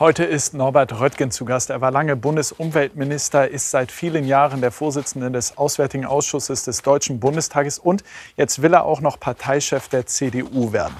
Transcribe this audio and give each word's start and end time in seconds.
Heute 0.00 0.22
ist 0.22 0.54
Norbert 0.54 1.00
Röttgen 1.00 1.32
zu 1.32 1.44
Gast. 1.44 1.70
Er 1.70 1.80
war 1.80 1.90
lange 1.90 2.14
Bundesumweltminister, 2.14 3.48
ist 3.48 3.72
seit 3.72 3.90
vielen 3.90 4.24
Jahren 4.24 4.60
der 4.60 4.70
Vorsitzende 4.70 5.28
des 5.32 5.58
Auswärtigen 5.58 6.04
Ausschusses 6.04 6.62
des 6.62 6.82
Deutschen 6.82 7.18
Bundestages 7.18 7.80
und 7.80 8.04
jetzt 8.36 8.62
will 8.62 8.74
er 8.74 8.84
auch 8.84 9.00
noch 9.00 9.18
Parteichef 9.18 9.88
der 9.88 10.06
CDU 10.06 10.72
werden. 10.72 10.94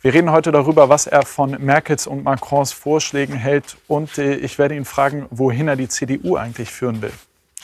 Wir 0.00 0.14
reden 0.14 0.30
heute 0.30 0.50
darüber, 0.50 0.88
was 0.88 1.06
er 1.06 1.26
von 1.26 1.62
Merkels 1.62 2.06
und 2.06 2.24
Macrons 2.24 2.72
Vorschlägen 2.72 3.36
hält 3.36 3.76
und 3.86 4.16
äh, 4.16 4.36
ich 4.36 4.58
werde 4.58 4.76
ihn 4.76 4.86
fragen, 4.86 5.26
wohin 5.28 5.68
er 5.68 5.76
die 5.76 5.88
CDU 5.88 6.36
eigentlich 6.36 6.70
führen 6.70 7.02
will. 7.02 7.12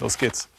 Los 0.01 0.19
geht's. 0.19 0.52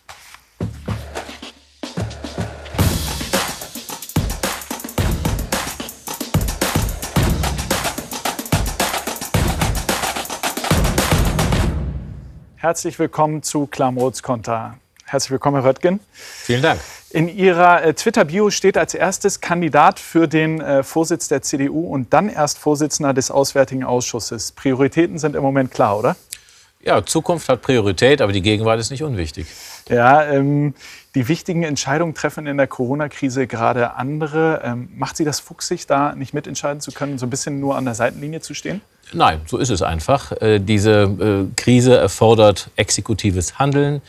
Herzlich 12.63 12.97
willkommen 12.97 13.43
zu 13.43 13.67
Klamroths 13.67 14.23
Konter. 14.23 14.77
Herzlich 15.03 15.31
willkommen, 15.31 15.57
Herr 15.57 15.65
Röttgen. 15.65 15.99
Vielen 16.13 16.61
Dank. 16.61 16.79
In 17.09 17.27
Ihrer 17.27 17.83
äh, 17.83 17.93
Twitter-Bio 17.93 18.51
steht 18.51 18.77
als 18.77 18.93
erstes 18.93 19.41
Kandidat 19.41 19.99
für 19.99 20.29
den 20.29 20.61
äh, 20.61 20.81
Vorsitz 20.81 21.27
der 21.27 21.41
CDU 21.41 21.85
und 21.85 22.13
dann 22.13 22.29
erst 22.29 22.57
Vorsitzender 22.57 23.13
des 23.13 23.31
Auswärtigen 23.31 23.83
Ausschusses. 23.83 24.53
Prioritäten 24.53 25.19
sind 25.19 25.35
im 25.35 25.41
Moment 25.41 25.71
klar, 25.71 25.99
oder? 25.99 26.15
Ja, 26.81 27.05
Zukunft 27.05 27.49
hat 27.49 27.61
Priorität, 27.61 28.21
aber 28.21 28.31
die 28.31 28.41
Gegenwart 28.41 28.79
ist 28.79 28.91
nicht 28.91 29.03
unwichtig. 29.03 29.45
Ja, 29.89 30.23
ähm, 30.23 30.73
die 31.15 31.27
wichtigen 31.27 31.63
Entscheidungen 31.63 32.13
treffen 32.13 32.47
in 32.47 32.55
der 32.55 32.67
Corona-Krise 32.67 33.45
gerade 33.45 33.95
andere. 33.95 34.61
Ähm, 34.63 34.87
macht 34.95 35.17
Sie 35.17 35.25
das 35.25 35.41
fuchsig, 35.41 35.85
da 35.85 36.15
nicht 36.15 36.33
mitentscheiden 36.33 36.79
zu 36.79 36.93
können, 36.93 37.17
so 37.17 37.25
ein 37.25 37.29
bisschen 37.29 37.59
nur 37.59 37.75
an 37.75 37.83
der 37.83 37.95
Seitenlinie 37.95 38.39
zu 38.39 38.53
stehen? 38.53 38.79
Nein, 39.13 39.41
so 39.45 39.57
ist 39.57 39.69
es 39.69 39.81
einfach. 39.81 40.31
Äh, 40.41 40.59
diese 40.59 40.91
äh, 41.03 41.53
Krise 41.55 41.97
erfordert 41.97 42.69
exekutives 42.75 43.59
Handeln 43.59 44.01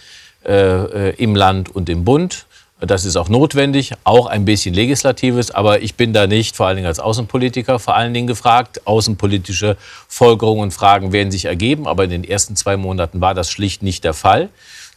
äh, 0.44 1.14
im 1.16 1.36
Land 1.36 1.74
und 1.74 1.88
im 1.88 2.04
Bund. 2.04 2.46
Das 2.80 3.04
ist 3.04 3.16
auch 3.16 3.28
notwendig, 3.28 3.92
auch 4.02 4.26
ein 4.26 4.44
bisschen 4.44 4.74
Legislatives, 4.74 5.50
aber 5.52 5.80
ich 5.82 5.94
bin 5.94 6.12
da 6.12 6.26
nicht, 6.26 6.56
vor 6.56 6.66
allen 6.66 6.76
Dingen 6.76 6.88
als 6.88 7.00
Außenpolitiker, 7.00 7.78
vor 7.78 7.94
allen 7.94 8.12
Dingen 8.12 8.26
gefragt. 8.26 8.86
Außenpolitische 8.86 9.76
Folgerungen 10.08 10.64
und 10.64 10.70
Fragen 10.72 11.12
werden 11.12 11.30
sich 11.30 11.44
ergeben, 11.44 11.86
aber 11.86 12.04
in 12.04 12.10
den 12.10 12.24
ersten 12.24 12.56
zwei 12.56 12.76
Monaten 12.76 13.20
war 13.20 13.32
das 13.32 13.50
schlicht 13.50 13.82
nicht 13.82 14.04
der 14.04 14.12
Fall. 14.12 14.50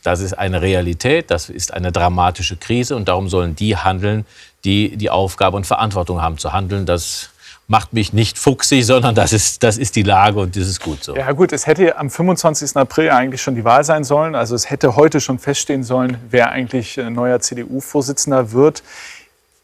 Das 0.03 0.21
ist 0.21 0.33
eine 0.33 0.61
Realität, 0.61 1.29
das 1.31 1.49
ist 1.49 1.73
eine 1.73 1.91
dramatische 1.91 2.57
Krise 2.57 2.95
und 2.95 3.07
darum 3.07 3.29
sollen 3.29 3.55
die 3.55 3.77
handeln, 3.77 4.25
die 4.63 4.97
die 4.97 5.09
Aufgabe 5.09 5.55
und 5.55 5.65
Verantwortung 5.65 6.21
haben 6.21 6.37
zu 6.37 6.53
handeln. 6.53 6.85
Das 6.85 7.29
macht 7.67 7.91
mich 7.91 8.13
nicht 8.13 8.37
fuchsig, 8.39 8.85
sondern 8.85 9.13
das 9.13 9.33
ist, 9.33 9.61
das 9.61 9.77
ist 9.77 9.97
die 9.97 10.03
Lage 10.03 10.39
und 10.39 10.55
das 10.55 10.67
ist 10.67 10.81
gut 10.81 11.03
so. 11.03 11.15
Ja 11.15 11.31
gut, 11.33 11.51
es 11.51 11.67
hätte 11.67 11.97
am 11.97 12.09
25. 12.09 12.77
April 12.77 13.11
eigentlich 13.11 13.41
schon 13.41 13.55
die 13.55 13.65
Wahl 13.65 13.83
sein 13.83 14.05
sollen. 14.05 14.35
Also 14.35 14.55
es 14.55 14.69
hätte 14.69 14.95
heute 14.95 15.19
schon 15.19 15.37
feststehen 15.37 15.83
sollen, 15.83 16.17
wer 16.29 16.51
eigentlich 16.51 16.97
äh, 16.97 17.09
neuer 17.09 17.41
CDU-Vorsitzender 17.41 18.53
wird. 18.53 18.83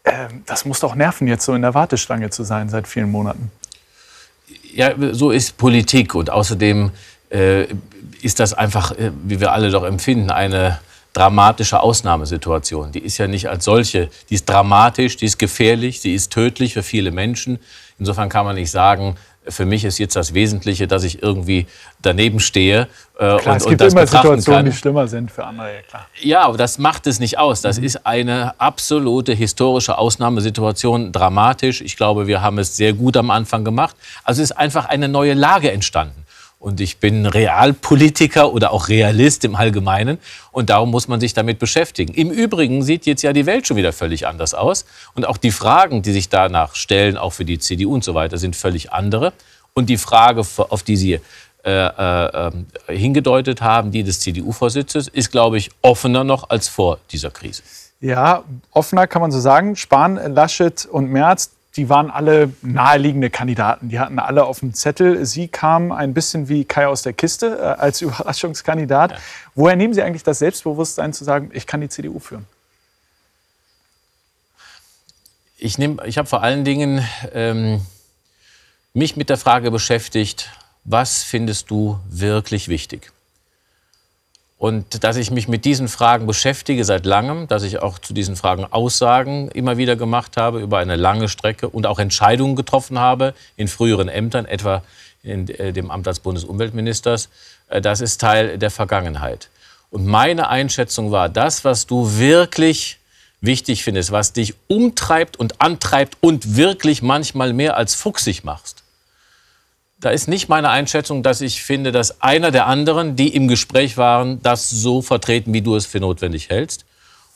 Ähm, 0.04 0.42
das 0.44 0.66
muss 0.66 0.80
doch 0.80 0.94
nerven, 0.94 1.26
jetzt 1.26 1.46
so 1.46 1.54
in 1.54 1.62
der 1.62 1.72
Warteschlange 1.72 2.28
zu 2.28 2.44
sein 2.44 2.68
seit 2.68 2.86
vielen 2.86 3.10
Monaten. 3.10 3.50
Ja, 4.74 4.92
so 5.12 5.30
ist 5.30 5.56
Politik 5.56 6.14
und 6.14 6.28
außerdem 6.28 6.90
äh, 7.30 7.66
ist 8.20 8.38
das 8.38 8.52
einfach, 8.52 8.92
äh, 8.92 9.12
wie 9.24 9.40
wir 9.40 9.52
alle 9.52 9.70
doch 9.70 9.84
empfinden, 9.84 10.30
eine 10.30 10.78
dramatische 11.14 11.80
Ausnahmesituation. 11.80 12.92
Die 12.92 12.98
ist 12.98 13.16
ja 13.18 13.26
nicht 13.26 13.48
als 13.48 13.64
solche, 13.64 14.10
die 14.28 14.34
ist 14.34 14.48
dramatisch, 14.48 15.16
die 15.16 15.24
ist 15.24 15.38
gefährlich, 15.38 16.00
sie 16.00 16.14
ist 16.14 16.32
tödlich 16.32 16.74
für 16.74 16.82
viele 16.82 17.10
Menschen. 17.10 17.58
Insofern 17.98 18.28
kann 18.28 18.44
man 18.44 18.56
nicht 18.56 18.70
sagen, 18.70 19.16
für 19.46 19.66
mich 19.66 19.84
ist 19.84 19.98
jetzt 19.98 20.16
das 20.16 20.34
Wesentliche, 20.34 20.86
dass 20.86 21.04
ich 21.04 21.22
irgendwie 21.22 21.66
daneben 22.02 22.40
stehe 22.40 22.88
äh, 23.18 23.36
klar, 23.36 23.38
und, 23.38 23.56
es 23.56 23.64
gibt 23.64 23.72
und 23.72 23.80
das 23.82 23.92
immer 23.92 24.06
Situationen, 24.06 24.64
kann. 24.64 24.64
die 24.66 24.72
schlimmer 24.72 25.06
sind 25.06 25.30
für 25.30 25.44
andere. 25.44 25.74
Ja, 25.74 25.82
klar. 25.82 26.06
ja, 26.20 26.40
aber 26.42 26.56
das 26.56 26.78
macht 26.78 27.06
es 27.06 27.20
nicht 27.20 27.38
aus. 27.38 27.60
Das 27.60 27.78
mhm. 27.78 27.84
ist 27.84 28.06
eine 28.06 28.58
absolute 28.58 29.32
historische 29.32 29.98
Ausnahmesituation, 29.98 31.12
dramatisch. 31.12 31.80
Ich 31.80 31.96
glaube, 31.96 32.26
wir 32.26 32.42
haben 32.42 32.58
es 32.58 32.76
sehr 32.76 32.92
gut 32.92 33.16
am 33.16 33.30
Anfang 33.30 33.64
gemacht. 33.64 33.96
Also 34.24 34.42
es 34.42 34.50
ist 34.50 34.56
einfach 34.56 34.86
eine 34.86 35.08
neue 35.08 35.34
Lage 35.34 35.70
entstanden. 35.70 36.23
Und 36.64 36.80
ich 36.80 36.96
bin 36.96 37.26
Realpolitiker 37.26 38.50
oder 38.50 38.72
auch 38.72 38.88
Realist 38.88 39.44
im 39.44 39.54
Allgemeinen. 39.54 40.18
Und 40.50 40.70
darum 40.70 40.90
muss 40.90 41.08
man 41.08 41.20
sich 41.20 41.34
damit 41.34 41.58
beschäftigen. 41.58 42.14
Im 42.14 42.30
Übrigen 42.30 42.82
sieht 42.82 43.04
jetzt 43.04 43.20
ja 43.20 43.34
die 43.34 43.44
Welt 43.44 43.66
schon 43.66 43.76
wieder 43.76 43.92
völlig 43.92 44.26
anders 44.26 44.54
aus. 44.54 44.86
Und 45.14 45.26
auch 45.28 45.36
die 45.36 45.50
Fragen, 45.50 46.00
die 46.00 46.12
sich 46.12 46.30
danach 46.30 46.74
stellen, 46.74 47.18
auch 47.18 47.34
für 47.34 47.44
die 47.44 47.58
CDU 47.58 47.92
und 47.92 48.02
so 48.02 48.14
weiter, 48.14 48.38
sind 48.38 48.56
völlig 48.56 48.92
andere. 48.92 49.34
Und 49.74 49.90
die 49.90 49.98
Frage, 49.98 50.40
auf 50.40 50.82
die 50.82 50.96
Sie 50.96 51.20
äh, 51.64 51.70
äh, 51.70 52.50
hingedeutet 52.88 53.60
haben, 53.60 53.90
die 53.90 54.02
des 54.02 54.20
CDU-Vorsitzes, 54.20 55.08
ist, 55.08 55.30
glaube 55.30 55.58
ich, 55.58 55.70
offener 55.82 56.24
noch 56.24 56.48
als 56.48 56.68
vor 56.68 56.98
dieser 57.12 57.30
Krise. 57.30 57.62
Ja, 58.00 58.42
offener 58.70 59.06
kann 59.06 59.20
man 59.20 59.30
so 59.30 59.38
sagen. 59.38 59.76
Spahn, 59.76 60.16
Laschet 60.32 60.86
und 60.86 61.10
Merz, 61.10 61.50
die 61.76 61.88
waren 61.88 62.10
alle 62.10 62.52
naheliegende 62.62 63.30
Kandidaten. 63.30 63.88
Die 63.88 63.98
hatten 63.98 64.18
alle 64.18 64.44
auf 64.44 64.60
dem 64.60 64.74
Zettel. 64.74 65.26
Sie 65.26 65.48
kamen 65.48 65.90
ein 65.90 66.14
bisschen 66.14 66.48
wie 66.48 66.64
Kai 66.64 66.86
aus 66.86 67.02
der 67.02 67.12
Kiste 67.12 67.58
äh, 67.58 67.80
als 67.80 68.00
Überraschungskandidat. 68.02 69.12
Ja. 69.12 69.18
Woher 69.54 69.76
nehmen 69.76 69.94
Sie 69.94 70.02
eigentlich 70.02 70.22
das 70.22 70.38
Selbstbewusstsein 70.38 71.12
zu 71.12 71.24
sagen, 71.24 71.50
ich 71.52 71.66
kann 71.66 71.80
die 71.80 71.88
CDU 71.88 72.18
führen? 72.18 72.46
Ich, 75.58 75.78
ich 75.78 76.18
habe 76.18 76.28
vor 76.28 76.42
allen 76.42 76.64
Dingen 76.64 77.04
ähm, 77.32 77.80
mich 78.92 79.16
mit 79.16 79.30
der 79.30 79.38
Frage 79.38 79.70
beschäftigt, 79.70 80.50
was 80.84 81.22
findest 81.22 81.70
du 81.70 81.98
wirklich 82.08 82.68
wichtig? 82.68 83.13
Und 84.56 85.04
dass 85.04 85.16
ich 85.16 85.30
mich 85.30 85.48
mit 85.48 85.64
diesen 85.64 85.88
Fragen 85.88 86.26
beschäftige 86.26 86.84
seit 86.84 87.06
langem, 87.06 87.48
dass 87.48 87.64
ich 87.64 87.80
auch 87.80 87.98
zu 87.98 88.14
diesen 88.14 88.36
Fragen 88.36 88.64
Aussagen 88.64 89.48
immer 89.48 89.76
wieder 89.76 89.96
gemacht 89.96 90.36
habe 90.36 90.60
über 90.60 90.78
eine 90.78 90.96
lange 90.96 91.28
Strecke 91.28 91.68
und 91.68 91.86
auch 91.86 91.98
Entscheidungen 91.98 92.56
getroffen 92.56 92.98
habe 92.98 93.34
in 93.56 93.68
früheren 93.68 94.08
Ämtern, 94.08 94.46
etwa 94.46 94.82
in 95.22 95.48
äh, 95.48 95.72
dem 95.72 95.90
Amt 95.90 96.06
als 96.06 96.20
Bundesumweltministers, 96.20 97.28
äh, 97.68 97.80
das 97.80 98.00
ist 98.00 98.20
Teil 98.20 98.58
der 98.58 98.70
Vergangenheit. 98.70 99.48
Und 99.90 100.06
meine 100.06 100.48
Einschätzung 100.48 101.10
war, 101.10 101.28
das, 101.28 101.64
was 101.64 101.86
du 101.86 102.16
wirklich 102.18 102.98
wichtig 103.40 103.84
findest, 103.84 104.10
was 104.10 104.32
dich 104.32 104.54
umtreibt 104.66 105.36
und 105.36 105.60
antreibt 105.60 106.16
und 106.20 106.56
wirklich 106.56 107.02
manchmal 107.02 107.52
mehr 107.52 107.76
als 107.76 107.94
fuchsig 107.94 108.42
machst, 108.42 108.73
da 110.04 110.10
ist 110.10 110.28
nicht 110.28 110.50
meine 110.50 110.68
Einschätzung, 110.68 111.22
dass 111.22 111.40
ich 111.40 111.62
finde, 111.62 111.90
dass 111.90 112.20
einer 112.20 112.50
der 112.50 112.66
anderen, 112.66 113.16
die 113.16 113.34
im 113.34 113.48
Gespräch 113.48 113.96
waren, 113.96 114.42
das 114.42 114.68
so 114.68 115.00
vertreten, 115.00 115.54
wie 115.54 115.62
du 115.62 115.76
es 115.76 115.86
für 115.86 115.98
notwendig 115.98 116.50
hältst. 116.50 116.84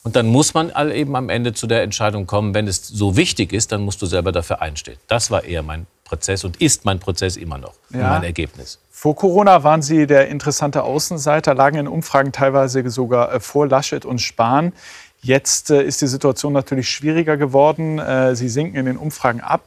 Und 0.03 0.17
dann 0.17 0.27
muss 0.27 0.53
man 0.53 0.71
eben 0.91 1.17
am 1.17 1.31
Ende 1.31 1.55
zu 1.55 1.67
der 1.67 1.83
Entscheidung 1.83 2.27
kommen, 2.27 2.53
wenn 2.53 2.69
es 2.69 2.87
so 2.87 3.17
wichtig 3.17 3.53
ist, 3.53 3.73
dann 3.73 3.83
musst 3.83 4.03
du 4.03 4.07
selber 4.07 4.33
dafür 4.33 4.61
einstehen. 4.61 4.99
Das 5.07 5.31
war 5.31 5.45
eher 5.45 5.62
mein 5.62 5.87
Prozess 6.05 6.45
und 6.45 6.61
ist 6.61 6.84
mein 6.84 6.99
Prozess 6.99 7.37
immer 7.37 7.59
noch, 7.59 7.75
ja. 7.91 8.11
mein 8.11 8.23
Ergebnis. 8.23 8.78
Vor 8.91 9.17
Corona 9.17 9.65
waren 9.65 9.81
Sie 9.81 10.07
der 10.07 10.28
interessante 10.28 10.83
Außenseiter, 10.83 11.55
lagen 11.55 11.78
in 11.78 11.89
Umfragen 11.89 12.33
teilweise 12.33 12.89
sogar 12.91 13.33
äh, 13.33 13.41
vor 13.41 13.67
Laschet 13.67 14.05
und 14.05 14.21
Spahn. 14.21 14.73
Jetzt 15.21 15.71
äh, 15.71 15.83
ist 15.83 16.03
die 16.03 16.07
Situation 16.07 16.53
natürlich 16.53 16.89
schwieriger 16.89 17.37
geworden. 17.37 17.99
Äh, 17.99 18.37
Sie 18.37 18.49
sinken 18.49 18.77
in 18.77 18.87
den 18.87 18.97
Umfragen 18.97 19.41
ab. 19.41 19.62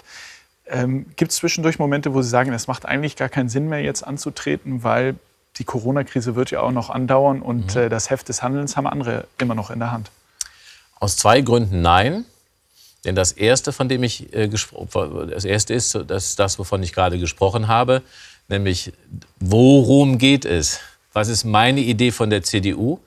Ähm, 0.72 1.06
Gibt 1.18 1.32
es 1.32 1.38
zwischendurch 1.38 1.80
Momente, 1.80 2.14
wo 2.14 2.22
Sie 2.22 2.30
sagen, 2.30 2.54
es 2.54 2.68
macht 2.68 2.86
eigentlich 2.86 3.18
gar 3.18 3.30
keinen 3.30 3.50
Sinn 3.50 3.68
mehr, 3.68 3.82
jetzt 3.82 4.04
anzutreten, 4.04 4.84
weil 4.84 5.16
die 5.58 5.66
Corona-Krise 5.66 6.36
wird 6.36 6.50
ja 6.52 6.62
auch 6.62 6.72
noch 6.72 6.90
andauern 6.90 7.42
und 7.42 7.76
mhm. 7.76 7.82
äh, 7.82 7.90
das 7.90 8.10
Heft 8.10 8.30
des 8.30 8.42
Handelns 8.42 8.78
haben 8.78 8.88
andere 8.88 9.26
immer 9.38 9.54
noch 9.54 9.70
in 9.70 9.80
der 9.80 9.92
Hand? 9.92 10.12
Aus 11.00 11.18
zwei 11.18 11.42
Gründen 11.42 11.82
nein. 11.82 12.26
Denn 13.04 13.16
das 13.16 13.32
erste, 13.32 13.74
von 13.74 13.90
dem 13.90 14.04
ich 14.04 14.32
äh, 14.34 14.48
das 14.48 15.44
erste 15.44 15.74
ist 15.74 15.98
das, 16.08 16.36
das, 16.36 16.60
wovon 16.60 16.84
ich 16.84 16.94
gerade 16.94 17.18
gesprochen 17.18 17.68
habe, 17.68 18.02
nämlich 18.48 18.94
worum 19.40 20.20
geht 20.20 20.46
es? 20.46 20.80
Was 21.12 21.28
ist 21.28 21.44
meine 21.44 21.82
Idee 21.82 22.12
von 22.12 22.30
der 22.30 22.44
CDU? 22.44 23.00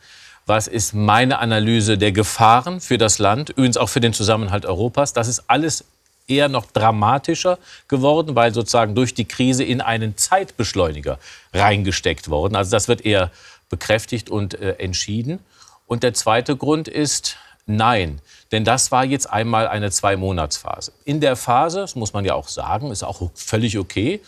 Was 0.47 0.67
ist 0.67 0.93
meine 0.93 1.39
Analyse 1.39 1.97
der 1.97 2.13
Gefahren 2.13 2.81
für 2.81 2.99
das 2.99 3.19
Land, 3.19 3.51
übrigens 3.51 3.79
auch 3.79 3.89
für 3.89 4.01
den 4.01 4.13
Zusammenhalt 4.13 4.67
Europas? 4.67 5.15
Das 5.15 5.29
ist 5.29 5.45
alles 5.47 5.85
eher 6.27 6.49
noch 6.49 6.67
dramatischer 6.67 7.59
geworden, 7.89 8.35
weil 8.35 8.55
sozusagen 8.55 8.95
durch 8.95 9.15
die 9.15 9.27
Krise 9.27 9.65
in 9.65 9.81
einen 9.81 10.17
Zeitbeschleuniger 10.17 11.19
reingesteckt 11.53 12.29
worden. 12.29 12.57
Also 12.57 12.71
das 12.71 12.89
wird 12.89 13.05
eher 13.05 13.31
bekräftigt 13.69 14.31
und 14.31 14.55
äh, 14.55 14.77
entschieden. 14.79 15.41
Und 15.87 16.03
der 16.03 16.15
zweite 16.15 16.57
Grund 16.57 16.89
ist 16.89 17.37
nein, 17.67 18.21
denn 18.53 18.65
das 18.65 18.93
war 18.93 19.05
jetzt 19.05 19.31
einmal 19.31 19.69
eine 19.69 19.91
Zwei-Monats-Phase. 19.91 20.93
In 21.05 21.21
der 21.21 21.37
Phase, 21.37 21.81
das 21.81 21.95
muss 21.95 22.13
man 22.13 22.25
ja 22.25 22.35
auch 22.35 22.49
sagen, 22.49 22.91
ist 22.91 23.03
auch 23.03 23.31
völlig 23.35 23.79
okay, 23.79 24.21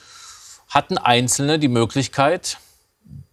hatten 0.69 0.99
Einzelne 0.99 1.59
die 1.59 1.69
Möglichkeit, 1.69 2.59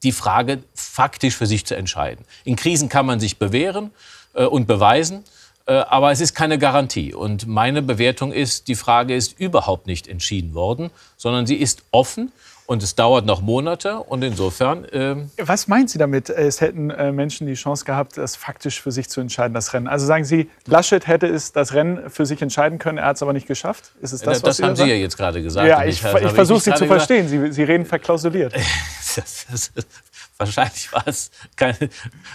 die 0.03 0.11
Frage 0.11 0.63
faktisch 0.75 1.35
für 1.35 1.47
sich 1.47 1.65
zu 1.65 1.75
entscheiden. 1.75 2.25
In 2.43 2.55
Krisen 2.55 2.89
kann 2.89 3.05
man 3.05 3.19
sich 3.19 3.39
bewähren 3.39 3.91
äh, 4.33 4.45
und 4.45 4.67
beweisen. 4.67 5.23
Äh, 5.65 5.73
aber 5.73 6.11
es 6.11 6.19
ist 6.19 6.35
keine 6.35 6.57
Garantie. 6.57 7.13
Und 7.13 7.47
meine 7.47 7.81
Bewertung 7.81 8.33
ist, 8.33 8.67
die 8.67 8.75
Frage 8.75 9.15
ist 9.15 9.39
überhaupt 9.39 9.87
nicht 9.87 10.07
entschieden 10.07 10.53
worden, 10.53 10.91
sondern 11.15 11.45
sie 11.45 11.55
ist 11.55 11.83
offen. 11.91 12.31
Und 12.65 12.81
es 12.81 12.95
dauert 12.95 13.25
noch 13.25 13.41
Monate 13.41 13.99
und 13.99 14.23
insofern. 14.23 14.87
Ähm 14.93 15.29
Was 15.37 15.67
meinen 15.67 15.89
Sie 15.89 15.97
damit? 15.97 16.29
Es 16.29 16.61
hätten 16.61 16.91
äh, 16.91 17.11
Menschen 17.11 17.45
die 17.45 17.55
Chance 17.55 17.83
gehabt, 17.83 18.17
das 18.17 18.37
faktisch 18.37 18.81
für 18.81 18.91
sich 18.91 19.09
zu 19.09 19.19
entscheiden, 19.19 19.53
das 19.53 19.73
Rennen. 19.73 19.87
Also 19.87 20.05
sagen 20.05 20.23
Sie, 20.23 20.49
Laschet 20.65 21.05
hätte 21.05 21.27
es 21.27 21.51
das 21.51 21.73
Rennen 21.73 22.09
für 22.09 22.25
sich 22.25 22.41
entscheiden 22.41 22.79
können, 22.79 22.99
er 22.99 23.07
hat 23.07 23.17
es 23.17 23.21
aber 23.21 23.33
nicht 23.33 23.47
geschafft? 23.47 23.91
Ist 24.01 24.13
es 24.13 24.21
das, 24.21 24.41
das, 24.41 24.57
das 24.57 24.65
haben 24.65 24.77
Sie 24.77 24.85
ja 24.85 24.95
jetzt 24.95 25.17
gerade 25.17 25.43
gesagt. 25.43 25.67
Ja, 25.67 25.83
ich, 25.83 26.01
ich, 26.01 26.23
ich 26.23 26.31
versuche 26.31 26.61
Sie 26.61 26.73
zu 26.73 26.85
verstehen. 26.85 27.27
Sie, 27.27 27.51
Sie 27.51 27.63
reden 27.63 27.85
verklausuliert. 27.85 28.53
das, 29.15 29.45
das, 29.51 29.71
wahrscheinlich 30.45 30.91
war 30.91 31.07
es, 31.07 31.31
keine, 31.55 31.89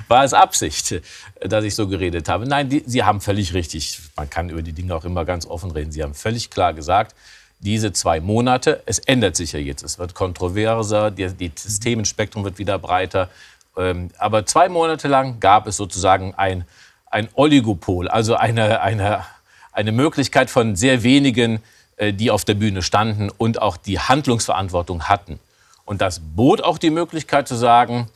war 0.08 0.24
es 0.24 0.34
Absicht, 0.34 1.02
dass 1.40 1.64
ich 1.64 1.74
so 1.74 1.88
geredet 1.88 2.28
habe. 2.28 2.46
Nein, 2.46 2.68
die, 2.68 2.82
Sie 2.86 3.04
haben 3.04 3.20
völlig 3.20 3.54
richtig. 3.54 4.00
Man 4.16 4.28
kann 4.30 4.50
über 4.50 4.62
die 4.62 4.72
Dinge 4.72 4.94
auch 4.94 5.04
immer 5.04 5.24
ganz 5.24 5.46
offen 5.46 5.70
reden. 5.70 5.92
Sie 5.92 6.02
haben 6.02 6.14
völlig 6.14 6.50
klar 6.50 6.74
gesagt, 6.74 7.14
diese 7.60 7.92
zwei 7.92 8.20
Monate, 8.20 8.82
es 8.86 8.98
ändert 9.00 9.36
sich 9.36 9.52
ja 9.52 9.58
jetzt, 9.58 9.82
es 9.82 9.98
wird 9.98 10.14
kontroverser, 10.14 11.10
die, 11.10 11.28
die, 11.32 11.52
das 11.52 11.80
Themenspektrum 11.80 12.44
wird 12.44 12.58
wieder 12.58 12.78
breiter. 12.78 13.28
Ähm, 13.76 14.10
aber 14.18 14.46
zwei 14.46 14.68
Monate 14.68 15.08
lang 15.08 15.40
gab 15.40 15.66
es 15.66 15.76
sozusagen 15.76 16.34
ein, 16.36 16.64
ein 17.06 17.28
Oligopol, 17.34 18.08
also 18.08 18.36
eine, 18.36 18.80
eine, 18.80 19.24
eine 19.72 19.92
Möglichkeit 19.92 20.50
von 20.50 20.76
sehr 20.76 21.02
wenigen, 21.02 21.60
äh, 21.96 22.12
die 22.12 22.30
auf 22.30 22.44
der 22.44 22.54
Bühne 22.54 22.82
standen 22.82 23.30
und 23.30 23.60
auch 23.60 23.76
die 23.76 23.98
Handlungsverantwortung 23.98 25.08
hatten. 25.08 25.40
Und 25.88 26.02
das 26.02 26.20
bot 26.20 26.60
auch 26.60 26.76
die 26.76 26.90
Möglichkeit 26.90 27.48
zu 27.48 27.54
sagen, 27.54 28.10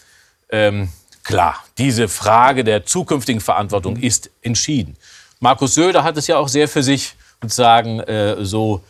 ähm, 0.51 0.91
klar, 1.25 1.57
diese 1.79 2.07
Frage 2.07 2.65
der 2.65 2.85
zukünftigen 2.85 3.41
Verantwortung 3.41 3.97
ist 3.97 4.29
entschieden. 4.43 4.95
Markus 5.41 5.75
Söder 5.75 6.05
hat 6.05 6.19
es 6.19 6.27
ja 6.27 6.37
auch 6.37 6.49
sehr 6.49 6.69
für 6.69 6.83
sich 6.83 7.15
sozusagen 7.41 8.01
äh, 8.01 8.45
so 8.45 8.83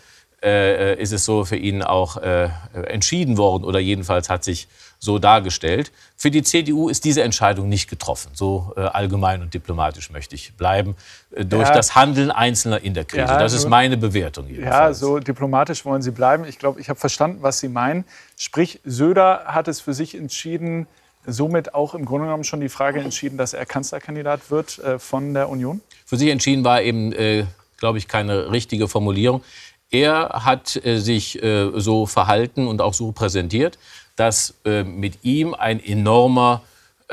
äh, 0.43 1.01
ist 1.01 1.13
es 1.13 1.25
so 1.25 1.45
für 1.45 1.57
ihn 1.57 1.85
auch 1.85 2.17
äh, 2.17 2.49
entschieden 2.89 3.37
worden 3.37 3.63
oder 3.63 3.79
jedenfalls 3.79 4.29
hat 4.29 4.43
sich 4.43 4.67
so 5.03 5.19
dargestellt. 5.19 5.91
Für 6.17 6.31
die 6.31 6.45
CDU 6.45 6.89
ist 6.89 7.05
diese 7.05 7.25
Entscheidung 7.25 7.69
nicht 7.69 7.91
getroffen. 7.91 8.31
So 8.35 8.73
äh, 8.77 8.83
allgemein 8.83 9.43
und 9.43 9.53
diplomatisch 9.53 10.11
möchte 10.11 10.37
ich 10.37 10.55
bleiben. 10.55 10.95
Äh, 11.33 11.45
durch 11.45 11.69
ja. 11.69 11.75
das 11.75 11.97
Handeln 11.97 12.31
Einzelner 12.31 12.81
in 12.81 12.95
der 12.95 13.05
Krise. 13.05 13.25
Ja, 13.25 13.39
das 13.39 13.53
ist 13.53 13.69
meine 13.69 13.97
Bewertung. 13.97 14.47
Jedenfalls. 14.47 15.01
Ja, 15.01 15.07
so 15.07 15.19
diplomatisch 15.19 15.85
wollen 15.85 16.03
Sie 16.03 16.13
bleiben. 16.13 16.45
Ich 16.45 16.61
glaube, 16.61 16.81
ich 16.81 16.89
habe 16.89 17.01
verstanden, 17.01 17.39
was 17.41 17.59
Sie 17.59 17.69
meinen. 17.69 18.05
Sprich, 18.37 18.79
Söder 18.85 19.47
hat 19.47 19.67
es 19.67 19.81
für 19.81 19.93
sich 19.93 20.15
entschieden, 20.15 20.87
somit 21.27 21.75
auch 21.75 21.97
im 21.97 22.05
Grunde 22.05 22.27
genommen 22.27 22.45
schon 22.45 22.61
die 22.61 22.69
Frage 22.69 23.01
entschieden, 23.01 23.37
dass 23.37 23.55
er 23.55 23.67
Kanzlerkandidat 23.67 24.53
wird 24.53 24.79
äh, 24.79 25.01
von 25.01 25.35
der 25.35 25.49
Union? 25.49 25.81
Für 26.07 26.17
sich 26.17 26.29
entschieden 26.29 26.63
war 26.63 26.81
eben, 26.81 27.13
äh, 27.13 27.45
glaube 27.77 27.99
ich, 27.99 28.07
keine 28.07 28.53
richtige 28.53 28.87
Formulierung. 28.87 29.43
Er 29.91 30.45
hat 30.45 30.81
äh, 30.87 30.99
sich 30.99 31.43
äh, 31.43 31.71
so 31.75 32.07
verhalten 32.07 32.69
und 32.69 32.81
auch 32.81 32.95
so 32.95 33.11
präsentiert, 33.11 33.79
dass 34.17 34.55
äh, 34.65 34.83
mit 34.83 35.25
ihm 35.25 35.55
ein 35.55 35.83
enormer 35.83 36.63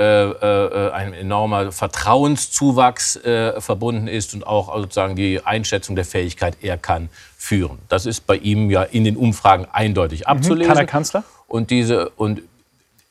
ein 0.01 1.13
enormer 1.13 1.73
Vertrauenszuwachs 1.73 3.19
verbunden 3.57 4.07
ist 4.07 4.33
und 4.33 4.47
auch 4.47 4.73
sozusagen 4.73 5.17
die 5.17 5.45
Einschätzung 5.45 5.97
der 5.97 6.05
Fähigkeit, 6.05 6.55
er 6.61 6.77
kann 6.77 7.09
führen. 7.37 7.79
Das 7.89 8.05
ist 8.05 8.25
bei 8.25 8.37
ihm 8.37 8.71
ja 8.71 8.83
in 8.83 9.03
den 9.03 9.17
Umfragen 9.17 9.67
eindeutig 9.69 10.25
abzulesen. 10.25 10.63
Mhm. 10.63 10.67
Kann 10.67 10.77
er 10.77 10.85
Kanzler? 10.85 11.23
Und 11.49 11.69
diese 11.69 12.11
und 12.11 12.43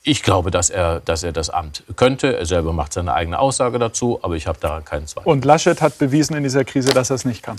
ich 0.03 0.23
glaube, 0.23 0.51
dass 0.51 0.71
er, 0.71 1.01
dass 1.01 1.23
er 1.23 1.33
das 1.33 1.51
Amt 1.51 1.83
könnte. 1.97 2.37
Er 2.39 2.47
selber 2.47 2.73
macht 2.73 2.95
seine 2.95 3.13
eigene 3.13 3.39
Aussage 3.39 3.79
dazu, 3.79 4.19
aber 4.23 4.37
ich 4.37 4.47
habe 4.47 4.59
daran 4.59 4.85
keinen 4.85 5.07
Zweifel. 5.07 5.29
Und 5.29 5.45
Laschet 5.45 5.83
hat 5.83 5.99
bewiesen 5.99 6.35
in 6.35 6.43
dieser 6.43 6.65
Krise, 6.65 6.95
dass 6.95 7.11
er 7.11 7.17
es 7.17 7.25
nicht 7.27 7.43
kann. 7.43 7.59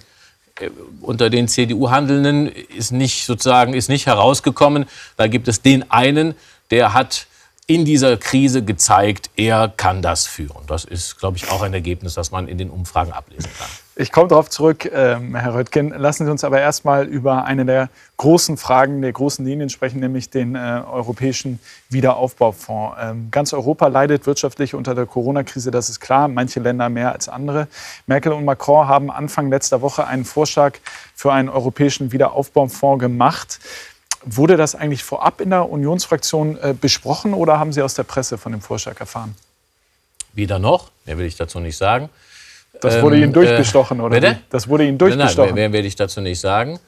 Äh, 0.59 0.69
unter 1.01 1.29
den 1.29 1.47
CDU-Handelnden 1.47 2.47
ist 2.47 2.91
nicht 2.91 3.25
sozusagen 3.25 3.73
ist 3.73 3.89
nicht 3.89 4.05
herausgekommen. 4.05 4.85
Da 5.17 5.27
gibt 5.27 5.47
es 5.47 5.61
den 5.61 5.89
einen, 5.91 6.35
der 6.71 6.93
hat 6.93 7.27
in 7.67 7.85
dieser 7.85 8.17
Krise 8.17 8.63
gezeigt, 8.63 9.29
er 9.35 9.69
kann 9.69 10.01
das 10.01 10.25
führen. 10.25 10.65
Das 10.65 10.85
ist, 10.85 11.19
glaube 11.19 11.37
ich, 11.37 11.51
auch 11.51 11.61
ein 11.61 11.73
Ergebnis, 11.73 12.15
das 12.15 12.31
man 12.31 12.47
in 12.47 12.57
den 12.57 12.71
Umfragen 12.71 13.11
ablesen 13.11 13.49
kann. 13.59 13.69
Ich 14.01 14.13
komme 14.13 14.29
darauf 14.29 14.49
zurück, 14.49 14.89
ähm, 14.93 15.35
Herr 15.35 15.55
Röttgen. 15.55 15.89
Lassen 15.89 16.23
Sie 16.23 16.31
uns 16.31 16.45
aber 16.45 16.61
erst 16.61 16.85
mal 16.85 17.05
über 17.05 17.43
eine 17.43 17.65
der 17.65 17.89
großen 18.15 18.55
Fragen, 18.55 19.01
der 19.01 19.11
großen 19.11 19.43
Linien 19.45 19.69
sprechen, 19.69 19.99
nämlich 19.99 20.29
den 20.29 20.55
äh, 20.55 20.83
europäischen 20.89 21.59
Wiederaufbaufonds. 21.89 22.95
Ähm, 22.97 23.27
ganz 23.29 23.51
Europa 23.51 23.87
leidet 23.87 24.25
wirtschaftlich 24.25 24.73
unter 24.73 24.95
der 24.95 25.05
Corona-Krise, 25.05 25.69
das 25.69 25.89
ist 25.89 25.99
klar. 25.99 26.29
Manche 26.29 26.61
Länder 26.61 26.87
mehr 26.87 27.11
als 27.11 27.27
andere. 27.27 27.67
Merkel 28.07 28.31
und 28.31 28.45
Macron 28.45 28.87
haben 28.87 29.11
Anfang 29.11 29.49
letzter 29.49 29.81
Woche 29.81 30.07
einen 30.07 30.23
Vorschlag 30.23 30.77
für 31.13 31.33
einen 31.33 31.49
europäischen 31.49 32.13
Wiederaufbaufonds 32.13 33.01
gemacht. 33.01 33.59
Wurde 34.23 34.55
das 34.55 34.75
eigentlich 34.75 35.03
vorab 35.03 35.41
in 35.41 35.49
der 35.49 35.69
Unionsfraktion 35.69 36.57
äh, 36.61 36.73
besprochen 36.73 37.33
oder 37.33 37.59
haben 37.59 37.73
Sie 37.73 37.81
aus 37.81 37.95
der 37.95 38.03
Presse 38.03 38.37
von 38.37 38.53
dem 38.53 38.61
Vorschlag 38.61 38.97
erfahren? 39.01 39.35
Weder 40.31 40.57
noch, 40.57 40.89
mehr 41.05 41.17
will 41.17 41.25
ich 41.25 41.35
dazu 41.35 41.59
nicht 41.59 41.75
sagen. 41.75 42.09
Das 42.81 43.01
wurde 43.01 43.17
ähm, 43.17 43.23
Ihnen 43.23 43.33
durchgestochen, 43.33 43.99
äh, 43.99 44.03
oder? 44.03 44.19
Bitte? 44.19 44.39
Das 44.49 44.67
wurde 44.67 44.85
Ihnen 44.85 44.97
durchgestochen. 44.97 45.49
Nein, 45.49 45.55
mehr 45.55 45.73
werde 45.73 45.87
ich 45.87 45.95
dazu 45.95 46.21
nicht 46.21 46.39
sagen. 46.39 46.79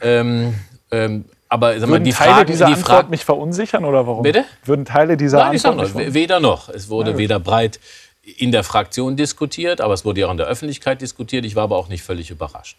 Ähm, 0.00 0.54
ähm, 0.90 1.24
aber 1.48 1.72
sag 1.80 1.88
mal, 1.88 1.94
Würden 1.94 2.04
die 2.04 2.12
Teile 2.12 2.32
Fragen, 2.32 2.46
dieser 2.46 2.66
die 2.66 2.72
Antwort 2.74 3.02
Fra 3.02 3.10
mich 3.10 3.24
verunsichern 3.24 3.84
oder 3.84 4.06
warum? 4.06 4.22
Bitte? 4.22 4.44
Würden 4.64 4.84
Teile 4.84 5.16
dieser 5.16 5.38
Nein, 5.38 5.56
Antwort 5.56 5.82
ich 5.82 5.92
sag 5.92 5.96
noch, 6.06 6.14
weder 6.14 6.40
noch. 6.40 6.68
Es 6.68 6.88
wurde 6.88 7.18
weder 7.18 7.40
breit 7.40 7.80
in 8.22 8.52
der 8.52 8.62
Fraktion 8.62 9.16
diskutiert, 9.16 9.80
aber 9.80 9.94
es 9.94 10.04
wurde 10.04 10.20
ja 10.20 10.28
auch 10.28 10.30
in 10.30 10.36
der 10.36 10.46
Öffentlichkeit 10.46 11.00
diskutiert. 11.00 11.44
Ich 11.44 11.56
war 11.56 11.64
aber 11.64 11.76
auch 11.76 11.88
nicht 11.88 12.02
völlig 12.02 12.30
überrascht. 12.30 12.78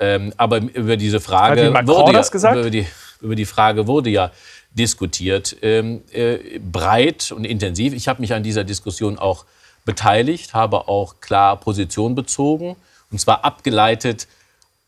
Ähm, 0.00 0.32
aber 0.36 0.58
über 0.58 0.96
diese 0.96 1.20
Frage 1.20 1.72
Hat 1.72 1.86
wurde 1.86 2.12
gesagt? 2.30 2.56
Über 2.56 2.70
die, 2.70 2.86
über 3.20 3.36
die 3.36 3.44
Frage 3.44 3.86
wurde 3.86 4.10
ja 4.10 4.32
diskutiert, 4.72 5.56
ähm, 5.62 6.02
äh, 6.12 6.58
breit 6.58 7.32
und 7.32 7.44
intensiv. 7.44 7.92
Ich 7.92 8.08
habe 8.08 8.20
mich 8.20 8.32
an 8.32 8.42
dieser 8.42 8.64
Diskussion 8.64 9.18
auch 9.18 9.44
beteiligt, 9.84 10.54
habe 10.54 10.88
auch 10.88 11.20
klar 11.20 11.56
Position 11.56 12.14
bezogen, 12.14 12.76
und 13.10 13.20
zwar 13.20 13.44
abgeleitet 13.44 14.28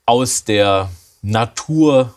aus 0.06 0.44
der 0.44 0.90
Natur 1.22 2.14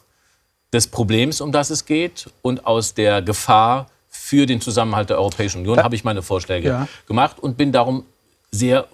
des 0.74 0.88
Problems, 0.88 1.42
um 1.42 1.52
das 1.52 1.70
es 1.70 1.86
geht, 1.86 2.30
und 2.42 2.66
aus 2.66 2.94
der 2.94 3.22
Gefahr 3.22 3.88
für 4.10 4.46
den 4.46 4.62
Zusammenhalt 4.62 5.10
der 5.10 5.18
Europäischen 5.18 5.60
Union, 5.60 5.84
habe 5.84 5.96
ich 5.96 6.04
meine 6.04 6.22
Vorschläge 6.22 6.68
ja. 6.68 6.88
gemacht 7.08 7.40
und 7.40 7.58
bin 7.58 7.72
darum 7.72 8.06
sehr 8.52 8.88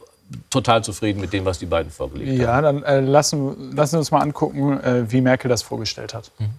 total 0.50 0.84
zufrieden 0.84 1.20
mit 1.22 1.34
dem, 1.34 1.46
was 1.46 1.60
die 1.60 1.66
beiden 1.66 1.92
vorgelegt 1.92 2.40
ja, 2.40 2.54
haben. 2.54 2.66
Ja, 2.66 2.72
dann 2.72 2.84
äh, 2.84 3.00
lassen, 3.00 3.76
lassen 3.76 3.94
wir 3.94 4.00
uns 4.00 4.12
mal 4.12 4.22
angucken, 4.22 4.80
äh, 4.80 5.12
wie 5.12 5.22
Merkel 5.22 5.50
das 5.50 5.62
vorgestellt 5.62 6.14
hat. 6.14 6.32
Mhm. 6.40 6.50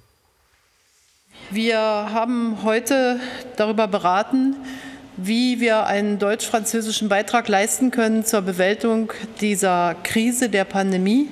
Wir 1.51 1.79
haben 1.79 2.63
heute 2.63 3.21
darüber 3.57 3.87
beraten, 3.87 4.57
wie 5.17 5.61
wir 5.61 5.87
einen 5.87 6.19
deutsch-französischen 6.19 7.09
Beitrag 7.09 7.49
leisten 7.49 7.91
können 7.91 8.25
zur 8.25 8.43
Bewältigung 8.43 9.13
dieser 9.41 9.95
Krise 10.03 10.49
der 10.49 10.65
Pandemie, 10.65 11.29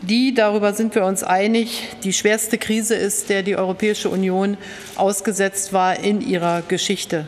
die, 0.00 0.32
darüber 0.32 0.72
sind 0.72 0.94
wir 0.94 1.04
uns 1.04 1.24
einig, 1.24 1.88
die 2.04 2.12
schwerste 2.12 2.56
Krise 2.56 2.94
ist, 2.94 3.28
der 3.30 3.42
die 3.42 3.56
Europäische 3.56 4.08
Union 4.08 4.56
ausgesetzt 4.96 5.72
war 5.72 5.98
in 5.98 6.20
ihrer 6.20 6.62
Geschichte. 6.62 7.26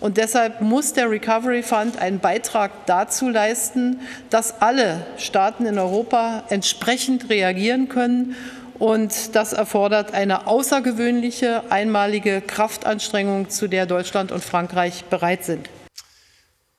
Und 0.00 0.16
deshalb 0.16 0.60
muss 0.60 0.92
der 0.92 1.10
Recovery 1.10 1.62
Fund 1.62 1.98
einen 1.98 2.18
Beitrag 2.18 2.70
dazu 2.86 3.28
leisten, 3.28 4.00
dass 4.30 4.60
alle 4.60 5.06
Staaten 5.18 5.66
in 5.66 5.78
Europa 5.78 6.44
entsprechend 6.48 7.28
reagieren 7.30 7.88
können 7.88 8.34
und 8.78 9.34
das 9.34 9.52
erfordert 9.52 10.14
eine 10.14 10.46
außergewöhnliche, 10.46 11.64
einmalige 11.70 12.40
Kraftanstrengung, 12.40 13.50
zu 13.50 13.68
der 13.68 13.86
Deutschland 13.86 14.32
und 14.32 14.44
Frankreich 14.44 15.04
bereit 15.04 15.44
sind. 15.44 15.68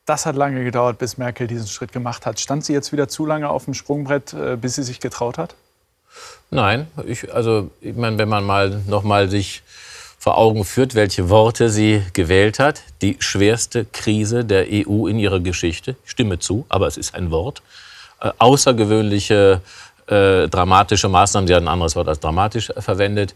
Das 0.05 0.25
hat 0.25 0.35
lange 0.35 0.63
gedauert, 0.63 0.99
bis 0.99 1.17
Merkel 1.17 1.47
diesen 1.47 1.67
Schritt 1.67 1.91
gemacht 1.91 2.25
hat. 2.25 2.39
Stand 2.39 2.63
sie 2.63 2.71
jetzt 2.71 2.93
wieder 2.93 3.09
zu 3.09 3.25
lange 3.25 3.49
auf 3.49 3.65
dem 3.65 3.73
Sprungbrett, 3.73 4.33
äh, 4.33 4.55
bis 4.55 4.75
sie 4.75 4.83
sich 4.83 4.99
getraut 4.99 5.37
hat? 5.37 5.55
Nein, 6.49 6.87
ich, 7.05 7.33
also 7.33 7.69
ich 7.81 7.95
meine, 7.95 8.17
wenn 8.17 8.29
man 8.29 8.45
mal 8.45 8.81
noch 8.87 9.03
mal 9.03 9.29
sich 9.29 9.63
vor 10.17 10.37
Augen 10.37 10.63
führt, 10.63 10.95
welche 10.95 11.29
Worte 11.29 11.69
sie 11.69 12.03
gewählt 12.13 12.59
hat, 12.59 12.83
die 13.01 13.17
schwerste 13.19 13.85
Krise 13.85 14.45
der 14.45 14.65
EU 14.69 15.07
in 15.07 15.19
ihrer 15.19 15.39
Geschichte, 15.39 15.95
ich 16.05 16.11
stimme 16.11 16.39
zu, 16.39 16.65
aber 16.69 16.87
es 16.87 16.97
ist 16.97 17.13
ein 17.13 17.29
Wort, 17.29 17.61
äh, 18.21 18.31
außergewöhnliche 18.37 19.61
äh, 20.07 20.47
dramatische 20.47 21.09
Maßnahmen, 21.09 21.47
sie 21.47 21.55
hat 21.55 21.63
ein 21.63 21.67
anderes 21.67 21.95
Wort 21.95 22.07
als 22.07 22.19
dramatisch 22.19 22.71
verwendet, 22.77 23.35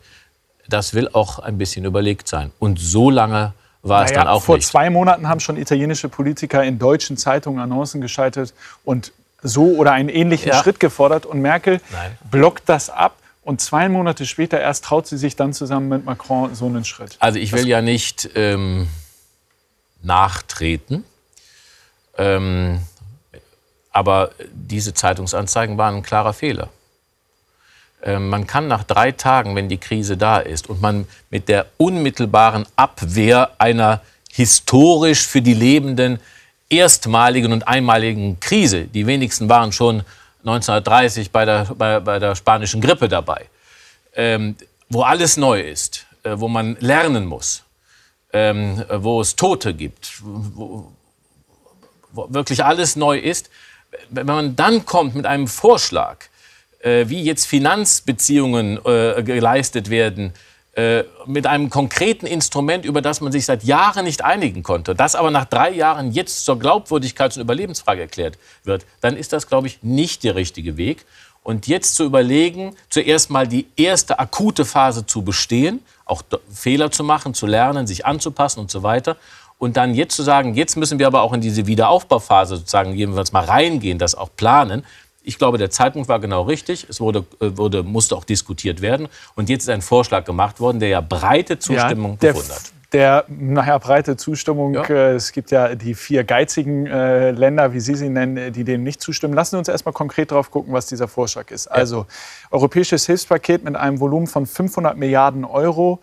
das 0.69 0.93
will 0.93 1.09
auch 1.11 1.39
ein 1.39 1.57
bisschen 1.57 1.85
überlegt 1.85 2.27
sein. 2.27 2.51
Und 2.59 2.79
so 2.79 3.09
lange 3.09 3.53
war 3.83 4.01
naja, 4.01 4.05
es 4.05 4.13
dann 4.13 4.27
auch 4.27 4.43
vor 4.43 4.55
nicht. 4.55 4.65
Vor 4.65 4.71
zwei 4.71 4.89
Monaten 4.89 5.27
haben 5.27 5.39
schon 5.39 5.57
italienische 5.57 6.09
Politiker 6.09 6.63
in 6.63 6.79
deutschen 6.79 7.17
Zeitungen 7.17 7.59
Annoncen 7.61 8.01
geschaltet 8.01 8.53
und 8.85 9.11
so 9.43 9.63
oder 9.75 9.91
einen 9.91 10.09
ähnlichen 10.09 10.49
ja. 10.49 10.61
Schritt 10.61 10.79
gefordert. 10.79 11.25
Und 11.25 11.41
Merkel 11.41 11.81
Nein. 11.91 12.17
blockt 12.29 12.67
das 12.67 12.89
ab. 12.89 13.15
Und 13.43 13.59
zwei 13.59 13.89
Monate 13.89 14.27
später 14.27 14.59
erst 14.59 14.85
traut 14.85 15.07
sie 15.07 15.17
sich 15.17 15.35
dann 15.35 15.51
zusammen 15.51 15.89
mit 15.89 16.05
Macron 16.05 16.53
so 16.53 16.67
einen 16.67 16.85
Schritt. 16.85 17.17
Also 17.19 17.39
ich 17.39 17.51
will 17.53 17.61
das 17.61 17.67
ja 17.67 17.81
nicht 17.81 18.29
ähm, 18.35 18.87
nachtreten. 20.03 21.03
Ähm, 22.17 22.81
Aber 23.91 24.31
diese 24.51 24.93
Zeitungsanzeigen 24.93 25.77
waren 25.77 25.97
ein 25.97 26.03
klarer 26.03 26.33
Fehler. 26.33 26.69
Ähm, 28.03 28.29
man 28.29 28.47
kann 28.47 28.67
nach 28.67 28.83
drei 28.83 29.11
Tagen, 29.11 29.55
wenn 29.55 29.69
die 29.69 29.77
Krise 29.77 30.17
da 30.17 30.39
ist 30.39 30.69
und 30.69 30.81
man 30.81 31.07
mit 31.29 31.49
der 31.49 31.67
unmittelbaren 31.77 32.65
Abwehr 32.75 33.51
einer 33.57 34.01
historisch 34.31 35.27
für 35.27 35.41
die 35.41 35.53
Lebenden 35.53 36.19
erstmaligen 36.69 37.51
und 37.51 37.67
einmaligen 37.67 38.39
Krise, 38.39 38.85
die 38.85 39.05
wenigsten 39.05 39.49
waren 39.49 39.71
schon 39.71 40.03
1930 40.39 41.31
bei 41.31 41.45
der, 41.45 41.65
bei, 41.77 41.99
bei 41.99 42.17
der 42.17 42.35
spanischen 42.35 42.81
Grippe 42.81 43.07
dabei, 43.07 43.47
ähm, 44.15 44.55
wo 44.89 45.03
alles 45.03 45.37
neu 45.37 45.59
ist, 45.61 46.05
äh, 46.23 46.31
wo 46.35 46.47
man 46.47 46.77
lernen 46.79 47.25
muss, 47.25 47.63
ähm, 48.33 48.83
wo 48.89 49.21
es 49.21 49.35
Tote 49.35 49.73
gibt, 49.73 50.21
wo, 50.23 50.91
wo 52.11 52.33
wirklich 52.33 52.63
alles 52.63 52.95
neu 52.95 53.17
ist, 53.17 53.49
wenn 54.09 54.25
man 54.25 54.55
dann 54.55 54.85
kommt 54.85 55.15
mit 55.15 55.25
einem 55.25 55.47
Vorschlag, 55.47 56.17
äh, 56.79 57.05
wie 57.07 57.21
jetzt 57.21 57.45
Finanzbeziehungen 57.45 58.79
äh, 58.85 59.23
geleistet 59.23 59.89
werden, 59.89 60.33
äh, 60.73 61.03
mit 61.25 61.47
einem 61.47 61.69
konkreten 61.69 62.25
Instrument, 62.25 62.85
über 62.85 63.01
das 63.01 63.19
man 63.19 63.33
sich 63.33 63.45
seit 63.45 63.63
Jahren 63.63 64.05
nicht 64.05 64.23
einigen 64.23 64.63
konnte, 64.63 64.95
das 64.95 65.15
aber 65.15 65.29
nach 65.29 65.43
drei 65.43 65.71
Jahren 65.71 66.13
jetzt 66.13 66.45
zur 66.45 66.55
Glaubwürdigkeits- 66.55 67.35
und 67.35 67.41
Überlebensfrage 67.41 68.01
erklärt 68.01 68.37
wird, 68.63 68.85
dann 69.01 69.17
ist 69.17 69.33
das, 69.33 69.47
glaube 69.47 69.67
ich, 69.67 69.83
nicht 69.83 70.23
der 70.23 70.35
richtige 70.35 70.77
Weg. 70.77 71.05
Und 71.43 71.67
jetzt 71.67 71.95
zu 71.95 72.05
überlegen, 72.05 72.75
zuerst 72.89 73.31
mal 73.31 73.47
die 73.47 73.67
erste 73.75 74.19
akute 74.19 74.63
Phase 74.63 75.05
zu 75.05 75.23
bestehen, 75.23 75.83
auch 76.05 76.21
Fehler 76.53 76.91
zu 76.91 77.03
machen, 77.03 77.33
zu 77.33 77.47
lernen, 77.47 77.85
sich 77.85 78.05
anzupassen 78.05 78.59
und 78.59 78.71
so 78.71 78.81
weiter. 78.81 79.17
Und 79.61 79.77
dann 79.77 79.93
jetzt 79.93 80.15
zu 80.15 80.23
sagen, 80.23 80.55
jetzt 80.55 80.75
müssen 80.75 80.97
wir 80.97 81.05
aber 81.05 81.21
auch 81.21 81.33
in 81.33 81.39
diese 81.39 81.67
Wiederaufbauphase 81.67 82.55
sozusagen 82.55 82.95
jedenfalls 82.95 83.31
mal 83.31 83.43
reingehen, 83.43 83.99
das 83.99 84.15
auch 84.15 84.29
planen, 84.35 84.83
ich 85.21 85.37
glaube, 85.37 85.59
der 85.59 85.69
Zeitpunkt 85.69 86.09
war 86.09 86.19
genau 86.19 86.41
richtig. 86.41 86.87
Es 86.89 86.99
wurde, 86.99 87.25
äh, 87.39 87.55
wurde, 87.55 87.83
musste 87.83 88.15
auch 88.15 88.23
diskutiert 88.23 88.81
werden. 88.81 89.07
Und 89.35 89.49
jetzt 89.49 89.61
ist 89.61 89.69
ein 89.69 89.83
Vorschlag 89.83 90.25
gemacht 90.25 90.59
worden, 90.59 90.79
der 90.79 90.89
ja 90.89 91.01
breite 91.01 91.59
Zustimmung 91.59 92.17
ja, 92.19 92.31
gefunden 92.31 92.55
hat 92.55 92.71
der 92.91 93.23
naja, 93.29 93.77
breite 93.77 94.17
Zustimmung. 94.17 94.73
Ja. 94.73 94.83
Äh, 94.83 95.13
es 95.13 95.31
gibt 95.31 95.51
ja 95.51 95.75
die 95.75 95.93
vier 95.93 96.23
geizigen 96.23 96.87
äh, 96.87 97.31
Länder, 97.31 97.73
wie 97.73 97.79
Sie 97.79 97.95
sie 97.95 98.09
nennen, 98.09 98.51
die 98.51 98.63
dem 98.63 98.83
nicht 98.83 99.01
zustimmen. 99.01 99.33
Lassen 99.33 99.51
Sie 99.51 99.59
uns 99.59 99.67
erstmal 99.69 99.93
konkret 99.93 100.31
drauf 100.31 100.51
gucken, 100.51 100.73
was 100.73 100.87
dieser 100.87 101.07
Vorschlag 101.07 101.51
ist. 101.51 101.65
Ja. 101.67 101.71
Also 101.71 102.05
europäisches 102.49 103.05
Hilfspaket 103.05 103.63
mit 103.63 103.75
einem 103.75 103.99
Volumen 103.99 104.27
von 104.27 104.45
500 104.45 104.97
Milliarden 104.97 105.45
Euro. 105.45 105.99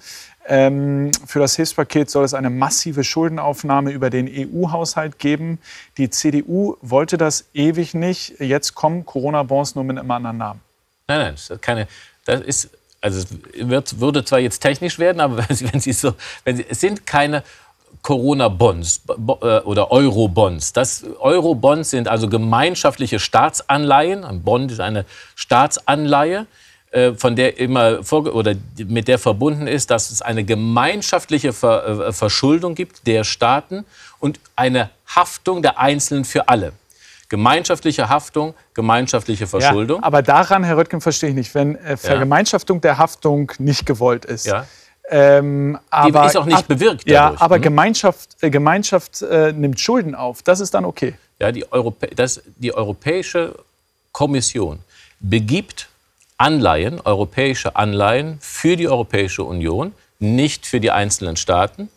Ähm, 0.51 1.11
für 1.27 1.41
das 1.41 1.57
Hilfspaket 1.57 2.09
soll 2.09 2.25
es 2.25 2.33
eine 2.33 2.49
massive 2.49 3.05
Schuldenaufnahme 3.05 3.91
über 3.91 4.09
den 4.09 4.27
EU-Haushalt 4.27 5.19
geben. 5.19 5.59
Die 5.99 6.09
CDU 6.09 6.77
wollte 6.81 7.19
das 7.19 7.45
ewig 7.53 7.93
nicht. 7.93 8.41
Jetzt 8.41 8.75
kommen 8.75 9.05
Corona-Bonds 9.05 9.75
nur 9.75 9.85
mit 9.85 9.99
einem 9.99 10.11
anderen 10.11 10.39
Namen. 10.39 10.61
Nein, 11.07 11.19
nein, 11.19 11.35
das 11.35 11.51
ist 11.51 11.63
keine. 11.63 11.87
Das 12.25 12.41
ist, 12.41 12.71
also 13.03 13.19
es 13.19 13.69
wird, 13.69 14.01
würde 14.01 14.25
zwar 14.25 14.39
jetzt 14.39 14.61
technisch 14.61 14.99
werden, 14.99 15.21
aber 15.21 15.37
wenn 15.49 15.81
Sie 15.81 15.93
so, 15.93 16.15
wenn 16.45 16.57
Sie, 16.57 16.65
es 16.67 16.81
sind 16.81 17.07
keine 17.07 17.43
Corona-Bonds 18.01 19.03
äh, 19.09 19.59
oder 19.61 19.91
Euro-Bonds. 19.91 20.73
Euro-Bonds 21.19 21.91
sind 21.91 22.09
also 22.09 22.27
gemeinschaftliche 22.27 23.19
Staatsanleihen. 23.19 24.25
Ein 24.25 24.43
Bond 24.43 24.73
ist 24.73 24.81
eine 24.81 25.05
Staatsanleihe 25.35 26.47
von 27.17 27.37
der 27.37 27.59
immer 27.59 28.01
oder 28.13 28.55
mit 28.79 29.09
der 29.09 29.19
verbunden 29.19 29.67
ist, 29.67 29.91
dass 29.91 30.11
es 30.11 30.23
eine 30.23 30.45
gemeinschaftliche 30.45 31.53
Ver, 31.53 32.09
äh, 32.09 32.13
Verschuldung 32.13 32.75
gibt 32.75 33.07
der 33.07 33.25
Staaten 33.25 33.85
und 34.21 34.41
eine 34.57 34.91
Haftung 35.07 35.63
der 35.63 35.79
Einzelnen 35.79 36.25
für 36.25 36.49
alle. 36.49 36.73
Gemeinschaftliche 37.29 38.09
Haftung, 38.09 38.55
gemeinschaftliche 38.73 39.47
Verschuldung. 39.47 40.01
Ja, 40.01 40.07
aber 40.07 40.23
daran, 40.23 40.65
Herr 40.65 40.79
Röttgen, 40.79 41.03
verstehe 41.03 41.29
ich 41.29 41.35
nicht, 41.35 41.55
wenn 41.55 41.77
äh, 41.77 41.99
Vergemeinschaftung 41.99 42.81
der 42.81 42.97
Haftung 42.97 43.53
nicht 43.59 43.85
gewollt 43.85 44.25
ist. 44.25 44.47
Ja. 44.47 44.67
Ähm, 45.11 45.79
aber, 45.91 46.23
Die 46.23 46.27
ist 46.29 46.37
auch 46.37 46.47
nicht 46.47 46.69
bewirkt. 46.69 47.03
Dadurch. 47.07 47.13
Ja, 47.13 47.35
aber 47.39 47.57
hm? 47.57 47.63
Gemeinschaft, 47.63 48.31
äh, 48.41 48.49
Gemeinschaft 48.49 49.23
äh, 49.23 49.53
nimmt 49.53 49.79
Schulden 49.79 50.15
auf. 50.15 50.43
Das 50.43 50.61
ist 50.61 50.73
dann 50.73 50.87
okay. 50.87 51.15
Ja, 51.39 51.53
die, 51.53 51.71
Europä 51.71 52.09
das, 52.15 52.43
die 52.57 52.75
Europäische 52.75 53.55
Kommission 54.13 54.81
begibt 55.21 55.89
Anleihen, 56.39 57.01
europäische 57.01 57.77
Anleihen 57.77 58.39
für 58.41 58.77
die 58.77 58.89
Europäische 58.89 59.43
Union, 59.43 59.93
nicht 60.21 60.67
für 60.67 60.81
die 60.81 60.91
einzelnen 60.91 61.37
Staaten, 61.37 61.89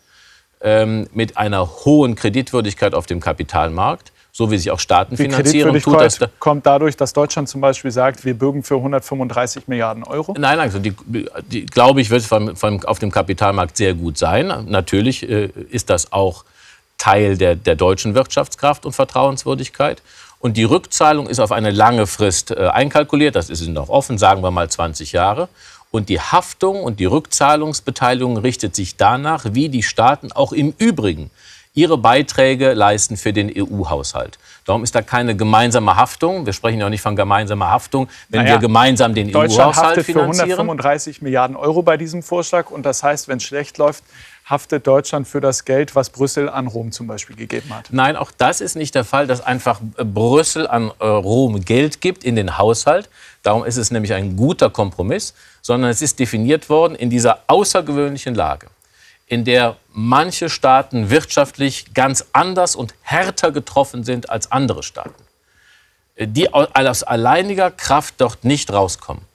ähm, 0.61 1.07
mit 1.13 1.37
einer 1.37 1.85
hohen 1.85 2.15
Kreditwürdigkeit 2.15 2.93
auf 2.93 3.05
dem 3.05 3.19
Kapitalmarkt, 3.19 4.11
so 4.31 4.49
wie 4.49 4.57
sich 4.57 4.71
auch 4.71 4.79
Staaten 4.79 5.15
die 5.15 5.23
finanzieren. 5.23 5.79
Tut 5.79 5.99
das 5.99 6.17
da 6.17 6.27
kommt 6.39 6.65
dadurch, 6.65 6.97
dass 6.97 7.13
Deutschland 7.13 7.49
zum 7.49 7.61
Beispiel 7.61 7.91
sagt, 7.91 8.23
wir 8.25 8.33
bürgen 8.33 8.63
für 8.63 8.75
135 8.75 9.67
Milliarden 9.67 10.03
Euro? 10.03 10.33
Nein, 10.37 10.59
also 10.59 10.79
die, 10.79 10.95
die 11.47 11.65
glaube 11.65 12.01
ich, 12.01 12.09
wird 12.09 12.23
von, 12.23 12.55
von, 12.55 12.83
auf 12.85 12.99
dem 12.99 13.11
Kapitalmarkt 13.11 13.77
sehr 13.77 13.93
gut 13.93 14.17
sein. 14.17 14.65
Natürlich 14.67 15.27
äh, 15.27 15.49
ist 15.69 15.89
das 15.89 16.11
auch 16.11 16.45
Teil 16.97 17.37
der, 17.37 17.55
der 17.55 17.75
deutschen 17.75 18.15
Wirtschaftskraft 18.15 18.85
und 18.85 18.93
Vertrauenswürdigkeit. 18.93 20.01
Und 20.41 20.57
die 20.57 20.63
Rückzahlung 20.63 21.27
ist 21.27 21.39
auf 21.39 21.51
eine 21.51 21.69
lange 21.69 22.07
Frist 22.07 22.51
äh, 22.51 22.67
einkalkuliert. 22.67 23.35
Das 23.35 23.49
ist 23.49 23.65
noch 23.67 23.89
offen, 23.89 24.17
sagen 24.17 24.41
wir 24.41 24.51
mal 24.51 24.69
20 24.69 25.11
Jahre. 25.11 25.47
Und 25.91 26.09
die 26.09 26.19
Haftung 26.19 26.83
und 26.83 26.99
die 26.99 27.05
Rückzahlungsbeteiligung 27.05 28.37
richtet 28.37 28.75
sich 28.75 28.97
danach, 28.97 29.45
wie 29.51 29.69
die 29.69 29.83
Staaten 29.83 30.31
auch 30.31 30.51
im 30.51 30.73
Übrigen 30.77 31.29
ihre 31.73 31.97
Beiträge 31.97 32.73
leisten 32.73 33.15
für 33.17 33.31
den 33.31 33.51
EU-Haushalt. 33.55 34.39
Darum 34.65 34.83
ist 34.83 34.93
da 34.93 35.01
keine 35.01 35.35
gemeinsame 35.35 35.95
Haftung. 35.95 36.45
Wir 36.45 36.53
sprechen 36.53 36.79
ja 36.79 36.87
auch 36.87 36.89
nicht 36.89 37.01
von 37.01 37.15
gemeinsamer 37.15 37.69
Haftung, 37.69 38.09
wenn 38.29 38.43
naja, 38.43 38.55
wir 38.55 38.59
gemeinsam 38.59 39.13
den 39.13 39.27
EU-Haushalt 39.27 39.53
finanzieren. 39.53 39.73
Deutschland 39.73 39.97
haftet 39.97 40.05
für 40.05 40.21
135 40.21 41.21
Milliarden 41.21 41.55
Euro 41.55 41.81
bei 41.81 41.97
diesem 41.97 42.23
Vorschlag. 42.23 42.71
Und 42.71 42.85
das 42.85 43.03
heißt, 43.03 43.27
wenn 43.27 43.37
es 43.37 43.43
schlecht 43.43 43.77
läuft, 43.77 44.03
haftet 44.51 44.85
Deutschland 44.85 45.27
für 45.27 45.41
das 45.41 45.65
Geld, 45.65 45.95
was 45.95 46.09
Brüssel 46.09 46.49
an 46.49 46.67
Rom 46.67 46.91
zum 46.91 47.07
Beispiel 47.07 47.35
gegeben 47.35 47.73
hat. 47.73 47.87
Nein, 47.91 48.15
auch 48.15 48.31
das 48.37 48.61
ist 48.61 48.75
nicht 48.75 48.93
der 48.93 49.05
Fall, 49.05 49.25
dass 49.25 49.41
einfach 49.41 49.81
äh, 49.97 50.03
Brüssel 50.03 50.67
an 50.67 50.91
äh, 50.99 51.05
Rom 51.05 51.61
Geld 51.61 52.01
gibt 52.01 52.23
in 52.23 52.35
den 52.35 52.57
Haushalt. 52.57 53.09
Darum 53.41 53.65
ist 53.65 53.77
es 53.77 53.89
nämlich 53.89 54.13
ein 54.13 54.35
guter 54.35 54.69
Kompromiss, 54.69 55.33
sondern 55.61 55.89
es 55.89 56.01
ist 56.01 56.19
definiert 56.19 56.69
worden 56.69 56.95
in 56.95 57.09
dieser 57.09 57.39
außergewöhnlichen 57.47 58.35
Lage, 58.35 58.67
in 59.25 59.45
der 59.45 59.77
manche 59.93 60.49
Staaten 60.49 61.09
wirtschaftlich 61.09 61.93
ganz 61.93 62.25
anders 62.33 62.75
und 62.75 62.93
härter 63.01 63.51
getroffen 63.51 64.03
sind 64.03 64.29
als 64.29 64.51
andere 64.51 64.83
Staaten, 64.83 65.23
äh, 66.15 66.27
die 66.27 66.53
aus 66.53 67.03
alleiniger 67.03 67.71
Kraft 67.71 68.15
dort 68.19 68.43
nicht 68.43 68.71
rauskommen 68.71 69.30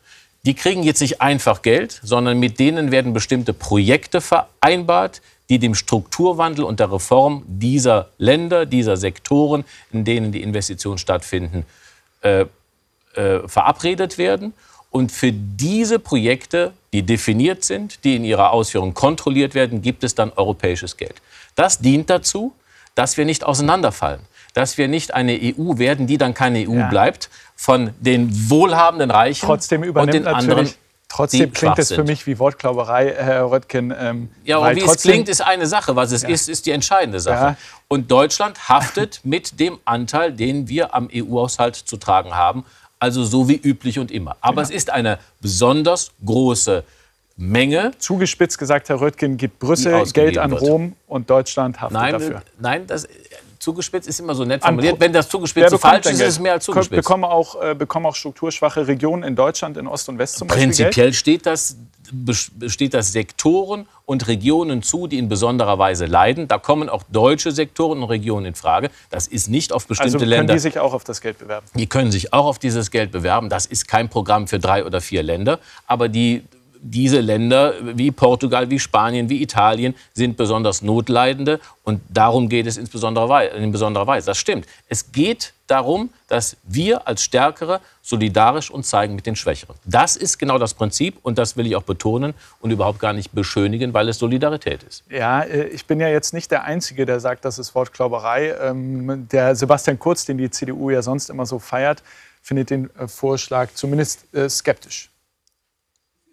die 0.47 0.55
kriegen 0.55 0.85
jetzt 0.85 1.01
nicht 1.01 1.21
einfach 1.21 1.61
Geld, 1.63 2.01
sondern 2.05 2.39
mit 2.39 2.61
denen 2.61 2.93
werden 2.93 3.13
bestimmte 3.13 3.53
Projekte 3.53 4.21
vereinbart, 4.21 5.21
die 5.49 5.59
dem 5.59 5.75
Strukturwandel 5.75 6.65
und 6.65 6.79
der 6.79 6.93
Reform 6.93 7.43
dieser 7.47 8.11
Länder, 8.17 8.65
dieser 8.65 8.97
Sektoren, 8.97 9.65
in 9.93 10.05
denen 10.05 10.31
die 10.31 10.43
Investitionen 10.43 10.99
stattfinden, 10.99 11.67
äh, 12.23 12.47
äh, 13.15 13.47
verabredet 13.49 14.19
werden. 14.19 14.55
Und 14.91 15.11
für 15.11 15.33
diese 15.33 15.99
Projekte, 15.99 16.73
die 16.93 17.03
definiert 17.03 17.65
sind, 17.65 18.05
die 18.05 18.15
in 18.15 18.25
ihrer 18.25 18.53
Ausführung 18.53 18.95
kontrolliert 18.95 19.55
werden, 19.55 19.83
gibt 19.83 20.05
es 20.05 20.15
dann 20.15 20.33
europäisches 20.33 20.97
Geld. 20.97 21.21
Das 21.57 21.81
dient 21.81 22.09
dazu, 22.09 22.53
dass 22.95 23.17
wir 23.17 23.25
nicht 23.25 23.45
auseinanderfallen, 23.45 24.21
dass 24.57 24.79
wir 24.79 24.89
nicht 24.89 25.13
eine 25.13 25.39
EU 25.39 25.77
werden, 25.77 26.07
die 26.07 26.17
dann 26.17 26.33
keine 26.33 26.67
EU 26.67 26.77
ja. 26.77 26.89
bleibt, 26.89 27.29
von 27.57 27.91
den 28.01 28.31
wohlhabenden 28.49 29.11
Reichen 29.11 29.45
Trotzdem 29.45 29.83
und 29.83 30.15
den 30.15 30.27
anderen. 30.27 30.71
Trotzdem 31.09 31.53
klingt 31.53 31.79
es 31.79 31.93
für 31.93 32.05
mich 32.05 32.27
wie 32.27 32.39
Wortklauberei, 32.39 33.15
Herr 33.17 33.51
Röttgen. 33.51 33.95
Ähm, 33.97 34.31
ja, 34.45 34.57
aber 34.57 34.75
wie 34.75 34.81
es 34.81 35.03
klingt, 35.03 35.29
ist 35.29 35.43
eine 35.43 35.67
Sache. 35.67 35.95
Was 35.95 36.11
es 36.11 36.23
ja. 36.23 36.31
ist, 36.31 36.49
ist 36.49 36.65
die 36.65 36.71
entscheidende 36.71 37.21
Sache. 37.21 37.45
Ja. 37.45 37.57
Und 37.89 38.11
Deutschland 38.11 38.71
haftet 38.71 39.21
mit 39.25 39.61
dem 39.61 39.79
Anteil, 39.85 40.33
den 40.33 40.69
wir 40.71 40.95
am 40.95 41.11
EU-Haushalt 41.15 41.77
zu 41.77 41.99
tragen 41.99 42.35
haben. 42.35 42.65
Also 42.99 43.25
so 43.25 43.51
wie 43.51 43.57
üblich 43.57 43.99
und 43.99 44.11
immer. 44.11 44.37
Aber 44.41 44.63
ja. 44.63 44.69
es 44.69 44.71
ist 44.71 44.89
eine 44.89 45.19
besonders 45.43 46.13
große 46.25 46.83
Menge. 47.37 47.91
Zugespitzt 47.99 48.59
gesagt, 48.59 48.89
Herr 48.89 49.03
Röttgen, 49.03 49.37
gibt 49.37 49.59
Brüssel 49.59 50.03
Geld 50.13 50.39
an 50.39 50.53
Rom 50.53 50.97
und 51.07 51.29
Deutschland 51.29 51.79
haftet 51.79 51.99
nein, 51.99 52.13
dafür. 52.13 52.43
Nein, 52.59 52.87
das, 52.87 53.07
Zugespitzt 53.67 54.07
ist 54.09 54.21
immer 54.21 54.33
so 54.37 54.45
nett 54.45 54.63
formuliert. 54.63 55.01
Wenn 55.01 55.13
das 55.13 55.29
zugespitzt 55.29 55.71
so 55.71 55.79
falsch 55.79 56.07
ist, 56.07 56.21
ist 56.21 56.29
es 56.29 56.39
mehr 56.39 56.53
als 56.53 56.65
zugespitzt. 56.65 57.03
Bekommen 57.03 57.25
auch, 57.25 57.61
äh, 57.61 57.75
bekommen 57.75 58.07
auch 58.07 58.15
strukturschwache 58.15 58.87
Regionen 58.87 59.25
in 59.25 59.35
Deutschland, 59.35 59.77
in 59.77 59.89
Ost 59.89 60.09
und 60.09 60.21
West 60.21 60.37
zum 60.37 60.47
Beispiel 60.47 60.67
Prinzipiell 60.67 61.13
steht 61.13 61.47
das, 61.47 61.77
besteht 62.13 62.95
das 62.95 63.11
Sektoren 63.11 63.89
und 64.05 64.29
Regionen 64.29 64.85
zu, 64.85 65.09
die 65.09 65.19
in 65.19 65.29
besonderer 65.29 65.81
Weise 65.81 66.07
leiden. 66.07 66.47
Da 66.47 66.59
kommen 66.59 66.89
auch 66.89 67.03
deutsche 67.11 67.51
Sektoren 67.51 68.05
und 68.05 68.09
Regionen 68.09 68.47
in 68.47 68.55
Frage. 68.55 68.89
Das 69.11 69.27
ist 69.27 69.49
nicht 69.49 69.73
auf 69.73 69.89
bestimmte 69.89 70.15
also 70.15 70.19
können 70.19 70.31
Länder. 70.31 70.55
die 70.55 70.61
sich 70.61 70.79
auch 70.79 70.93
auf 70.93 71.03
das 71.03 71.21
Geld 71.21 71.41
bewerben? 71.41 71.67
Die 71.75 71.89
können 71.89 72.13
sich 72.13 72.33
auch 72.33 72.47
auf 72.47 72.61
dieses 72.61 72.93
Geld 72.93 73.11
bewerben. 73.11 73.49
Das 73.49 73.67
ist 73.67 73.89
kein 73.89 74.09
Programm 74.09 74.47
für 74.47 74.61
drei 74.61 74.85
oder 74.85 75.01
vier 75.01 75.25
Länder. 75.25 75.59
Aber 75.89 76.09
die 76.09 76.45
diese 76.81 77.21
Länder 77.21 77.75
wie 77.83 78.11
Portugal, 78.11 78.71
wie 78.71 78.79
Spanien, 78.79 79.29
wie 79.29 79.43
Italien 79.43 79.95
sind 80.15 80.37
besonders 80.37 80.83
Notleidende 80.83 81.61
und 81.85 82.01
darum 82.09 82.49
geht 82.49 82.67
es 82.67 82.77
insbesondere 82.77 83.47
in 83.47 83.73
besonderer 83.73 84.07
Weise. 84.07 84.27
Das 84.27 84.39
stimmt. 84.39 84.67
Es 84.89 85.13
geht 85.13 85.53
darum, 85.67 86.11
dass 86.29 86.57
wir 86.65 87.07
als 87.07 87.23
Stärkere 87.23 87.81
solidarisch 88.03 88.71
uns 88.71 88.89
zeigen 88.89 89.15
mit 89.15 89.27
den 89.27 89.37
Schwächeren. 89.37 89.77
Das 89.85 90.17
ist 90.17 90.39
genau 90.39 90.59
das 90.59 90.75
Prinzip 90.75 91.19
und 91.23 91.39
das 91.39 91.57
will 91.57 91.67
ich 91.67 91.77
auch 91.77 91.83
betonen 91.83 92.35
und 92.61 92.71
überhaupt 92.71 93.01
gar 93.01 93.13
nicht 93.13 93.33
beschönigen, 93.33 93.93
weil 93.95 94.09
es 94.09 94.19
Solidarität 94.19 94.83
ist. 94.83 95.05
Ja, 95.11 95.43
äh, 95.43 95.67
ich 95.69 95.87
bin 95.87 96.01
ja 96.01 96.09
jetzt 96.09 96.33
nicht 96.35 96.51
der 96.51 96.65
Einzige, 96.65 97.07
der 97.07 97.21
sagt, 97.21 97.45
das 97.45 97.59
ist 97.59 97.75
Wortklauberei. 97.75 98.55
Ähm, 98.61 99.29
der 99.31 99.57
Sebastian 99.57 99.99
Kurz, 99.99 100.25
den 100.25 100.39
die 100.39 100.51
CDU 100.51 100.91
ja 100.91 101.03
sonst 101.03 101.31
immer 101.31 101.47
so 101.47 101.59
feiert, 101.59 102.03
findet 102.43 102.71
den 102.71 102.91
äh, 102.97 103.09
Vorschlag 103.09 103.71
zumindest 103.75 104.33
äh, 104.35 104.49
skeptisch. 104.49 105.11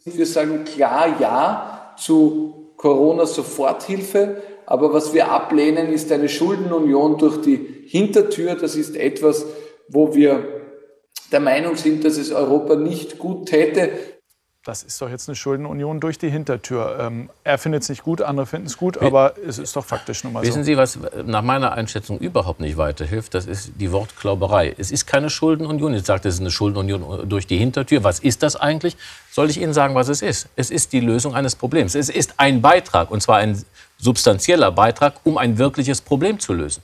Wir 0.05 0.25
sagen 0.25 0.65
klar 0.65 1.19
Ja 1.19 1.95
zu 1.97 2.73
Corona-Soforthilfe. 2.77 4.41
Aber 4.65 4.93
was 4.93 5.13
wir 5.13 5.31
ablehnen, 5.31 5.91
ist 5.91 6.11
eine 6.11 6.29
Schuldenunion 6.29 7.17
durch 7.17 7.41
die 7.41 7.83
Hintertür. 7.85 8.55
Das 8.55 8.75
ist 8.75 8.95
etwas, 8.95 9.45
wo 9.89 10.15
wir 10.15 10.43
der 11.31 11.39
Meinung 11.39 11.75
sind, 11.75 12.05
dass 12.05 12.17
es 12.17 12.31
Europa 12.31 12.75
nicht 12.75 13.19
gut 13.19 13.47
täte. 13.47 13.89
Das 14.65 14.81
ist 14.81 15.01
doch 15.01 15.09
jetzt 15.09 15.27
eine 15.27 15.35
Schuldenunion 15.35 15.99
durch 15.99 16.17
die 16.17 16.29
Hintertür. 16.29 16.97
Ähm, 16.97 17.29
er 17.43 17.57
findet 17.57 17.83
es 17.83 17.89
nicht 17.89 18.01
gut, 18.01 18.21
andere 18.21 18.45
finden 18.45 18.67
es 18.67 18.77
gut, 18.77 18.97
aber 18.97 19.33
es 19.45 19.57
ist 19.57 19.75
doch 19.75 19.83
faktisch 19.83 20.23
nun 20.23 20.31
mal 20.31 20.39
so. 20.39 20.47
Wissen 20.47 20.63
Sie, 20.63 20.77
was 20.77 20.97
nach 21.25 21.41
meiner 21.41 21.73
Einschätzung 21.73 22.17
überhaupt 22.17 22.61
nicht 22.61 22.77
weiterhilft? 22.77 23.33
Das 23.33 23.45
ist 23.45 23.73
die 23.75 23.91
Wortklauberei. 23.91 24.73
Es 24.77 24.91
ist 24.91 25.05
keine 25.05 25.29
Schuldenunion. 25.29 25.93
Jetzt 25.93 26.05
sagt, 26.05 26.25
es 26.25 26.35
ist 26.35 26.39
eine 26.39 26.49
Schuldenunion 26.49 27.27
durch 27.27 27.45
die 27.45 27.57
Hintertür. 27.57 28.05
Was 28.05 28.19
ist 28.19 28.41
das 28.41 28.55
eigentlich? 28.55 28.95
Soll 29.31 29.49
ich 29.49 29.59
Ihnen 29.59 29.73
sagen, 29.73 29.95
was 29.95 30.07
es 30.07 30.21
ist? 30.21 30.47
Es 30.55 30.71
ist 30.71 30.93
die 30.93 31.01
Lösung 31.01 31.35
eines 31.35 31.55
Problems. 31.57 31.93
Es 31.93 32.07
ist 32.07 32.35
ein 32.37 32.61
Beitrag, 32.61 33.11
und 33.11 33.21
zwar 33.21 33.39
ein 33.39 33.61
substanzieller 33.97 34.71
Beitrag, 34.71 35.15
um 35.25 35.37
ein 35.37 35.57
wirkliches 35.57 35.99
Problem 35.99 36.39
zu 36.39 36.53
lösen. 36.53 36.83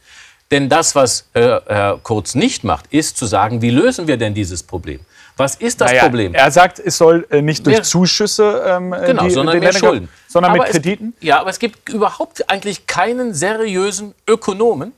Denn 0.52 0.68
das, 0.68 0.96
was 0.96 1.30
äh, 1.34 1.62
Herr 1.66 2.00
Kurz 2.04 2.36
nicht 2.36 2.66
macht, 2.66 2.88
ist 2.92 3.18
zu 3.18 3.26
sagen, 3.26 3.62
wie 3.62 3.70
lösen 3.70 4.08
wir 4.08 4.18
denn 4.18 4.34
dieses 4.34 4.64
Problem? 4.64 5.00
Was 5.39 5.55
ist 5.55 5.79
das 5.79 5.91
naja, 5.91 6.03
Problem? 6.03 6.34
Er 6.34 6.51
sagt, 6.51 6.79
es 6.79 6.98
soll 6.98 7.25
äh, 7.29 7.41
nicht 7.41 7.65
durch 7.65 7.84
Zuschüsse, 7.84 8.62
ähm, 8.67 8.91
genau, 8.91 9.24
die, 9.24 9.29
sondern 9.31 9.60
mehr 9.60 9.72
Schulden, 9.72 10.10
sondern 10.27 10.51
aber 10.51 10.63
mit 10.63 10.72
Krediten. 10.72 11.13
Es, 11.17 11.25
ja, 11.25 11.39
aber 11.39 11.50
es 11.50 11.60
gibt 11.60 11.88
überhaupt 11.88 12.50
eigentlich 12.50 12.88
keinen 12.88 13.34
seriösen 13.34 14.13
Ökonomen 14.27 14.91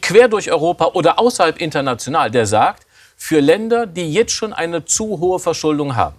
quer 0.00 0.28
durch 0.28 0.50
Europa 0.50 0.86
oder 0.94 1.18
außerhalb 1.18 1.60
international, 1.60 2.30
der 2.30 2.46
sagt, 2.46 2.86
für 3.16 3.40
Länder, 3.40 3.86
die 3.86 4.10
jetzt 4.10 4.32
schon 4.32 4.54
eine 4.54 4.86
zu 4.86 5.20
hohe 5.20 5.38
Verschuldung 5.38 5.96
haben, 5.96 6.16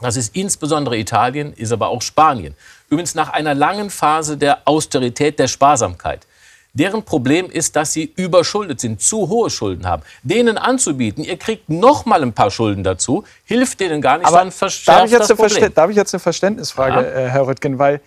das 0.00 0.16
ist 0.16 0.36
insbesondere 0.36 0.96
Italien, 0.96 1.52
ist 1.52 1.72
aber 1.72 1.88
auch 1.88 2.02
Spanien. 2.02 2.54
Übrigens 2.88 3.16
nach 3.16 3.30
einer 3.30 3.54
langen 3.54 3.90
Phase 3.90 4.36
der 4.36 4.62
Austerität, 4.64 5.38
der 5.38 5.48
Sparsamkeit. 5.48 6.26
Deren 6.72 7.02
Problem 7.02 7.50
ist, 7.50 7.74
dass 7.76 7.92
sie 7.92 8.12
überschuldet 8.16 8.80
sind, 8.80 9.00
zu 9.00 9.28
hohe 9.28 9.50
Schulden 9.50 9.86
haben. 9.86 10.02
Denen 10.22 10.56
anzubieten, 10.56 11.24
ihr 11.24 11.36
kriegt 11.36 11.68
noch 11.68 12.06
mal 12.06 12.22
ein 12.22 12.32
paar 12.32 12.50
Schulden 12.50 12.84
dazu, 12.84 13.24
hilft 13.44 13.80
denen 13.80 14.00
gar 14.00 14.18
nicht, 14.18 14.26
Aber 14.26 14.50
sondern 14.50 14.72
darf 14.86 15.04
ich 15.06 15.10
jetzt 15.10 15.30
das 15.30 15.36
Problem. 15.36 15.74
Darf 15.74 15.90
ich 15.90 15.96
jetzt 15.96 16.14
eine 16.14 16.20
Verständnisfrage, 16.20 17.06
ja. 17.06 17.26
Äh, 17.26 17.28
Herr 17.28 17.46
Röttgen, 17.46 17.78
weil 17.78 18.00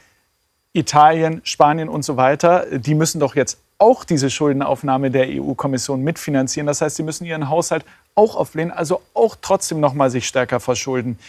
Italien, 0.73 1.41
Spanien 1.43 1.89
und 1.89 2.03
so 2.03 2.17
weiter, 2.17 2.65
die 2.71 2.95
müssen 2.95 3.19
doch 3.19 3.35
jetzt 3.35 3.59
auch 3.77 4.05
diese 4.05 4.29
Schuldenaufnahme 4.29 5.11
der 5.11 5.27
EU-Kommission 5.27 6.01
mitfinanzieren. 6.01 6.67
Das 6.67 6.81
heißt, 6.81 6.95
sie 6.95 7.03
müssen 7.03 7.25
ihren 7.25 7.49
Haushalt 7.49 7.83
auch 8.15 8.35
auflehnen, 8.35 8.71
also 8.71 9.01
auch 9.13 9.35
trotzdem 9.41 9.79
noch 9.79 9.93
mal 9.93 10.09
sich 10.09 10.27
stärker 10.27 10.59
verschulden. 10.59 11.19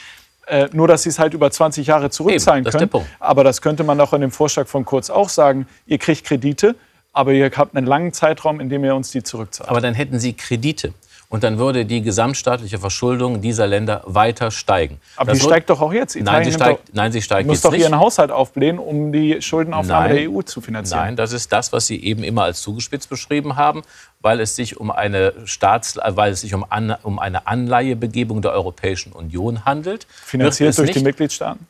Äh, 0.47 0.69
nur, 0.73 0.89
dass 0.89 1.03
sie 1.03 1.09
es 1.09 1.19
halt 1.19 1.35
über 1.35 1.51
20 1.51 1.87
Jahre 1.87 2.11
zurückzahlen 2.11 2.67
Eben, 2.67 2.91
können. 2.91 3.07
Aber 3.19 3.45
das 3.45 3.63
könnte 3.63 3.83
man 3.83 3.99
doch 3.99 4.13
in 4.13 4.21
dem 4.21 4.31
Vorschlag 4.31 4.67
von 4.67 4.85
Kurz 4.85 5.11
auch 5.11 5.31
sagen. 5.31 5.67
Ihr 5.87 5.99
kriegt 5.99 6.25
Kredite, 6.25 6.77
aber 7.15 7.33
ihr 7.33 7.51
habt 7.51 7.77
einen 7.77 7.87
langen 7.87 8.13
Zeitraum, 8.13 8.61
in 8.61 8.69
dem 8.69 8.85
ihr 8.85 8.95
uns 8.95 9.11
die 9.11 9.23
zurückzahlt. 9.23 9.71
Aber 9.71 9.81
dann 9.81 9.95
hätten 9.95 10.19
Sie 10.19 10.35
Kredite. 10.35 10.93
Und 11.31 11.43
dann 11.43 11.59
würde 11.59 11.85
die 11.85 12.03
gesamtstaatliche 12.03 12.79
Verschuldung 12.79 13.41
dieser 13.41 13.67
Länder 13.67 14.03
weiter 14.05 14.51
steigen. 14.51 15.01
Aber 15.17 15.33
das 15.33 15.41
die 15.41 15.47
steigt 15.47 15.69
doch 15.71 15.81
auch 15.81 15.93
jetzt. 15.93 16.15
Italien 16.15 16.43
nein, 16.43 16.45
sie 16.45 16.53
steigt, 16.53 16.89
doch, 16.89 16.95
nein, 16.95 17.13
sie 17.13 17.23
steigt 17.23 17.47
muss 17.49 17.57
jetzt 17.57 17.65
doch 17.65 17.75
ihren 17.75 17.99
Haushalt 17.99 18.31
aufblähen, 18.31 18.79
um 18.79 19.11
die 19.11 19.43
Schuldenaufnahme 19.43 20.09
nein, 20.09 20.17
der 20.17 20.31
EU 20.31 20.43
zu 20.43 20.61
finanzieren. 20.61 21.01
Nein, 21.01 21.17
das 21.17 21.33
ist 21.33 21.51
das, 21.51 21.73
was 21.73 21.87
Sie 21.87 22.01
eben 22.05 22.23
immer 22.23 22.45
als 22.45 22.63
zugespitzt 22.63 23.09
beschrieben 23.09 23.57
haben, 23.57 23.83
weil 24.21 24.39
es 24.39 24.55
sich 24.55 24.79
um 24.79 24.93
eine 24.93 25.33
Staats, 25.45 25.99
weil 26.07 26.33
es 26.33 26.43
sich 26.43 26.55
um, 26.55 26.65
an, 26.69 26.95
um 27.03 27.19
eine 27.19 27.49
Anleihebegebung 27.49 28.41
der 28.41 28.53
Europäischen 28.53 29.13
Union 29.13 29.65
handelt. 29.65 30.07
Finanziert 30.25 30.79
durch 30.79 30.93
die 30.93 31.03
Mitgliedstaaten? 31.03 31.67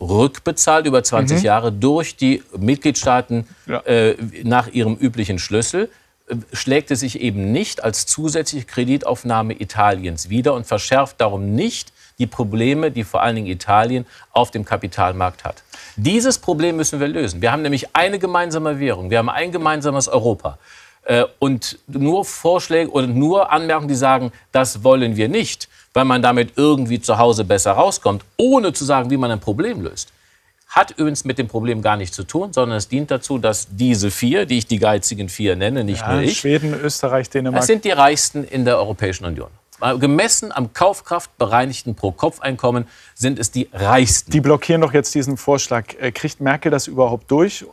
Rückbezahlt 0.00 0.86
über 0.86 1.02
20 1.02 1.38
mhm. 1.38 1.44
Jahre 1.44 1.72
durch 1.72 2.16
die 2.16 2.42
Mitgliedstaaten 2.56 3.46
ja. 3.66 3.80
äh, 3.80 4.16
nach 4.42 4.68
ihrem 4.68 4.96
üblichen 4.96 5.38
Schlüssel, 5.38 5.90
äh, 6.28 6.36
schlägt 6.52 6.90
es 6.90 7.00
sich 7.00 7.20
eben 7.20 7.52
nicht 7.52 7.84
als 7.84 8.06
zusätzliche 8.06 8.64
Kreditaufnahme 8.64 9.60
Italiens 9.60 10.30
wieder 10.30 10.54
und 10.54 10.66
verschärft 10.66 11.20
darum 11.20 11.54
nicht 11.54 11.92
die 12.18 12.26
Probleme, 12.26 12.90
die 12.90 13.04
vor 13.04 13.22
allen 13.22 13.36
Dingen 13.36 13.48
Italien 13.48 14.06
auf 14.32 14.50
dem 14.50 14.64
Kapitalmarkt 14.64 15.44
hat. 15.44 15.62
Dieses 15.96 16.38
Problem 16.38 16.76
müssen 16.76 17.00
wir 17.00 17.08
lösen. 17.08 17.42
Wir 17.42 17.52
haben 17.52 17.62
nämlich 17.62 17.94
eine 17.94 18.18
gemeinsame 18.18 18.78
Währung, 18.78 19.10
wir 19.10 19.18
haben 19.18 19.30
ein 19.30 19.52
gemeinsames 19.52 20.08
Europa. 20.08 20.58
Äh, 21.02 21.24
und 21.38 21.78
nur 21.86 22.24
Vorschläge 22.24 22.90
oder 22.90 23.06
nur 23.06 23.50
Anmerkungen, 23.50 23.88
die 23.88 23.94
sagen, 23.94 24.32
das 24.52 24.84
wollen 24.84 25.16
wir 25.16 25.28
nicht, 25.28 25.68
weil 25.94 26.04
man 26.04 26.22
damit 26.22 26.52
irgendwie 26.56 27.00
zu 27.00 27.18
Hause 27.18 27.44
besser 27.44 27.72
rauskommt, 27.72 28.24
ohne 28.36 28.72
zu 28.72 28.84
sagen, 28.84 29.10
wie 29.10 29.16
man 29.16 29.30
ein 29.30 29.40
Problem 29.40 29.82
löst. 29.82 30.12
Hat 30.68 30.92
übrigens 30.92 31.24
mit 31.24 31.38
dem 31.38 31.48
Problem 31.48 31.82
gar 31.82 31.96
nichts 31.96 32.14
zu 32.14 32.22
tun, 32.22 32.52
sondern 32.52 32.78
es 32.78 32.86
dient 32.86 33.10
dazu, 33.10 33.38
dass 33.38 33.66
diese 33.72 34.12
vier, 34.12 34.46
die 34.46 34.58
ich 34.58 34.66
die 34.66 34.78
geizigen 34.78 35.28
vier 35.28 35.56
nenne, 35.56 35.82
nicht 35.82 36.02
ja, 36.02 36.12
nur 36.12 36.22
ich. 36.22 36.38
Schweden, 36.38 36.74
Österreich, 36.74 37.28
Dänemark. 37.28 37.62
Das 37.62 37.66
sind 37.66 37.84
die 37.84 37.90
reichsten 37.90 38.44
in 38.44 38.64
der 38.64 38.78
Europäischen 38.78 39.24
Union. 39.24 39.48
Gemessen 39.98 40.52
am 40.52 40.72
Kaufkraftbereinigten 40.72 41.94
Pro-Kopf-Einkommen 41.94 42.86
sind 43.14 43.38
es 43.38 43.50
die 43.50 43.68
reichsten. 43.72 44.30
Die 44.30 44.40
blockieren 44.40 44.82
doch 44.82 44.92
jetzt 44.92 45.14
diesen 45.14 45.36
Vorschlag. 45.36 45.94
Äh, 45.98 46.12
kriegt 46.12 46.40
Merkel 46.40 46.70
das 46.70 46.86
überhaupt 46.86 47.30
durch? 47.30 47.64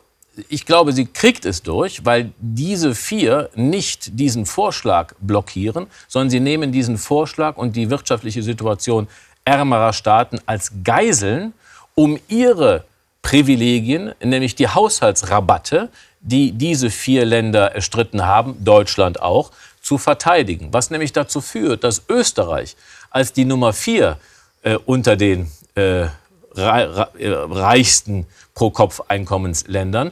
Ich 0.49 0.65
glaube, 0.65 0.93
sie 0.93 1.05
kriegt 1.05 1.45
es 1.45 1.63
durch, 1.63 2.05
weil 2.05 2.31
diese 2.39 2.95
vier 2.95 3.49
nicht 3.55 4.19
diesen 4.19 4.45
Vorschlag 4.45 5.13
blockieren, 5.19 5.87
sondern 6.07 6.29
sie 6.29 6.39
nehmen 6.39 6.71
diesen 6.71 6.97
Vorschlag 6.97 7.57
und 7.57 7.75
die 7.75 7.89
wirtschaftliche 7.89 8.43
Situation 8.43 9.07
ärmerer 9.45 9.93
Staaten 9.93 10.39
als 10.45 10.71
Geiseln, 10.83 11.53
um 11.95 12.19
ihre 12.27 12.83
Privilegien, 13.21 14.13
nämlich 14.23 14.55
die 14.55 14.67
Haushaltsrabatte, 14.67 15.89
die 16.21 16.51
diese 16.51 16.89
vier 16.89 17.25
Länder 17.25 17.73
erstritten 17.73 18.25
haben, 18.25 18.63
Deutschland 18.63 19.21
auch, 19.21 19.51
zu 19.81 19.97
verteidigen. 19.97 20.69
Was 20.71 20.91
nämlich 20.91 21.13
dazu 21.13 21.41
führt, 21.41 21.83
dass 21.83 22.03
Österreich 22.09 22.75
als 23.09 23.33
die 23.33 23.45
Nummer 23.45 23.73
vier 23.73 24.17
äh, 24.63 24.77
unter 24.85 25.15
den 25.15 25.49
äh, 25.75 26.07
reichsten 26.55 28.25
Pro-Kopf-Einkommensländern 28.53 30.11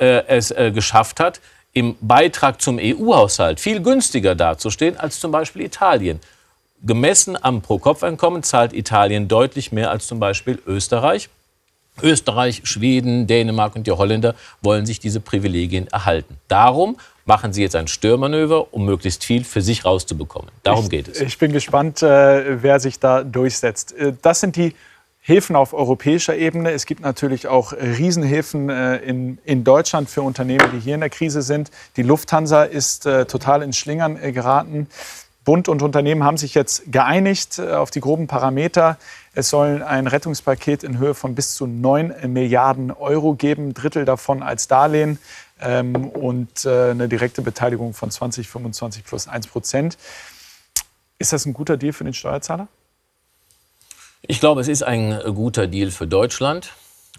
äh, 0.00 0.24
es 0.26 0.50
äh, 0.50 0.72
geschafft 0.72 1.20
hat, 1.20 1.40
im 1.72 1.96
Beitrag 2.00 2.60
zum 2.60 2.78
EU-Haushalt 2.80 3.60
viel 3.60 3.80
günstiger 3.80 4.34
dazustehen 4.34 4.96
als 4.96 5.20
zum 5.20 5.30
Beispiel 5.30 5.62
Italien. 5.62 6.20
Gemessen 6.82 7.36
am 7.40 7.60
Pro-Kopf-Einkommen 7.60 8.42
zahlt 8.42 8.72
Italien 8.72 9.28
deutlich 9.28 9.70
mehr 9.70 9.90
als 9.90 10.06
zum 10.06 10.18
Beispiel 10.18 10.58
Österreich. 10.66 11.28
Österreich, 12.02 12.62
Schweden, 12.64 13.26
Dänemark 13.26 13.76
und 13.76 13.86
die 13.86 13.90
Holländer 13.90 14.34
wollen 14.62 14.86
sich 14.86 15.00
diese 15.00 15.20
Privilegien 15.20 15.86
erhalten. 15.88 16.38
Darum 16.48 16.96
machen 17.26 17.52
sie 17.52 17.62
jetzt 17.62 17.76
ein 17.76 17.88
Störmanöver, 17.88 18.72
um 18.72 18.86
möglichst 18.86 19.24
viel 19.24 19.44
für 19.44 19.60
sich 19.60 19.84
rauszubekommen. 19.84 20.50
Darum 20.62 20.84
ich, 20.84 20.90
geht 20.90 21.08
es. 21.08 21.20
Ich 21.20 21.36
bin 21.36 21.52
gespannt, 21.52 22.02
äh, 22.02 22.62
wer 22.62 22.80
sich 22.80 22.98
da 22.98 23.22
durchsetzt. 23.22 23.92
Äh, 23.92 24.14
das 24.22 24.40
sind 24.40 24.56
die 24.56 24.74
Hilfen 25.22 25.54
auf 25.54 25.74
europäischer 25.74 26.34
Ebene. 26.34 26.70
Es 26.72 26.86
gibt 26.86 27.02
natürlich 27.02 27.46
auch 27.46 27.74
Riesenhilfen 27.74 28.70
äh, 28.70 28.96
in, 28.96 29.64
Deutschland 29.64 30.08
für 30.08 30.22
Unternehmen, 30.22 30.70
die 30.72 30.80
hier 30.80 30.94
in 30.94 31.00
der 31.00 31.10
Krise 31.10 31.42
sind. 31.42 31.70
Die 31.96 32.02
Lufthansa 32.02 32.64
ist 32.64 33.04
äh, 33.04 33.26
total 33.26 33.62
ins 33.62 33.76
Schlingern 33.76 34.16
äh, 34.16 34.32
geraten. 34.32 34.88
Bund 35.44 35.68
und 35.68 35.82
Unternehmen 35.82 36.24
haben 36.24 36.38
sich 36.38 36.54
jetzt 36.54 36.90
geeinigt 36.90 37.60
auf 37.60 37.90
die 37.90 38.00
groben 38.00 38.28
Parameter. 38.28 38.98
Es 39.34 39.48
soll 39.48 39.82
ein 39.82 40.06
Rettungspaket 40.06 40.84
in 40.84 40.98
Höhe 40.98 41.14
von 41.14 41.34
bis 41.34 41.54
zu 41.54 41.66
9 41.66 42.14
Milliarden 42.28 42.90
Euro 42.90 43.34
geben, 43.34 43.72
Drittel 43.72 44.04
davon 44.04 44.42
als 44.42 44.68
Darlehen 44.68 45.18
ähm, 45.60 46.08
und 46.08 46.66
eine 46.66 47.08
direkte 47.08 47.40
Beteiligung 47.40 47.94
von 47.94 48.10
20, 48.10 48.48
25 48.48 49.02
plus 49.02 49.28
1 49.28 49.46
Prozent. 49.46 49.96
Ist 51.18 51.32
das 51.32 51.46
ein 51.46 51.54
guter 51.54 51.78
Deal 51.78 51.94
für 51.94 52.04
den 52.04 52.14
Steuerzahler? 52.14 52.68
Ich 54.22 54.40
glaube, 54.40 54.60
es 54.60 54.68
ist 54.68 54.82
ein 54.82 55.18
guter 55.34 55.66
Deal 55.66 55.90
für 55.90 56.06
Deutschland 56.06 56.72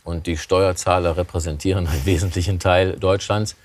und 0.04 0.28
die 0.28 0.38
Steuerzahler 0.38 1.18
repräsentieren 1.18 1.88
einen 1.88 2.06
wesentlichen 2.06 2.60
Teil 2.60 2.98
Deutschlands. 3.00 3.56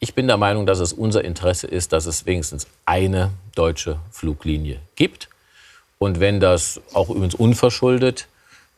Ich 0.00 0.14
bin 0.14 0.26
der 0.26 0.36
Meinung, 0.36 0.66
dass 0.66 0.80
es 0.80 0.92
unser 0.92 1.24
Interesse 1.24 1.66
ist, 1.66 1.92
dass 1.92 2.06
es 2.06 2.26
wenigstens 2.26 2.66
eine 2.84 3.30
deutsche 3.54 4.00
Fluglinie 4.10 4.80
gibt. 4.96 5.28
Und 5.98 6.18
wenn 6.18 6.40
das 6.40 6.80
auch 6.92 7.08
übrigens 7.08 7.36
unverschuldet 7.36 8.26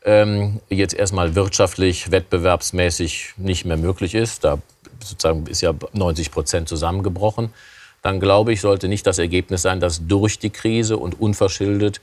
ähm, 0.05 0.61
jetzt 0.69 0.95
erstmal 0.95 1.35
wirtschaftlich, 1.35 2.11
wettbewerbsmäßig 2.11 3.35
nicht 3.38 3.64
mehr 3.64 3.79
möglich 3.79 4.14
ist. 4.14 4.45
Da 4.45 4.59
sozusagen 5.03 5.47
ist 5.47 5.62
ja 5.62 5.75
90 5.93 6.31
Prozent 6.31 6.69
zusammengebrochen. 6.69 7.53
Dann 8.03 8.21
glaube 8.21 8.53
ich, 8.53 8.61
sollte 8.61 8.87
nicht 8.88 9.07
das 9.07 9.19
Ergebnis 9.19 9.62
sein, 9.62 9.81
dass 9.81 10.07
durch 10.07 10.38
die 10.38 10.51
Krise 10.51 10.99
und 10.99 11.19
unverschuldet 11.19 12.03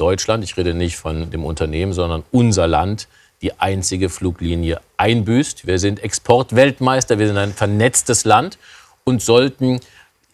Deutschland, 0.00 0.44
ich 0.44 0.56
rede 0.56 0.74
nicht 0.74 0.96
von 0.96 1.30
dem 1.30 1.44
Unternehmen, 1.44 1.92
sondern 1.92 2.24
unser 2.30 2.66
Land, 2.66 3.08
die 3.42 3.58
einzige 3.58 4.08
Fluglinie 4.08 4.80
einbüßt. 4.96 5.66
Wir 5.66 5.78
sind 5.78 6.02
Exportweltmeister, 6.02 7.18
wir 7.18 7.26
sind 7.26 7.38
ein 7.38 7.52
vernetztes 7.52 8.24
Land 8.24 8.58
und 9.04 9.22
sollten 9.22 9.80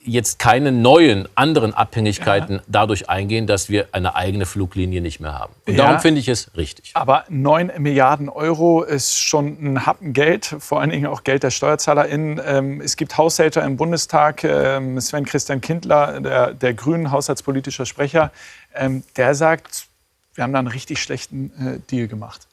jetzt 0.07 0.39
keine 0.39 0.73
neuen 0.73 1.29
anderen 1.35 1.75
Abhängigkeiten 1.75 2.57
ja. 2.57 2.63
dadurch 2.69 3.11
eingehen, 3.11 3.47
dass 3.47 3.69
wir 3.69 3.89
eine 3.93 4.15
eigene 4.15 4.47
Fluglinie 4.47 5.01
nicht 5.01 5.21
mehr 5.21 5.37
haben. 5.37 5.53
Und 5.67 5.75
ja, 5.75 5.85
darum 5.85 6.01
finde 6.01 6.21
ich 6.21 6.29
es 6.29 6.57
richtig. 6.57 6.93
Aber 6.95 7.25
9 7.29 7.73
Milliarden 7.79 8.29
Euro 8.29 8.83
ist 8.83 9.19
schon 9.19 9.59
ein 9.61 9.87
Happen 9.87 10.13
Geld, 10.13 10.55
vor 10.61 10.81
allen 10.81 10.91
Dingen 10.91 11.07
auch 11.07 11.25
Geld 11.25 11.43
der 11.43 11.51
SteuerzahlerInnen. 11.51 12.41
Ähm, 12.45 12.81
es 12.81 12.97
gibt 12.97 13.19
Haushälter 13.19 13.65
im 13.65 13.77
Bundestag, 13.77 14.45
ähm, 14.45 15.01
Sven 15.01 15.25
Christian 15.25 15.61
Kindler, 15.61 16.21
der, 16.21 16.55
der 16.55 16.75
grünen 16.75 17.11
haushaltspolitischer 17.11 17.85
Sprecher, 17.85 18.31
ähm, 18.77 19.03
der 19.17 19.35
sagt, 19.35 19.87
wir 20.35 20.45
haben 20.45 20.53
da 20.53 20.59
einen 20.59 20.69
richtig 20.69 21.01
schlechten 21.01 21.51
äh, 21.59 21.81
Deal 21.91 22.09
gemacht. 22.09 22.47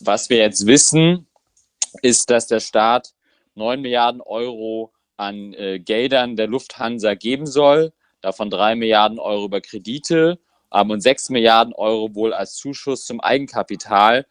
Was 0.00 0.30
wir 0.30 0.38
jetzt 0.38 0.66
wissen, 0.66 1.26
ist, 2.02 2.30
dass 2.30 2.46
der 2.46 2.60
Staat 2.60 3.12
9 3.54 3.80
Milliarden 3.80 4.20
Euro 4.20 4.92
an 5.16 5.52
äh, 5.54 5.78
Geldern 5.78 6.36
der 6.36 6.46
Lufthansa 6.46 7.14
geben 7.14 7.46
soll, 7.46 7.92
davon 8.20 8.50
3 8.50 8.76
Milliarden 8.76 9.18
Euro 9.18 9.46
über 9.46 9.60
Kredite 9.60 10.38
ähm, 10.72 10.90
und 10.90 11.00
6 11.00 11.30
Milliarden 11.30 11.74
Euro 11.74 12.14
wohl 12.14 12.32
als 12.32 12.54
Zuschuss 12.54 13.04
zum 13.04 13.20
Eigenkapital. 13.20 14.26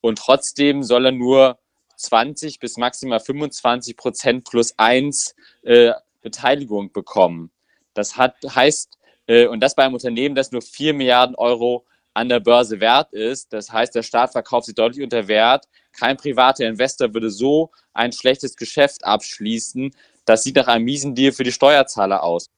Und 0.00 0.18
trotzdem 0.18 0.82
soll 0.82 1.06
er 1.06 1.12
nur 1.12 1.58
20 1.96 2.58
bis 2.58 2.76
maximal 2.76 3.20
25 3.20 3.96
Prozent 3.96 4.44
plus 4.44 4.78
1 4.78 5.34
äh, 5.62 5.92
Beteiligung 6.20 6.92
bekommen. 6.92 7.50
Das 7.94 8.16
hat, 8.16 8.36
heißt, 8.44 8.98
und 9.26 9.60
das 9.60 9.74
bei 9.74 9.84
einem 9.84 9.94
Unternehmen, 9.94 10.34
das 10.34 10.52
nur 10.52 10.62
4 10.62 10.94
Milliarden 10.94 11.34
Euro 11.36 11.84
an 12.14 12.28
der 12.28 12.40
Börse 12.40 12.80
wert 12.80 13.12
ist. 13.12 13.52
Das 13.52 13.72
heißt, 13.72 13.94
der 13.94 14.02
Staat 14.02 14.32
verkauft 14.32 14.66
sie 14.66 14.74
deutlich 14.74 15.02
unter 15.02 15.26
Wert. 15.28 15.66
Kein 15.92 16.16
privater 16.16 16.66
Investor 16.66 17.12
würde 17.12 17.30
so 17.30 17.70
ein 17.92 18.12
schlechtes 18.12 18.56
Geschäft 18.56 19.04
abschließen. 19.04 19.94
Das 20.24 20.44
sieht 20.44 20.56
nach 20.56 20.68
einem 20.68 20.84
miesen 20.84 21.14
Deal 21.14 21.32
für 21.32 21.44
die 21.44 21.52
Steuerzahler 21.52 22.22
aus. 22.22 22.48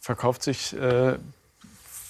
Verkauft 0.00 0.42
sich, 0.42 0.74
äh, 0.74 1.14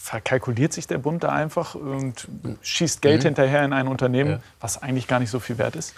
verkalkuliert 0.03 0.73
sich 0.73 0.87
der 0.87 0.99
Bund 0.99 1.23
da 1.23 1.29
einfach 1.31 1.75
und 1.75 2.27
schießt 2.63 3.03
Geld 3.03 3.21
mhm. 3.21 3.27
hinterher 3.27 3.65
in 3.65 3.73
ein 3.73 3.87
Unternehmen, 3.87 4.31
ja. 4.33 4.41
was 4.61 4.83
eigentlich 4.83 5.07
gar 5.07 5.21
nicht 5.21 5.31
so 5.31 5.41
viel 5.41 5.59
wert 5.59 5.77
ist? 5.77 5.95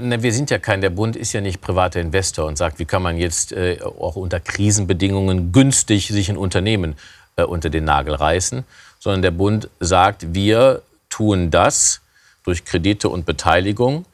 Ne, 0.00 0.22
wir 0.22 0.32
sind 0.32 0.50
ja 0.50 0.58
kein, 0.58 0.80
der 0.80 0.90
Bund 0.90 1.16
ist 1.16 1.32
ja 1.32 1.40
nicht 1.40 1.60
privater 1.60 2.00
Investor 2.00 2.46
und 2.46 2.58
sagt, 2.58 2.78
wie 2.78 2.84
kann 2.84 3.02
man 3.02 3.16
jetzt 3.16 3.52
äh, 3.52 3.78
auch 3.82 4.16
unter 4.16 4.40
Krisenbedingungen 4.40 5.52
günstig 5.52 6.08
sich 6.08 6.28
ein 6.28 6.36
Unternehmen 6.36 6.96
äh, 7.36 7.44
unter 7.44 7.70
den 7.70 7.84
Nagel 7.84 8.14
reißen, 8.14 8.64
sondern 8.98 9.22
der 9.22 9.30
Bund 9.30 9.68
sagt, 9.78 10.34
wir 10.34 10.82
tun 11.08 11.50
das 11.50 12.00
durch 12.42 12.64
Kredite 12.64 13.08
und 13.08 13.26
Beteiligung, 13.26 14.06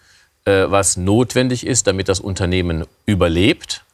äh, 0.44 0.64
was 0.66 0.96
notwendig 0.96 1.66
ist, 1.66 1.86
damit 1.86 2.08
das 2.08 2.20
Unternehmen 2.20 2.84
überlebt, 3.06 3.84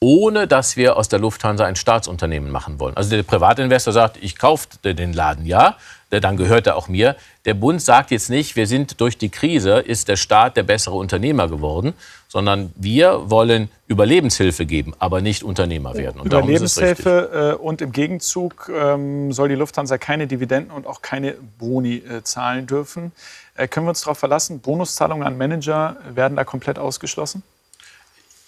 ohne 0.00 0.46
dass 0.46 0.76
wir 0.76 0.96
aus 0.96 1.08
der 1.08 1.18
Lufthansa 1.18 1.64
ein 1.64 1.76
Staatsunternehmen 1.76 2.50
machen 2.50 2.78
wollen. 2.78 2.96
Also 2.96 3.10
der 3.10 3.22
Privatinvestor 3.24 3.92
sagt, 3.92 4.18
ich 4.22 4.38
kaufe 4.38 4.68
den 4.84 5.12
Laden 5.12 5.44
ja, 5.44 5.76
dann 6.10 6.36
gehört 6.36 6.66
er 6.66 6.76
auch 6.76 6.88
mir. 6.88 7.16
Der 7.44 7.54
Bund 7.54 7.82
sagt 7.82 8.10
jetzt 8.10 8.30
nicht, 8.30 8.56
wir 8.56 8.66
sind 8.66 9.00
durch 9.00 9.18
die 9.18 9.28
Krise, 9.28 9.78
ist 9.78 10.08
der 10.08 10.16
Staat 10.16 10.56
der 10.56 10.62
bessere 10.62 10.94
Unternehmer 10.94 11.48
geworden, 11.48 11.94
sondern 12.28 12.72
wir 12.76 13.30
wollen 13.30 13.70
Überlebenshilfe 13.88 14.66
geben, 14.66 14.94
aber 14.98 15.20
nicht 15.20 15.42
Unternehmer 15.42 15.94
werden. 15.94 16.20
Und 16.20 16.26
Überlebenshilfe 16.26 17.56
äh, 17.58 17.62
und 17.62 17.82
im 17.82 17.92
Gegenzug 17.92 18.70
ähm, 18.74 19.32
soll 19.32 19.48
die 19.48 19.54
Lufthansa 19.54 19.98
keine 19.98 20.26
Dividenden 20.26 20.70
und 20.70 20.86
auch 20.86 21.02
keine 21.02 21.34
Boni 21.58 21.96
äh, 21.96 22.22
zahlen 22.22 22.66
dürfen. 22.66 23.12
Äh, 23.56 23.68
können 23.68 23.86
wir 23.86 23.90
uns 23.90 24.02
darauf 24.02 24.18
verlassen, 24.18 24.60
Bonuszahlungen 24.60 25.26
an 25.26 25.36
Manager 25.36 25.96
werden 26.14 26.36
da 26.36 26.44
komplett 26.44 26.78
ausgeschlossen? 26.78 27.42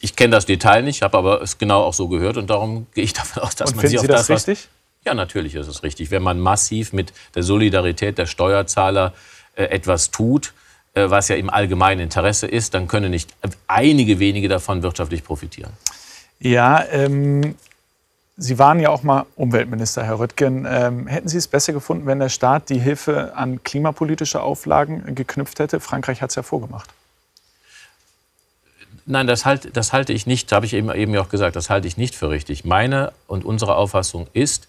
Ich 0.00 0.16
kenne 0.16 0.32
das 0.32 0.46
Detail 0.46 0.82
nicht, 0.82 1.02
habe 1.02 1.16
aber 1.16 1.42
es 1.42 1.58
genau 1.58 1.82
auch 1.82 1.94
so 1.94 2.08
gehört 2.08 2.36
und 2.36 2.48
darum 2.48 2.86
gehe 2.94 3.04
ich 3.04 3.12
davon 3.14 3.42
aus, 3.42 3.54
dass 3.54 3.70
und 3.70 3.76
man 3.76 3.86
sich 3.86 3.98
auf 3.98 4.06
das, 4.06 4.26
das 4.26 4.48
richtig? 4.48 4.68
Ja, 5.04 5.14
natürlich 5.14 5.54
ist 5.54 5.66
es 5.66 5.82
richtig. 5.82 6.10
Wenn 6.10 6.22
man 6.22 6.40
massiv 6.40 6.92
mit 6.92 7.12
der 7.34 7.42
Solidarität 7.42 8.18
der 8.18 8.26
Steuerzahler 8.26 9.14
äh, 9.54 9.64
etwas 9.64 10.10
tut, 10.10 10.52
äh, 10.94 11.08
was 11.08 11.28
ja 11.28 11.36
im 11.36 11.48
allgemeinen 11.48 12.00
Interesse 12.00 12.46
ist, 12.46 12.74
dann 12.74 12.88
können 12.88 13.10
nicht 13.10 13.34
einige 13.66 14.18
wenige 14.18 14.48
davon 14.48 14.82
wirtschaftlich 14.82 15.24
profitieren. 15.24 15.72
Ja, 16.38 16.84
ähm, 16.90 17.54
Sie 18.42 18.58
waren 18.58 18.80
ja 18.80 18.88
auch 18.88 19.02
mal 19.02 19.26
Umweltminister, 19.36 20.02
Herr 20.02 20.18
Röttgen. 20.18 20.66
Ähm, 20.66 21.06
hätten 21.06 21.28
Sie 21.28 21.36
es 21.36 21.46
besser 21.46 21.74
gefunden, 21.74 22.06
wenn 22.06 22.20
der 22.20 22.30
Staat 22.30 22.70
die 22.70 22.78
Hilfe 22.78 23.36
an 23.36 23.62
klimapolitische 23.62 24.40
Auflagen 24.40 25.14
geknüpft 25.14 25.58
hätte? 25.58 25.78
Frankreich 25.78 26.22
hat 26.22 26.30
es 26.30 26.36
ja 26.36 26.42
vorgemacht. 26.42 26.88
Nein, 29.10 29.26
das, 29.26 29.44
halt, 29.44 29.76
das 29.76 29.92
halte 29.92 30.12
ich 30.12 30.26
nicht, 30.26 30.52
habe 30.52 30.66
ich 30.66 30.72
eben, 30.72 30.94
eben 30.94 31.16
auch 31.16 31.28
gesagt, 31.28 31.56
das 31.56 31.68
halte 31.68 31.88
ich 31.88 31.96
nicht 31.96 32.14
für 32.14 32.30
richtig. 32.30 32.64
Meine 32.64 33.12
und 33.26 33.44
unsere 33.44 33.74
Auffassung 33.74 34.28
ist, 34.32 34.68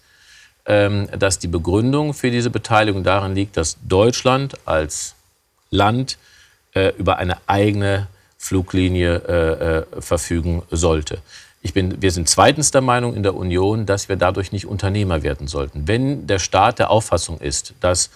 ähm, 0.66 1.08
dass 1.16 1.38
die 1.38 1.48
Begründung 1.48 2.12
für 2.12 2.30
diese 2.30 2.50
Beteiligung 2.50 3.04
darin 3.04 3.34
liegt, 3.34 3.56
dass 3.56 3.78
Deutschland 3.88 4.56
als 4.66 5.14
Land 5.70 6.18
äh, 6.74 6.92
über 6.96 7.18
eine 7.18 7.38
eigene 7.46 8.08
Fluglinie 8.36 9.22
äh, 9.28 9.78
äh, 9.78 10.00
verfügen 10.00 10.62
sollte. 10.70 11.18
Ich 11.62 11.72
bin, 11.72 12.02
wir 12.02 12.10
sind 12.10 12.28
zweitens 12.28 12.72
der 12.72 12.80
Meinung 12.80 13.14
in 13.14 13.22
der 13.22 13.36
Union, 13.36 13.86
dass 13.86 14.08
wir 14.08 14.16
dadurch 14.16 14.50
nicht 14.50 14.66
Unternehmer 14.66 15.22
werden 15.22 15.46
sollten. 15.46 15.86
Wenn 15.86 16.26
der 16.26 16.40
Staat 16.40 16.80
der 16.80 16.90
Auffassung 16.90 17.38
ist, 17.38 17.74
dass 17.80 18.10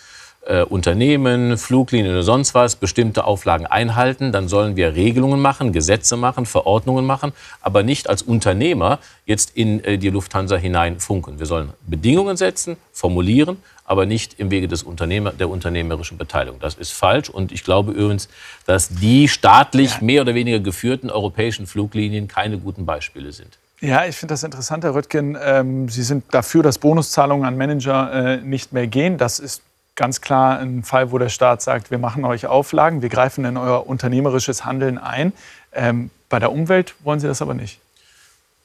äh, 0.47 0.63
Unternehmen, 0.63 1.59
Fluglinien 1.59 2.13
oder 2.13 2.23
sonst 2.23 2.55
was 2.55 2.77
bestimmte 2.77 3.25
Auflagen 3.25 3.67
einhalten, 3.67 4.33
dann 4.33 4.49
sollen 4.49 4.77
wir 4.77 4.95
Regelungen 4.95 5.41
machen, 5.41 5.73
Gesetze 5.73 6.17
machen, 6.17 6.47
Verordnungen 6.47 7.05
machen, 7.05 7.33
aber 7.61 7.83
nicht 7.83 8.09
als 8.09 8.23
Unternehmer 8.23 8.99
jetzt 9.25 9.57
in 9.57 9.83
äh, 9.85 9.99
die 9.99 10.11
Lufthansa 10.11 10.57
hinein 10.57 11.01
funken. 11.01 11.39
Wir 11.39 11.47
sollen 11.47 11.71
Bedingungen 11.87 12.37
setzen, 12.37 12.77
formulieren, 12.93 13.59
aber 13.85 14.07
nicht 14.07 14.39
im 14.39 14.51
Wege 14.51 14.69
des 14.69 14.83
Unternehmer, 14.83 15.33
der 15.33 15.49
unternehmerischen 15.49 16.19
Beteiligung. 16.19 16.61
Das 16.61 16.75
ist 16.75 16.93
falsch 16.93 17.31
und 17.31 17.53
ich 17.53 17.65
glaube 17.65 17.93
übrigens, 17.93 18.29
dass 18.67 18.89
die 18.89 19.29
staatlich 19.29 20.01
mehr 20.01 20.23
oder 20.23 20.35
weniger 20.35 20.61
geführten 20.61 21.11
europäischen 21.11 21.67
Fluglinien 21.67 22.29
keine 22.29 22.59
guten 22.59 22.87
Beispiele 22.87 23.33
sind. 23.33 23.59
Ja, 23.81 24.07
ich 24.07 24.17
finde 24.17 24.33
das 24.33 24.43
interessant, 24.43 24.85
Herr 24.85 24.95
Röttgen. 24.95 25.37
Ähm, 25.41 25.89
Sie 25.91 26.03
sind 26.03 26.25
dafür, 26.33 26.63
dass 26.63 26.79
Bonuszahlungen 26.79 27.45
an 27.45 27.59
Manager 27.59 28.13
äh, 28.13 28.37
nicht 28.39 28.73
mehr 28.73 28.87
gehen. 28.87 29.19
Das 29.19 29.39
ist 29.39 29.63
ganz 29.97 30.21
klar 30.21 30.59
ein 30.61 30.83
Fall, 30.85 31.11
wo 31.11 31.19
der 31.19 31.31
Staat 31.31 31.63
sagt, 31.63 31.91
wir 31.91 31.99
machen 31.99 32.25
euch 32.25 32.47
Auflagen, 32.47 33.03
wir 33.03 33.09
greifen 33.09 33.45
in 33.45 33.57
euer 33.57 33.87
unternehmerisches 33.87 34.65
Handeln 34.65 34.99
ein. 34.99 35.33
Ähm, 35.73 36.11
bei 36.29 36.39
der 36.39 36.53
Umwelt 36.53 36.95
wollen 37.03 37.19
Sie 37.19 37.27
das 37.27 37.43
aber 37.43 37.55
nicht. 37.55 37.81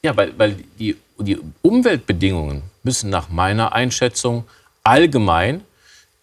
Ja, 0.04 0.16
weil, 0.18 0.38
weil 0.38 0.58
die, 0.78 0.98
die 1.20 1.40
Umweltbedingungen 1.62 2.64
müssen 2.84 3.10
nach 3.10 3.30
meiner 3.30 3.74
Einschätzung 3.74 4.46
allgemein 4.84 5.64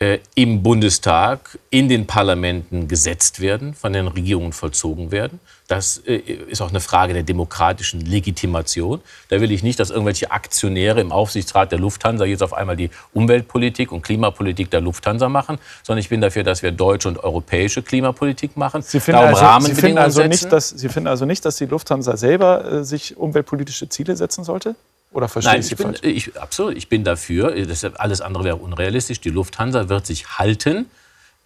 äh, 0.01 0.19
im 0.35 0.63
Bundestag, 0.63 1.59
in 1.71 1.89
den 1.89 2.07
Parlamenten 2.07 2.89
gesetzt 2.89 3.41
werden, 3.41 3.75
von 3.75 3.93
den 3.93 4.09
Regierungen 4.09 4.53
vollzogen 4.53 5.11
werden. 5.11 5.41
Das 5.69 5.99
äh, 6.07 6.17
ist 6.17 6.63
auch 6.63 6.71
eine 6.71 6.81
Frage 6.81 7.13
der 7.13 7.23
demokratischen 7.23 8.01
Legitimation. 8.01 9.03
Da 9.29 9.41
will 9.43 9.53
ich 9.53 9.63
nicht, 9.63 9.79
dass 9.79 9.91
irgendwelche 9.91 10.31
Aktionäre 10.31 11.01
im 11.01 11.13
Aufsichtsrat 11.13 11.71
der 11.71 11.79
Lufthansa 11.79 12.25
jetzt 12.25 12.43
auf 12.43 12.55
einmal 12.55 12.75
die 12.75 12.89
Umweltpolitik 13.13 13.93
und 13.93 14.01
Klimapolitik 14.01 14.71
der 14.71 14.81
Lufthansa 14.81 15.29
machen, 15.29 15.59
sondern 15.83 16.01
ich 16.01 16.09
bin 16.09 16.23
dafür, 16.23 16.43
dass 16.43 16.63
wir 16.63 16.73
deutsche 16.73 17.09
und 17.09 17.23
europäische 17.23 17.83
Klimapolitik 17.83 18.57
machen. 18.57 18.81
Sie 18.81 18.99
finden, 18.99 19.21
also, 19.21 19.67
Sie 19.67 19.75
finden 19.75 19.99
also, 19.99 20.25
nicht, 20.25 20.51
dass, 20.51 20.71
Sie 20.71 20.89
finden 20.89 21.07
also 21.07 21.27
nicht, 21.27 21.45
dass 21.45 21.57
die 21.57 21.67
Lufthansa 21.67 22.17
selber 22.17 22.65
äh, 22.65 22.85
sich 22.85 23.19
umweltpolitische 23.19 23.91
Ziele 23.91 24.17
setzen 24.17 24.45
sollte? 24.45 24.75
Oder 25.13 25.29
verstehe 25.29 25.53
Nein, 25.53 25.61
ich 25.61 25.67
Sie 25.67 25.75
bin? 25.75 25.97
Ich, 26.01 26.41
absolut, 26.41 26.77
ich 26.79 26.89
bin 26.89 27.05
dafür. 27.05 27.67
Das, 27.67 27.85
alles 27.85 28.23
andere 28.23 28.45
wäre 28.45 28.57
unrealistisch. 28.57 29.21
Die 29.21 29.31
Lufthansa 29.31 29.91
wird 29.91 30.07
sich 30.07 30.39
halten 30.39 30.87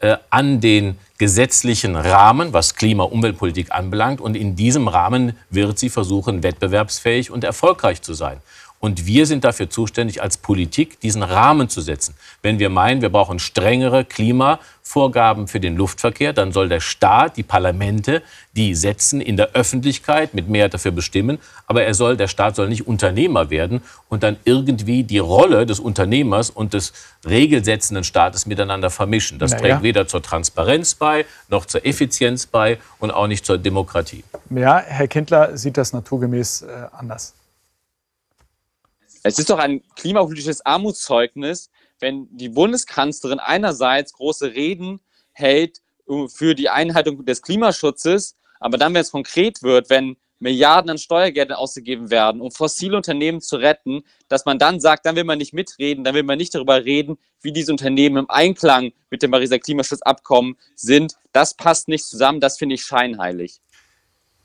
äh, 0.03 0.17
an 0.31 0.61
den 0.61 0.99
gesetzlichen 1.19 1.95
Rahmen, 1.95 2.53
was 2.53 2.75
Klima- 2.75 3.05
und 3.05 3.13
Umweltpolitik 3.13 3.71
anbelangt. 3.71 4.21
Und 4.21 4.37
in 4.37 4.57
diesem 4.57 4.89
Rahmen 4.89 5.37
wird 5.51 5.79
sie 5.79 5.89
versuchen, 5.89 6.43
wettbewerbsfähig 6.43 7.31
und 7.31 7.45
erfolgreich 7.45 8.03
zu 8.03 8.13
sein. 8.13 8.39
Und 8.83 9.07
wir 9.07 9.27
sind 9.27 9.45
dafür 9.45 9.71
zuständig, 9.71 10.23
als 10.23 10.39
Politik 10.39 10.99
diesen 10.99 11.23
Rahmen 11.23 11.69
zu 11.69 11.81
setzen. 11.81 12.17
Wenn 12.43 12.59
wir 12.59 12.69
meinen, 12.69 13.01
wir 13.01 13.11
brauchen 13.11 13.39
strengere 13.39 14.05
Klimavorgaben 14.05 15.47
für 15.47 15.61
den 15.61 15.77
Luftverkehr, 15.77 16.33
dann 16.33 16.51
soll 16.51 16.69
der 16.69 16.81
Staat, 16.81 17.37
die 17.37 17.45
Parlamente, 17.45 18.23
die 18.57 18.75
setzen 18.75 19.21
in 19.21 19.37
der 19.37 19.53
Öffentlichkeit 19.53 20.35
mit 20.35 20.49
Mehrheit 20.49 20.75
dafür 20.75 20.91
bestimmen. 20.91 21.39
Aber 21.69 21.85
er 21.85 21.95
soll, 21.95 22.17
der 22.17 22.27
Staat 22.27 22.57
soll 22.57 22.69
nicht 22.69 22.89
Unternehmer 22.89 23.51
werden 23.51 23.83
und 24.09 24.25
dann 24.25 24.37
irgendwie 24.43 25.05
die 25.05 25.19
Rolle 25.19 25.65
des 25.65 25.79
Unternehmers 25.79 26.51
und 26.51 26.75
des 26.75 26.93
regelsetzenden 27.25 28.03
Staates 28.03 28.47
miteinander 28.47 28.91
vermischen. 28.91 29.39
Das 29.39 29.53
naja. 29.53 29.63
trägt 29.63 29.85
weder 29.85 30.09
zur 30.09 30.25
Transparenz 30.25 30.95
bei, 30.97 31.25
noch 31.49 31.67
zur 31.67 31.87
Effizienz 31.87 32.47
bei 32.47 32.79
und 32.99 33.13
auch 33.13 33.29
nicht 33.29 33.47
zur 33.47 33.59
Demokratie. 33.59 34.25
Ja, 34.51 34.79
Herr 34.79 35.07
Kindler 35.07 35.57
sieht 35.57 35.77
das 35.77 35.93
naturgemäß 35.93 36.63
äh, 36.63 36.67
anders. 36.91 37.35
Es 39.23 39.39
ist 39.39 39.51
doch 39.51 39.59
ein 39.59 39.83
klimapolitisches 39.97 40.65
Armutszeugnis, 40.67 41.71
wenn 42.01 42.29
die 42.37 42.49
Bundeskanzlerin 42.49 43.39
einerseits 43.39 44.13
große 44.13 44.55
Reden 44.55 45.01
hält 45.33 45.81
äh, 46.09 46.29
für 46.29 46.55
die 46.55 46.69
Einhaltung 46.69 47.25
des 47.25 47.43
Klimaschutzes, 47.43 48.37
aber 48.61 48.79
dann, 48.79 48.95
wenn 48.95 49.01
es 49.01 49.11
konkret 49.11 49.63
wird, 49.63 49.91
wenn 49.91 50.17
Milliarden 50.43 50.91
an 50.91 50.99
Steuergeldern 50.99 51.57
ausgegeben 51.57 52.11
werden, 52.11 52.41
um 52.41 52.51
fossile 52.51 52.97
Unternehmen 52.97 53.41
zu 53.41 53.57
retten, 53.57 54.03
dass 54.29 54.45
man 54.45 54.59
dann 54.59 54.81
sagt, 54.81 55.07
dann 55.07 55.15
will 55.15 55.23
man 55.23 55.39
nicht 55.39 55.55
mitreden, 55.55 56.03
dann 56.03 56.17
will 56.17 56.25
man 56.25 56.37
nicht 56.37 56.53
darüber 56.53 56.85
reden, 56.85 57.17
wie 57.43 57.53
diese 57.53 57.71
Unternehmen 57.71 58.17
im 58.17 58.31
Einklang 58.31 58.93
mit 59.09 59.23
dem 59.23 59.31
Pariser 59.31 59.61
Klimaschutzabkommen 59.61 60.57
sind. 60.75 61.15
Das 61.33 61.55
passt 61.55 61.87
nicht 61.87 62.05
zusammen, 62.05 62.41
das 62.41 62.59
finde 62.59 62.75
ich 62.75 62.85
scheinheilig. 62.85 63.61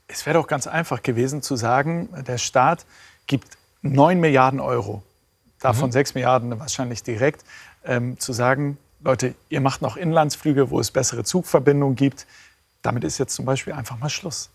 Es 0.06 0.24
wäre 0.24 0.38
doch 0.38 0.46
ganz 0.46 0.68
einfach 0.68 1.02
gewesen 1.02 1.42
zu 1.42 1.56
sagen, 1.56 2.08
der 2.26 2.38
Staat 2.38 2.86
gibt 3.26 3.58
9 3.92 4.20
Milliarden 4.20 4.60
Euro, 4.60 5.02
davon 5.60 5.86
mhm. 5.86 5.92
6 5.92 6.14
Milliarden 6.14 6.58
wahrscheinlich 6.58 7.02
direkt, 7.02 7.44
ähm, 7.84 8.18
zu 8.18 8.32
sagen, 8.32 8.78
Leute, 9.00 9.34
ihr 9.48 9.60
macht 9.60 9.80
noch 9.82 9.96
Inlandsflüge, 9.96 10.70
wo 10.70 10.80
es 10.80 10.90
bessere 10.90 11.24
Zugverbindungen 11.24 11.94
gibt. 11.94 12.26
Damit 12.82 13.04
ist 13.04 13.18
jetzt 13.18 13.34
zum 13.34 13.44
Beispiel 13.44 13.72
einfach 13.72 13.98
mal 13.98 14.08
Schluss. 14.08 14.50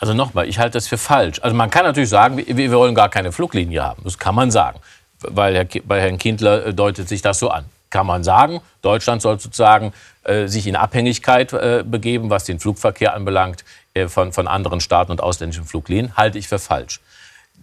Also 0.00 0.14
nochmal, 0.14 0.48
ich 0.48 0.58
halte 0.58 0.72
das 0.72 0.88
für 0.88 0.98
falsch. 0.98 1.40
Also 1.42 1.54
man 1.54 1.70
kann 1.70 1.84
natürlich 1.84 2.10
sagen, 2.10 2.36
wir, 2.36 2.56
wir 2.56 2.72
wollen 2.72 2.94
gar 2.94 3.08
keine 3.08 3.32
Fluglinie 3.32 3.82
haben. 3.82 4.02
Das 4.04 4.18
kann 4.18 4.34
man 4.34 4.50
sagen. 4.50 4.80
Weil 5.20 5.54
Herr, 5.54 5.66
bei 5.84 6.00
Herrn 6.00 6.18
Kindler 6.18 6.66
äh, 6.66 6.74
deutet 6.74 7.08
sich 7.08 7.22
das 7.22 7.38
so 7.38 7.50
an. 7.50 7.64
Kann 7.90 8.06
man 8.06 8.24
sagen, 8.24 8.60
Deutschland 8.82 9.22
soll 9.22 9.38
sozusagen 9.38 9.92
äh, 10.24 10.46
sich 10.46 10.66
in 10.66 10.74
Abhängigkeit 10.74 11.52
äh, 11.52 11.84
begeben, 11.86 12.28
was 12.28 12.44
den 12.44 12.58
Flugverkehr 12.58 13.14
anbelangt, 13.14 13.64
äh, 13.94 14.08
von, 14.08 14.32
von 14.32 14.48
anderen 14.48 14.80
Staaten 14.80 15.12
und 15.12 15.20
ausländischen 15.20 15.64
Fluglinien, 15.64 16.16
halte 16.16 16.38
ich 16.38 16.48
für 16.48 16.58
falsch. 16.58 17.00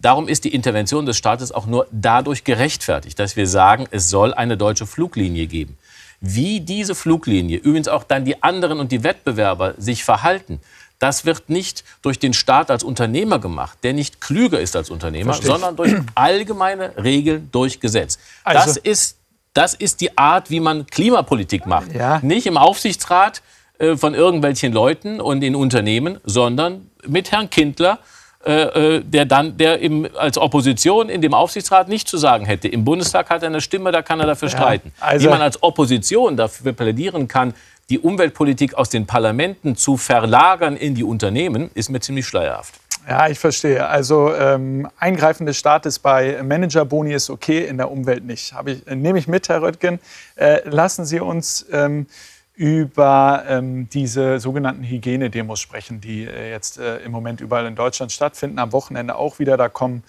Darum 0.02 0.26
ist 0.26 0.44
die 0.44 0.52
Intervention 0.52 1.06
des 1.06 1.16
Staates 1.16 1.52
auch 1.52 1.66
nur 1.66 1.86
dadurch 1.92 2.42
gerechtfertigt, 2.42 3.18
dass 3.18 3.36
wir 3.36 3.46
sagen, 3.46 3.86
es 3.92 4.10
soll 4.10 4.34
eine 4.34 4.56
deutsche 4.56 4.86
Fluglinie 4.86 5.46
geben. 5.46 5.78
Wie 6.20 6.60
diese 6.60 6.94
Fluglinie, 6.94 7.58
übrigens 7.58 7.88
auch 7.88 8.04
dann 8.04 8.24
die 8.24 8.42
anderen 8.42 8.80
und 8.80 8.92
die 8.92 9.04
Wettbewerber 9.04 9.74
sich 9.78 10.04
verhalten, 10.04 10.60
das 10.98 11.24
wird 11.24 11.50
nicht 11.50 11.84
durch 12.02 12.18
den 12.18 12.32
Staat 12.32 12.70
als 12.70 12.84
Unternehmer 12.84 13.38
gemacht, 13.38 13.78
der 13.82 13.92
nicht 13.92 14.20
klüger 14.20 14.60
ist 14.60 14.76
als 14.76 14.90
Unternehmer, 14.90 15.34
sondern 15.34 15.74
durch 15.76 15.92
allgemeine 16.14 16.96
Regeln, 16.96 17.48
durch 17.50 17.80
Gesetz. 17.80 18.18
Also. 18.44 18.66
Das, 18.66 18.76
ist, 18.76 19.16
das 19.52 19.74
ist 19.74 20.00
die 20.00 20.16
Art, 20.16 20.50
wie 20.50 20.60
man 20.60 20.86
Klimapolitik 20.86 21.66
macht. 21.66 21.92
Ja. 21.92 22.20
Nicht 22.22 22.46
im 22.46 22.56
Aufsichtsrat 22.56 23.42
äh, 23.78 23.96
von 23.96 24.14
irgendwelchen 24.14 24.72
Leuten 24.72 25.20
und 25.20 25.42
in 25.42 25.56
Unternehmen, 25.56 26.20
sondern 26.24 26.88
mit 27.04 27.32
Herrn 27.32 27.50
Kindler, 27.50 27.98
äh, 28.44 28.96
äh, 28.96 29.04
der 29.04 29.24
dann, 29.24 29.56
der 29.56 29.78
im, 29.78 30.08
als 30.16 30.36
Opposition 30.36 31.08
in 31.08 31.20
dem 31.20 31.32
Aufsichtsrat 31.32 31.88
nicht 31.88 32.08
zu 32.08 32.16
sagen 32.18 32.44
hätte. 32.44 32.66
Im 32.66 32.84
Bundestag 32.84 33.30
hat 33.30 33.42
er 33.42 33.48
eine 33.48 33.60
Stimme, 33.60 33.92
da 33.92 34.02
kann 34.02 34.18
er 34.18 34.26
dafür 34.26 34.48
streiten. 34.48 34.92
Ja, 34.98 35.06
also 35.06 35.26
Wie 35.26 35.30
man 35.30 35.40
als 35.40 35.62
Opposition 35.62 36.36
dafür 36.36 36.72
plädieren 36.72 37.28
kann, 37.28 37.54
die 37.88 37.98
Umweltpolitik 38.00 38.74
aus 38.74 38.88
den 38.88 39.06
Parlamenten 39.06 39.76
zu 39.76 39.96
verlagern 39.96 40.76
in 40.76 40.94
die 40.94 41.04
Unternehmen, 41.04 41.70
ist 41.74 41.88
mir 41.88 42.00
ziemlich 42.00 42.26
schleierhaft. 42.26 42.74
Ja, 43.08 43.28
ich 43.28 43.38
verstehe. 43.38 43.86
Also 43.86 44.32
ähm, 44.34 44.88
Eingreifen 44.98 45.44
des 45.44 45.56
Staates 45.56 45.98
bei 45.98 46.40
Managerboni 46.42 47.12
ist 47.12 47.30
okay, 47.30 47.64
in 47.66 47.76
der 47.76 47.90
Umwelt 47.90 48.24
nicht. 48.24 48.54
Ich, 48.66 48.86
äh, 48.86 48.94
nehme 48.94 49.18
ich 49.18 49.26
mit, 49.26 49.48
Herr 49.48 49.62
Röttgen. 49.62 49.98
Äh, 50.36 50.68
lassen 50.68 51.04
Sie 51.04 51.20
uns 51.20 51.66
ähm, 51.72 52.06
über 52.54 53.44
ähm, 53.48 53.88
diese 53.88 54.38
sogenannten 54.38 54.84
Hygienedemos 54.84 55.58
sprechen, 55.58 56.00
die 56.00 56.24
äh, 56.24 56.50
jetzt 56.50 56.78
äh, 56.78 56.98
im 56.98 57.10
Moment 57.10 57.40
überall 57.40 57.66
in 57.66 57.74
Deutschland 57.74 58.12
stattfinden. 58.12 58.58
Am 58.58 58.72
Wochenende 58.72 59.16
auch 59.16 59.38
wieder. 59.38 59.56
Da 59.56 59.68
kommen 59.68 60.02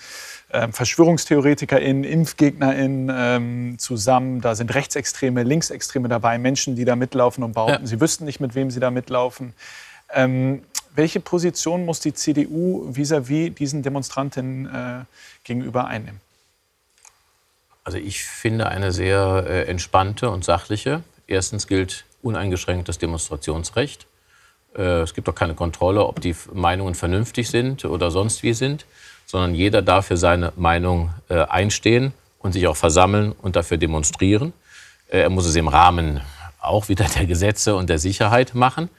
ähm, 0.51 0.73
VerschwörungstheoretikerInnen, 0.73 2.03
ImpfgegnerInnen 2.03 3.11
ähm, 3.15 3.79
zusammen. 3.79 4.41
Da 4.41 4.55
sind 4.55 4.73
Rechtsextreme, 4.73 5.43
Linksextreme 5.43 6.09
dabei, 6.09 6.37
Menschen, 6.37 6.75
die 6.75 6.85
da 6.85 6.95
mitlaufen 6.95 7.43
und 7.43 7.53
behaupten, 7.53 7.83
ja. 7.83 7.87
sie 7.87 8.01
wüssten 8.01 8.25
nicht, 8.25 8.39
mit 8.39 8.55
wem 8.55 8.69
sie 8.71 8.79
da 8.79 8.91
mitlaufen. 8.91 9.53
Ähm, 10.13 10.63
welche 10.95 11.19
Position 11.21 11.85
muss 11.85 12.01
die 12.01 12.13
CDU 12.13 12.91
vis-à-vis 12.91 13.49
-vis 13.49 13.55
diesen 13.55 13.81
Demonstrantinnen 13.81 14.65
äh, 14.65 15.05
gegenüber 15.43 15.87
einnehmen? 15.87 16.21
Also 17.83 17.97
ich 17.97 18.23
finde 18.23 18.67
eine 18.67 18.91
sehr 18.91 19.45
äh, 19.47 19.63
entspannte 19.63 20.29
und 20.29 20.45
sachliche. 20.45 21.03
Erstens 21.25 21.67
gilt 21.67 22.05
uneingeschränktes 22.23 22.97
Demonstrationsrecht. 22.97 24.07
Äh, 24.75 25.01
es 25.01 25.13
gibt 25.13 25.29
auch 25.29 25.35
keine 25.35 25.53
Kontrolle, 25.53 26.05
ob 26.05 26.21
die 26.21 26.35
Meinungen 26.53 26.95
vernünftig 26.95 27.49
sind 27.49 27.85
oder 27.85 28.11
sonst 28.11 28.43
wie 28.43 28.53
sind, 28.53 28.85
sondern 29.25 29.55
jeder 29.55 29.81
darf 29.81 30.07
für 30.07 30.17
seine 30.17 30.53
Meinung 30.55 31.13
äh, 31.29 31.43
einstehen 31.43 32.13
und 32.39 32.53
sich 32.53 32.67
auch 32.67 32.77
versammeln 32.77 33.33
und 33.41 33.55
dafür 33.55 33.77
demonstrieren. 33.77 34.53
Äh, 35.09 35.21
er 35.21 35.29
muss 35.29 35.45
es 35.45 35.55
im 35.55 35.67
Rahmen 35.67 36.21
auch 36.61 36.89
wieder 36.89 37.05
der 37.05 37.25
Gesetze 37.25 37.75
und 37.75 37.89
der 37.89 37.99
Sicherheit 37.99 38.55
machen. 38.55 38.89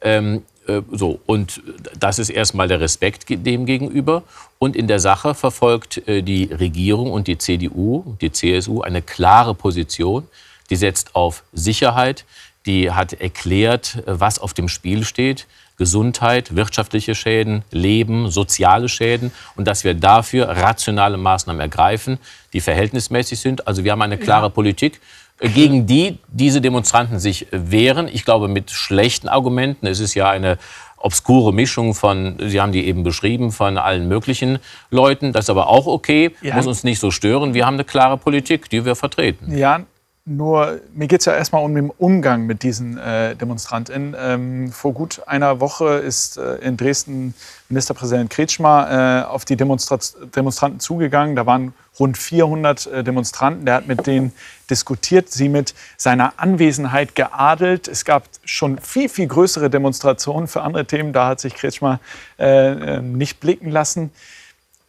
Ähm, 0.00 0.42
so, 0.90 1.20
und 1.26 1.60
das 2.00 2.18
ist 2.18 2.30
erstmal 2.30 2.68
der 2.68 2.80
Respekt 2.80 3.26
dem 3.28 3.66
gegenüber. 3.66 4.22
Und 4.58 4.76
in 4.76 4.88
der 4.88 4.98
Sache 4.98 5.34
verfolgt 5.34 6.00
die 6.06 6.44
Regierung 6.44 7.12
und 7.12 7.28
die 7.28 7.36
CDU, 7.36 8.16
die 8.22 8.32
CSU 8.32 8.80
eine 8.80 9.02
klare 9.02 9.54
Position. 9.54 10.26
Die 10.70 10.76
setzt 10.76 11.14
auf 11.14 11.44
Sicherheit, 11.52 12.24
die 12.66 12.90
hat 12.90 13.12
erklärt, 13.14 14.02
was 14.06 14.38
auf 14.38 14.54
dem 14.54 14.68
Spiel 14.68 15.04
steht. 15.04 15.46
Gesundheit, 15.76 16.54
wirtschaftliche 16.54 17.14
Schäden, 17.14 17.64
Leben, 17.72 18.30
soziale 18.30 18.88
Schäden 18.88 19.32
und 19.56 19.66
dass 19.66 19.82
wir 19.82 19.94
dafür 19.94 20.48
rationale 20.48 21.16
Maßnahmen 21.16 21.60
ergreifen, 21.60 22.18
die 22.52 22.60
verhältnismäßig 22.60 23.40
sind. 23.40 23.66
Also 23.66 23.82
wir 23.82 23.90
haben 23.90 24.02
eine 24.02 24.18
klare 24.18 24.46
ja. 24.46 24.50
Politik, 24.50 25.00
äh, 25.40 25.48
gegen 25.48 25.86
die 25.86 26.18
diese 26.28 26.60
Demonstranten 26.60 27.18
sich 27.18 27.48
wehren. 27.50 28.06
Ich 28.06 28.24
glaube 28.24 28.46
mit 28.46 28.70
schlechten 28.70 29.28
Argumenten. 29.28 29.86
Es 29.86 29.98
ist 29.98 30.14
ja 30.14 30.30
eine 30.30 30.58
obskure 30.96 31.52
Mischung 31.52 31.94
von, 31.94 32.36
Sie 32.38 32.60
haben 32.60 32.72
die 32.72 32.86
eben 32.86 33.02
beschrieben, 33.02 33.52
von 33.52 33.76
allen 33.76 34.08
möglichen 34.08 34.58
Leuten. 34.90 35.32
Das 35.32 35.46
ist 35.46 35.50
aber 35.50 35.68
auch 35.68 35.86
okay, 35.86 36.30
ja. 36.40 36.54
muss 36.54 36.66
uns 36.66 36.84
nicht 36.84 36.98
so 36.98 37.10
stören. 37.10 37.52
Wir 37.52 37.66
haben 37.66 37.74
eine 37.74 37.84
klare 37.84 38.16
Politik, 38.16 38.70
die 38.70 38.84
wir 38.84 38.94
vertreten. 38.94 39.54
Ja, 39.56 39.84
nur 40.26 40.80
mir 40.94 41.06
geht 41.06 41.20
es 41.20 41.26
ja 41.26 41.34
erstmal 41.34 41.62
um 41.62 41.74
den 41.74 41.90
Umgang 41.90 42.46
mit 42.46 42.62
diesen 42.62 42.96
äh, 42.96 43.36
DemonstrantInnen. 43.36 44.16
Ähm, 44.18 44.72
vor 44.72 44.94
gut 44.94 45.20
einer 45.26 45.60
Woche 45.60 45.96
ist 45.96 46.38
äh, 46.38 46.56
in 46.56 46.78
Dresden 46.78 47.34
Ministerpräsident 47.68 48.30
Kretschmer 48.30 49.24
äh, 49.26 49.30
auf 49.30 49.44
die 49.44 49.56
Demonstra 49.56 49.98
Demonstranten 50.34 50.80
zugegangen. 50.80 51.36
Da 51.36 51.44
waren 51.44 51.74
rund 51.98 52.16
400 52.16 52.86
äh, 52.86 53.04
Demonstranten. 53.04 53.66
Der 53.66 53.74
hat 53.74 53.86
mit 53.86 54.06
denen 54.06 54.32
diskutiert, 54.70 55.30
sie 55.30 55.50
mit 55.50 55.74
seiner 55.98 56.32
Anwesenheit 56.38 57.14
geadelt. 57.14 57.86
Es 57.86 58.06
gab 58.06 58.24
schon 58.46 58.78
viel, 58.78 59.10
viel 59.10 59.26
größere 59.26 59.68
Demonstrationen 59.68 60.48
für 60.48 60.62
andere 60.62 60.86
Themen. 60.86 61.12
Da 61.12 61.28
hat 61.28 61.40
sich 61.40 61.54
Kretschmer 61.54 62.00
äh, 62.38 62.96
ähm, 62.96 63.18
nicht 63.18 63.40
blicken 63.40 63.70
lassen. 63.70 64.10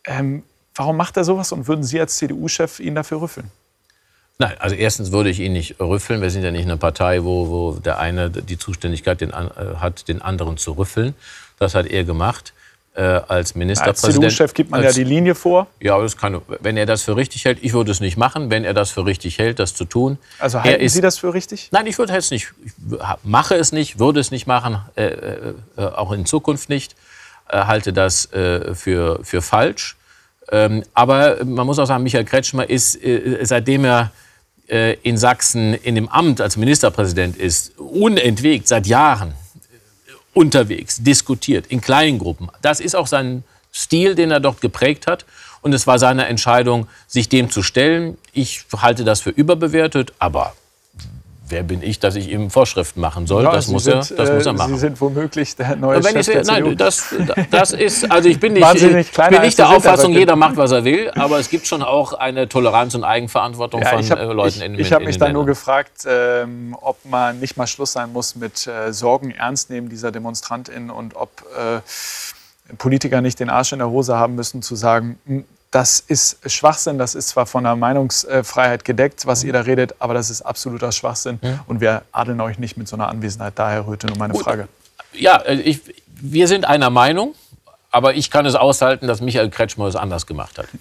Ähm, 0.06 0.44
warum 0.76 0.96
macht 0.96 1.18
er 1.18 1.26
sowas 1.26 1.52
und 1.52 1.68
würden 1.68 1.84
Sie 1.84 2.00
als 2.00 2.16
CDU-Chef 2.16 2.80
ihn 2.80 2.96
dafür 2.96 3.22
rüffeln? 3.22 3.52
Nein, 4.38 4.54
also 4.60 4.76
erstens 4.76 5.12
würde 5.12 5.30
ich 5.30 5.40
ihn 5.40 5.54
nicht 5.54 5.80
rüffeln. 5.80 6.22
Wir 6.22 6.30
sind 6.30 6.44
ja 6.44 6.52
nicht 6.52 6.66
eine 6.66 6.76
Partei, 6.76 7.24
wo, 7.24 7.48
wo 7.48 7.72
der 7.80 8.00
eine 8.00 8.30
die 8.30 8.58
Zuständigkeit 8.58 9.22
den, 9.22 9.30
äh, 9.30 9.34
hat, 9.80 10.08
den 10.10 10.22
anderen 10.22 10.58
zu 10.58 10.74
rüffeln. 10.74 11.16
Das 11.58 11.74
hat 11.74 11.86
er 11.86 12.04
gemacht 12.04 12.54
äh, 12.96 13.02
als 13.02 13.56
Ministerpräsident. 13.56 14.26
Als 14.26 14.34
CDU-Chef 14.34 14.54
gibt 14.54 14.72
man 14.72 14.84
als, 14.84 14.98
ja 14.98 15.04
die 15.04 15.10
Linie 15.10 15.36
vor. 15.36 15.68
Ja, 15.80 15.98
das 16.02 16.18
kann, 16.18 16.42
wenn 16.60 16.76
er 16.76 16.86
das 16.86 17.04
für 17.04 17.16
richtig 17.16 17.46
hält. 17.46 17.60
Ich 17.62 17.72
würde 17.72 17.92
es 17.92 18.02
nicht 18.02 18.18
machen, 18.18 18.50
wenn 18.50 18.66
er 18.66 18.74
das 18.74 18.92
für 18.92 19.06
richtig 19.06 19.40
hält, 19.40 19.60
das 19.60 19.74
zu 19.74 19.86
tun. 19.86 20.18
Also 20.40 20.62
halten 20.62 20.84
ist, 20.84 20.94
Sie 20.94 21.02
das 21.02 21.18
für 21.18 21.34
richtig? 21.34 21.70
Nein, 21.72 21.88
ich 21.88 21.98
würde 21.98 22.14
es 22.14 22.30
nicht. 22.30 22.54
Ich 22.66 22.74
mache 23.24 23.56
es 23.56 23.72
nicht, 23.72 24.00
würde 24.00 24.20
es 24.20 24.32
nicht 24.32 24.48
machen, 24.48 24.82
äh, 24.98 25.06
äh, 25.06 25.54
äh 25.78 25.82
auch 25.82 26.12
in 26.12 26.26
Zukunft 26.26 26.68
nicht. 26.68 26.96
Äh, 27.48 27.60
halte 27.60 27.94
das 27.94 28.28
für, 28.34 29.20
für 29.24 29.42
falsch. 29.42 29.96
Ähm, 30.52 30.84
aber 30.94 31.44
man 31.46 31.66
muss 31.66 31.80
auch 31.80 31.86
sagen, 31.86 32.04
Michael 32.04 32.26
Kretschmer 32.26 32.70
ist, 32.70 33.00
seitdem 33.44 33.86
er 33.86 34.02
äh, 34.02 34.25
in 34.68 35.18
Sachsen 35.18 35.76
in 35.76 35.96
dem 35.96 36.10
Amt 36.10 36.42
als 36.42 36.58
Ministerpräsident 36.58 37.38
ist, 37.38 37.78
unentwegt 37.78 38.68
seit 38.68 38.88
Jahren 38.88 39.34
unterwegs, 40.34 41.02
diskutiert, 41.02 41.68
in 41.68 41.82
kleinen 41.82 42.20
Gruppen. 42.20 42.50
Das 42.62 42.80
ist 42.80 42.96
auch 42.96 43.08
sein 43.08 43.44
Stil, 43.72 44.16
den 44.16 44.32
er 44.32 44.40
dort 44.40 44.62
geprägt 44.62 45.08
hat. 45.08 45.26
Und 45.62 45.74
es 45.74 45.88
war 45.88 45.98
seine 45.98 46.28
Entscheidung, 46.28 46.88
sich 47.08 47.28
dem 47.28 47.50
zu 47.50 47.64
stellen. 47.64 48.18
Ich 48.34 48.66
halte 48.78 49.04
das 49.04 49.22
für 49.22 49.32
überbewertet, 49.32 50.14
aber 50.20 50.54
wer 51.48 51.64
bin 51.64 51.82
ich, 51.82 52.00
dass 52.00 52.16
ich 52.16 52.30
ihm 52.30 52.50
Vorschriften 52.50 53.00
machen 53.00 53.28
soll? 53.28 53.44
Ja, 53.44 53.52
das, 53.52 53.68
muss, 53.68 53.84
sind, 53.84 54.12
er, 54.12 54.18
das 54.18 54.32
muss 54.32 54.46
er 54.46 54.54
machen. 54.54 54.74
Sie 54.74 54.80
sind 54.80 55.00
womöglich 55.00 55.56
der 55.56 55.76
neue 55.76 56.04
Wenn 56.04 56.14
Chef 56.14 56.28
ich, 56.28 56.34
der 56.34 56.44
Nein, 56.46 56.78
das, 56.78 57.14
das 57.52 57.72
ist, 57.72 58.12
also 58.12 58.30
ich 58.30 58.40
bin 58.40 58.54
nicht, 58.54 58.76
ich 58.76 59.12
bin 59.12 59.42
nicht 59.42 59.58
der 59.58 59.70
Auffassung, 59.70 60.14
jeder 60.14 60.36
macht, 60.36 60.58
was 60.58 60.72
er 60.72 60.84
will, 60.84 61.12
aber 61.12 61.40
es 61.40 61.50
gibt 61.50 61.68
schon 61.68 61.84
auch 61.84 62.14
eine 62.14 62.50
Toleranz 62.50 62.96
und 62.96 63.04
Eigenverantwortung 63.04 63.82
ja, 63.82 63.90
von 63.90 64.10
hab, 64.10 64.20
äh, 64.20 64.26
Leuten 64.26 64.58
ich, 64.58 64.64
in 64.64 64.80
Ich 64.80 64.94
habe 64.94 65.06
mich 65.06 65.18
dann 65.18 65.34
nur 65.34 65.46
gefragt, 65.46 66.06
ähm, 66.08 66.76
ob 66.82 67.04
man 67.06 67.40
nicht 67.40 67.58
mal 67.58 67.68
Schluss 67.68 67.94
sein 67.94 68.12
muss 68.14 68.36
mit 68.36 68.68
äh, 68.68 68.92
Sorgen 68.92 69.32
ernst 69.32 69.70
nehmen 69.70 69.90
dieser 69.90 70.12
DemonstrantInnen 70.12 70.90
und 70.90 71.16
ob 71.16 71.30
äh, 71.58 71.80
Politiker 72.78 73.22
nicht 73.22 73.40
den 73.40 73.50
Arsch 73.50 73.74
in 73.74 73.80
der 73.80 73.90
Hose 73.90 74.16
haben 74.16 74.36
müssen, 74.36 74.62
zu 74.62 74.76
sagen, 74.76 75.20
hm, 75.26 75.46
das 75.76 76.00
ist 76.00 76.40
Schwachsinn, 76.50 76.98
das 76.98 77.16
ist 77.16 77.28
zwar 77.28 77.46
von 77.46 77.66
der 77.66 77.76
Meinungsfreiheit 77.76 78.86
gedeckt, 78.86 79.26
was 79.26 79.44
ihr 79.44 79.52
da 79.52 79.60
redet, 79.60 79.94
aber 80.00 80.14
das 80.14 80.30
ist 80.30 80.42
absoluter 80.42 80.94
Schwachsinn. 80.94 81.38
Ja. 81.42 81.66
Und 81.68 81.82
wir 81.82 82.04
adeln 82.14 82.40
euch 82.40 82.58
nicht 82.60 82.78
mit 82.78 82.88
so 82.88 82.96
einer 82.96 83.10
Anwesenheit. 83.10 83.60
Daher 83.60 83.86
Röte 83.86 84.08
nur 84.08 84.18
meine 84.18 84.32
Gut. 84.32 84.44
Frage. 84.44 84.70
Ja, 85.12 85.36
äh, 85.42 85.56
ich, 85.56 85.82
wir 86.08 86.48
sind 86.48 86.64
einer 86.64 86.90
Meinung, 86.90 87.36
aber 87.92 88.14
ich 88.14 88.32
kann 88.32 88.46
es 88.46 88.56
aushalten, 88.56 89.06
dass 89.06 89.20
Michael 89.20 89.50
Kretschmer 89.50 89.88
es 89.88 89.98
anders 89.98 90.26
gemacht 90.26 90.58
hat. 90.58 90.68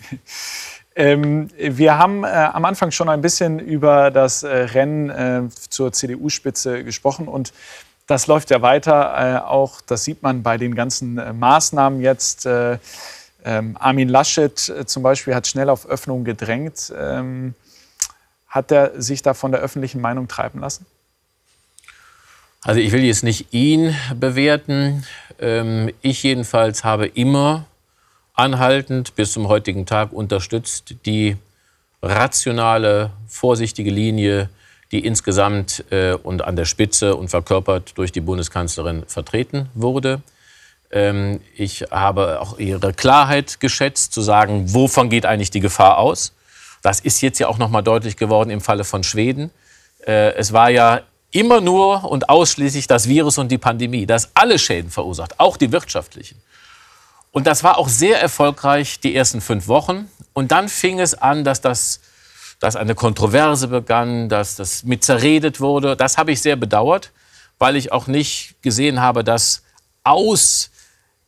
Ähm, 0.97 1.49
wir 1.59 1.99
haben 1.99 2.23
äh, 2.23 2.29
am 2.29 2.65
Anfang 2.65 2.93
schon 2.93 3.09
ein 3.09 3.21
bisschen 3.21 3.59
über 3.59 4.13
das 4.13 4.45
äh, 4.45 4.49
Rennen 4.49 5.11
äh, 5.11 5.43
zur 5.69 5.93
CDU-Spitze 5.93 6.85
gesprochen 6.85 7.27
und 7.27 7.53
das 8.07 8.29
läuft 8.29 8.51
ja 8.51 8.63
weiter. 8.63 9.13
Äh, 9.19 9.39
auch 9.45 9.81
das 9.81 10.05
sieht 10.05 10.23
man 10.23 10.45
bei 10.45 10.57
den 10.57 10.77
ganzen 10.77 11.19
äh, 11.19 11.33
Maßnahmen 11.33 12.01
jetzt. 12.01 12.47
Ähm, 13.45 13.77
Armin 13.79 14.09
Laschet 14.09 14.69
äh, 14.69 14.87
zum 14.87 15.03
Beispiel 15.03 15.35
hat 15.35 15.47
schnell 15.47 15.69
auf 15.69 15.87
Öffnung 15.87 16.25
gedrängt. 16.25 16.93
Ähm, 16.99 17.55
hat 18.49 18.71
er 18.73 19.01
sich 19.01 19.23
da 19.23 19.35
von 19.35 19.53
der 19.53 19.61
öffentlichen 19.61 20.01
Meinung 20.01 20.29
treiben 20.29 20.61
lassen? 20.61 20.87
Also 22.63 22.81
ich 22.81 22.93
will 22.93 23.05
jetzt 23.05 23.25
nicht 23.25 23.53
ihn 23.53 23.95
bewerten. 24.19 25.05
Ähm, 25.39 25.91
ich 26.01 26.23
jedenfalls 26.23 26.85
habe 26.85 27.07
immer 27.07 27.67
anhaltend 28.33 29.15
bis 29.15 29.33
zum 29.33 29.49
heutigen 29.49 29.85
Tag 29.87 30.13
unterstützt 30.13 30.95
die 31.05 31.37
rationale, 32.03 33.11
vorsichtige 33.29 33.91
Linie, 33.91 34.49
die 34.93 35.05
insgesamt 35.05 35.85
äh, 35.91 36.15
und 36.15 36.43
an 36.43 36.57
der 36.57 36.65
Spitze 36.65 37.17
und 37.17 37.29
verkörpert 37.29 37.99
durch 37.99 38.13
die 38.13 38.21
Bundeskanzlerin 38.21 39.05
vertreten 39.07 39.69
wurde. 39.75 40.23
Ähm, 40.95 41.41
ich 41.57 41.83
habe 41.91 42.41
auch 42.41 42.59
ihre 42.59 42.95
Klarheit 42.95 43.61
geschätzt, 43.61 44.15
zu 44.15 44.23
sagen, 44.23 44.73
wovon 44.73 45.11
geht 45.11 45.27
eigentlich 45.27 45.51
die 45.51 45.61
Gefahr 45.61 45.99
aus. 45.99 46.33
Das 46.83 47.01
ist 47.01 47.21
jetzt 47.21 47.39
ja 47.41 47.49
auch 47.49 47.59
noch 47.59 47.69
mal 47.69 47.83
deutlich 47.83 48.17
geworden 48.17 48.51
im 48.51 48.61
Falle 48.61 48.85
von 48.85 49.03
Schweden. 49.03 49.51
Äh, 50.07 50.35
es 50.35 50.53
war 50.53 50.71
ja 50.71 51.01
immer 51.33 51.61
nur 51.61 52.05
und 52.05 52.29
ausschließlich 52.29 52.87
das 52.87 53.09
Virus 53.09 53.39
und 53.39 53.49
die 53.51 53.59
Pandemie, 53.59 54.07
das 54.07 54.31
alle 54.35 54.59
Schäden 54.59 54.91
verursacht, 54.91 55.41
auch 55.41 55.57
die 55.57 55.73
wirtschaftlichen. 55.73 56.41
Und 57.33 57.49
das 57.49 57.65
war 57.65 57.77
auch 57.77 57.89
sehr 57.89 58.23
erfolgreich 58.23 59.01
die 59.01 59.17
ersten 59.17 59.41
fünf 59.41 59.67
Wochen. 59.67 60.09
Und 60.33 60.53
dann 60.53 60.69
fing 60.69 61.01
es 61.01 61.15
an, 61.15 61.43
dass 61.43 61.61
das 61.61 62.01
dass 62.61 62.77
eine 62.77 62.95
Kontroverse 62.95 63.69
begann, 63.69 64.31
dass 64.31 64.57
das 64.57 64.85
mit 64.85 65.05
zerredet 65.05 65.61
wurde. 65.61 65.97
Das 65.97 66.17
habe 66.17 66.33
ich 66.33 66.41
sehr 66.41 66.57
bedauert, 66.57 67.11
weil 67.59 67.77
ich 67.77 67.93
auch 67.93 68.07
nicht 68.07 68.55
gesehen 68.63 69.01
habe, 69.01 69.23
dass 69.23 69.63
aus 70.03 70.71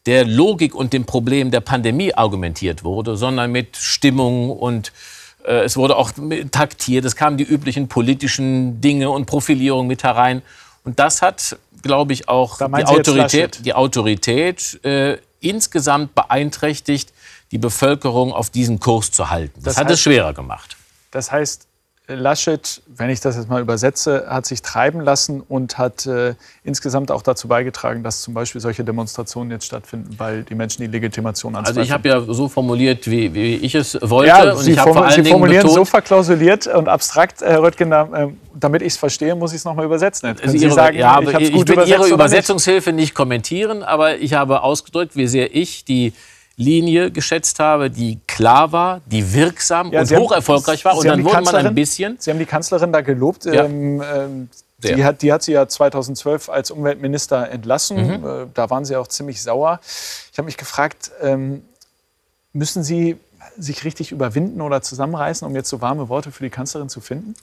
der 0.06 0.24
Logik 0.24 0.74
und 0.74 0.92
dem 0.92 1.04
Problem 1.04 1.50
der 1.50 1.60
Pandemie 1.60 2.14
argumentiert 2.14 2.84
wurde, 2.84 3.16
sondern 3.16 3.52
mit 3.52 3.76
Stimmung 3.76 4.50
und 4.50 4.92
äh, 5.44 5.64
es 5.64 5.76
wurde 5.76 5.96
auch 5.96 6.12
taktiert. 6.50 7.04
Es 7.04 7.16
kamen 7.16 7.36
die 7.36 7.44
üblichen 7.44 7.88
politischen 7.88 8.80
Dinge 8.80 9.10
und 9.10 9.26
Profilierung 9.26 9.86
mit 9.86 10.04
herein. 10.04 10.42
Und 10.84 10.98
das 10.98 11.22
hat, 11.22 11.58
glaube 11.82 12.12
ich, 12.12 12.28
auch 12.28 12.58
die 12.58 12.84
Autorität, 12.84 13.64
die 13.64 13.74
Autorität 13.74 14.84
äh, 14.84 15.18
insgesamt 15.40 16.14
beeinträchtigt, 16.14 17.12
die 17.50 17.58
Bevölkerung 17.58 18.32
auf 18.32 18.50
diesen 18.50 18.80
Kurs 18.80 19.10
zu 19.10 19.30
halten. 19.30 19.54
Das, 19.56 19.64
das 19.64 19.76
hat 19.78 19.86
heißt, 19.86 19.94
es 19.94 20.00
schwerer 20.00 20.32
gemacht. 20.32 20.76
Das 21.10 21.32
heißt, 21.32 21.65
Laschet, 22.08 22.82
wenn 22.86 23.10
ich 23.10 23.18
das 23.18 23.36
jetzt 23.36 23.48
mal 23.48 23.60
übersetze, 23.60 24.26
hat 24.28 24.46
sich 24.46 24.62
treiben 24.62 25.00
lassen 25.00 25.40
und 25.40 25.76
hat 25.76 26.06
äh, 26.06 26.34
insgesamt 26.62 27.10
auch 27.10 27.22
dazu 27.22 27.48
beigetragen, 27.48 28.04
dass 28.04 28.22
zum 28.22 28.32
Beispiel 28.32 28.60
solche 28.60 28.84
Demonstrationen 28.84 29.50
jetzt 29.50 29.66
stattfinden, 29.66 30.14
weil 30.16 30.44
die 30.44 30.54
Menschen 30.54 30.82
die 30.82 30.86
Legitimation 30.86 31.56
anzweifeln. 31.56 31.78
Also 31.78 31.88
ich 31.88 31.92
habe 31.92 32.08
ja 32.08 32.20
so 32.32 32.48
formuliert, 32.48 33.10
wie, 33.10 33.34
wie, 33.34 33.56
ich 33.56 33.74
es 33.74 33.98
wollte. 34.00 34.28
Ja, 34.28 34.52
und 34.52 34.62
Sie, 34.62 34.72
ich 34.72 34.80
form 34.80 35.10
Sie 35.10 35.24
formulieren 35.24 35.62
betont, 35.62 35.74
so 35.74 35.84
verklausuliert 35.84 36.68
und 36.68 36.88
abstrakt, 36.88 37.40
Herr 37.40 37.60
Röttgen, 37.60 37.90
äh, 37.90 38.28
damit 38.54 38.82
ich 38.82 38.92
es 38.92 38.96
verstehe, 38.96 39.34
muss 39.34 39.50
ich 39.50 39.58
es 39.58 39.64
nochmal 39.64 39.84
übersetzen. 39.84 40.36
Können 40.36 40.52
Sie 40.52 40.58
Ihre, 40.58 40.72
sagen, 40.74 40.96
ja, 40.96 41.20
ich, 41.20 41.54
ich 41.54 41.68
will 41.68 41.88
Ihre 41.88 42.08
Übersetzungshilfe 42.08 42.92
nicht 42.92 43.16
kommentieren, 43.16 43.82
aber 43.82 44.18
ich 44.18 44.34
habe 44.34 44.62
ausgedrückt, 44.62 45.16
wie 45.16 45.26
sehr 45.26 45.56
ich 45.56 45.84
die 45.84 46.12
Linie 46.56 47.10
geschätzt 47.10 47.58
habe, 47.58 47.90
die 47.90 48.18
klar 48.26 48.72
war, 48.72 49.00
die 49.06 49.34
wirksam 49.34 49.92
ja, 49.92 50.00
und 50.00 50.16
hoch 50.16 50.32
erfolgreich 50.32 50.84
war. 50.84 50.94
Sie 50.94 51.00
und 51.00 51.06
dann 51.08 51.24
wurde 51.24 51.42
man 51.42 51.54
ein 51.54 51.74
bisschen. 51.74 52.16
Sie 52.18 52.30
haben 52.30 52.38
die 52.38 52.46
Kanzlerin 52.46 52.92
da 52.92 53.02
gelobt. 53.02 53.44
Ja. 53.44 53.64
Ähm, 53.64 54.02
ähm, 54.02 54.48
die, 54.78 55.04
hat, 55.04 55.22
die 55.22 55.32
hat 55.32 55.42
sie 55.42 55.52
ja 55.52 55.68
2012 55.68 56.48
als 56.48 56.70
Umweltminister 56.70 57.50
entlassen. 57.50 58.20
Mhm. 58.20 58.26
Äh, 58.26 58.46
da 58.54 58.70
waren 58.70 58.84
sie 58.84 58.96
auch 58.96 59.06
ziemlich 59.06 59.42
sauer. 59.42 59.80
Ich 60.32 60.38
habe 60.38 60.46
mich 60.46 60.56
gefragt, 60.56 61.10
ähm, 61.22 61.62
müssen 62.52 62.82
Sie 62.82 63.16
sich 63.58 63.84
richtig 63.84 64.12
überwinden 64.12 64.60
oder 64.60 64.82
zusammenreißen, 64.82 65.46
um 65.46 65.54
jetzt 65.54 65.68
so 65.68 65.80
warme 65.80 66.08
Worte 66.08 66.32
für 66.32 66.42
die 66.42 66.50
Kanzlerin 66.50 66.88
zu 66.88 67.00
finden? 67.00 67.34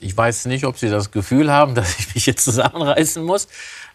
Ich 0.00 0.16
weiß 0.16 0.46
nicht, 0.46 0.64
ob 0.64 0.78
Sie 0.78 0.88
das 0.88 1.10
Gefühl 1.10 1.50
haben, 1.50 1.74
dass 1.76 1.98
ich 1.98 2.14
mich 2.14 2.26
jetzt 2.26 2.44
zusammenreißen 2.44 3.22
muss. 3.22 3.48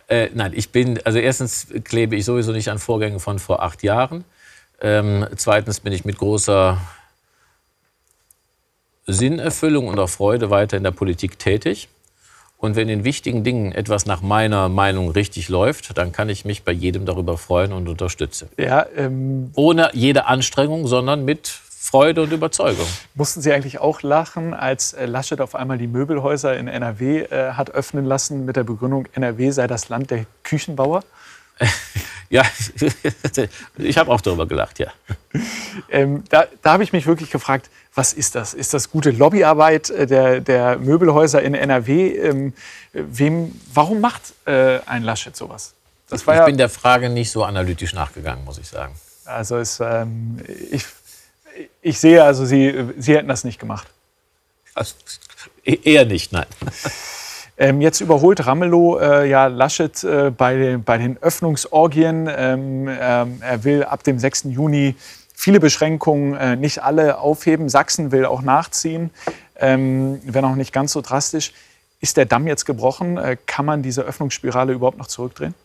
Äh, 0.07 0.29
nein, 0.33 0.53
ich 0.55 0.71
bin, 0.71 0.99
also 1.03 1.19
erstens 1.19 1.67
klebe 1.83 2.15
ich 2.15 2.25
sowieso 2.25 2.51
nicht 2.51 2.69
an 2.69 2.79
Vorgängen 2.79 3.19
von 3.19 3.39
vor 3.39 3.61
acht 3.61 3.83
Jahren. 3.83 4.23
Ähm, 4.81 5.25
zweitens 5.35 5.79
bin 5.79 5.93
ich 5.93 6.05
mit 6.05 6.17
großer 6.17 6.77
Sinnerfüllung 9.07 9.87
und 9.87 9.99
auch 9.99 10.09
Freude 10.09 10.49
weiter 10.49 10.77
in 10.77 10.83
der 10.83 10.91
Politik 10.91 11.39
tätig. 11.39 11.87
Und 12.57 12.75
wenn 12.75 12.89
in 12.89 13.03
wichtigen 13.03 13.43
Dingen 13.43 13.71
etwas 13.71 14.07
nach 14.07 14.21
meiner 14.21 14.67
Meinung 14.67 15.11
richtig 15.11 15.47
läuft, 15.47 15.95
dann 15.97 16.11
kann 16.11 16.27
ich 16.27 16.43
mich 16.43 16.63
bei 16.63 16.71
jedem 16.71 17.05
darüber 17.05 17.37
freuen 17.37 17.71
und 17.71 17.87
unterstützen. 17.87 18.49
Ja, 18.57 18.85
ähm, 18.95 19.51
Ohne 19.53 19.91
jede 19.93 20.25
Anstrengung, 20.25 20.87
sondern 20.87 21.23
mit 21.23 21.47
Freude 21.47 22.23
und 22.23 22.33
Überzeugung. 22.33 22.87
Mussten 23.13 23.41
Sie 23.41 23.53
eigentlich 23.53 23.79
auch 23.79 24.01
lachen, 24.01 24.53
als 24.55 24.93
äh, 24.93 25.05
Laschet 25.05 25.39
auf 25.39 25.53
einmal 25.53 25.77
die 25.77 25.87
Möbelhäuser 25.87 26.57
in 26.57 26.67
NRW 26.67 27.21
äh, 27.21 27.51
hat 27.51 27.69
öffnen 27.69 28.05
lassen 28.05 28.45
mit 28.45 28.55
der 28.55 28.63
Begründung, 28.63 29.07
NRW 29.13 29.51
sei 29.51 29.67
das 29.67 29.87
Land 29.87 30.09
der 30.11 30.25
Küchenbauer? 30.43 31.03
Ja, 32.29 32.43
ich 33.77 33.97
habe 33.97 34.11
auch 34.11 34.21
darüber 34.21 34.47
gelacht, 34.47 34.79
ja. 34.79 34.91
Ähm, 35.89 36.23
da, 36.29 36.47
da 36.63 36.73
habe 36.73 36.83
ich 36.83 36.91
mich 36.91 37.05
wirklich 37.05 37.29
gefragt, 37.29 37.69
was 37.93 38.11
ist 38.11 38.33
das? 38.33 38.55
Ist 38.55 38.73
das 38.73 38.89
gute 38.89 39.11
Lobbyarbeit 39.11 39.91
äh, 39.91 40.07
der, 40.07 40.41
der 40.41 40.79
Möbelhäuser 40.79 41.41
in 41.41 41.53
NRW? 41.53 42.17
Ähm, 42.17 42.53
wem, 42.93 43.59
warum 43.73 44.01
macht 44.01 44.33
äh, 44.45 44.79
ein 44.87 45.03
Laschet 45.03 45.35
sowas? 45.37 45.73
Das 46.09 46.21
ich 46.21 46.27
ja, 46.27 46.45
bin 46.45 46.57
der 46.57 46.69
Frage 46.69 47.09
nicht 47.09 47.31
so 47.31 47.43
analytisch 47.43 47.93
nachgegangen, 47.93 48.43
muss 48.43 48.57
ich 48.57 48.67
sagen. 48.67 48.95
Also 49.25 49.57
es, 49.57 49.79
ähm, 49.79 50.39
ich, 50.71 50.85
ich 51.81 51.99
sehe, 51.99 52.23
also 52.23 52.45
Sie, 52.45 52.73
Sie 52.97 53.15
hätten 53.15 53.27
das 53.27 53.43
nicht 53.43 53.59
gemacht. 53.59 53.87
Also, 54.73 54.95
eher 55.63 56.05
nicht, 56.05 56.31
nein. 56.31 56.47
Ähm, 57.59 57.81
jetzt 57.81 58.01
überholt 58.01 58.45
Ramelow 58.45 58.99
äh, 58.99 59.29
ja 59.29 59.47
Laschet 59.47 60.03
äh, 60.03 60.29
bei, 60.29 60.55
den, 60.55 60.83
bei 60.83 60.97
den 60.97 61.17
Öffnungsorgien. 61.21 62.29
Ähm, 62.31 62.87
ähm, 62.87 63.37
er 63.41 63.63
will 63.63 63.83
ab 63.83 64.03
dem 64.03 64.19
6. 64.19 64.45
Juni 64.45 64.95
viele 65.33 65.59
Beschränkungen, 65.59 66.35
äh, 66.35 66.55
nicht 66.55 66.83
alle 66.83 67.17
aufheben. 67.19 67.67
Sachsen 67.69 68.11
will 68.11 68.25
auch 68.25 68.41
nachziehen, 68.41 69.09
ähm, 69.55 70.19
wenn 70.23 70.45
auch 70.45 70.55
nicht 70.55 70.71
ganz 70.71 70.93
so 70.93 71.01
drastisch. 71.01 71.53
Ist 71.99 72.17
der 72.17 72.25
Damm 72.25 72.45
jetzt 72.45 72.65
gebrochen? 72.65 73.17
Äh, 73.17 73.37
kann 73.47 73.65
man 73.65 73.81
diese 73.81 74.03
Öffnungsspirale 74.03 74.73
überhaupt 74.73 74.99
noch 74.99 75.07
zurückdrehen? 75.07 75.55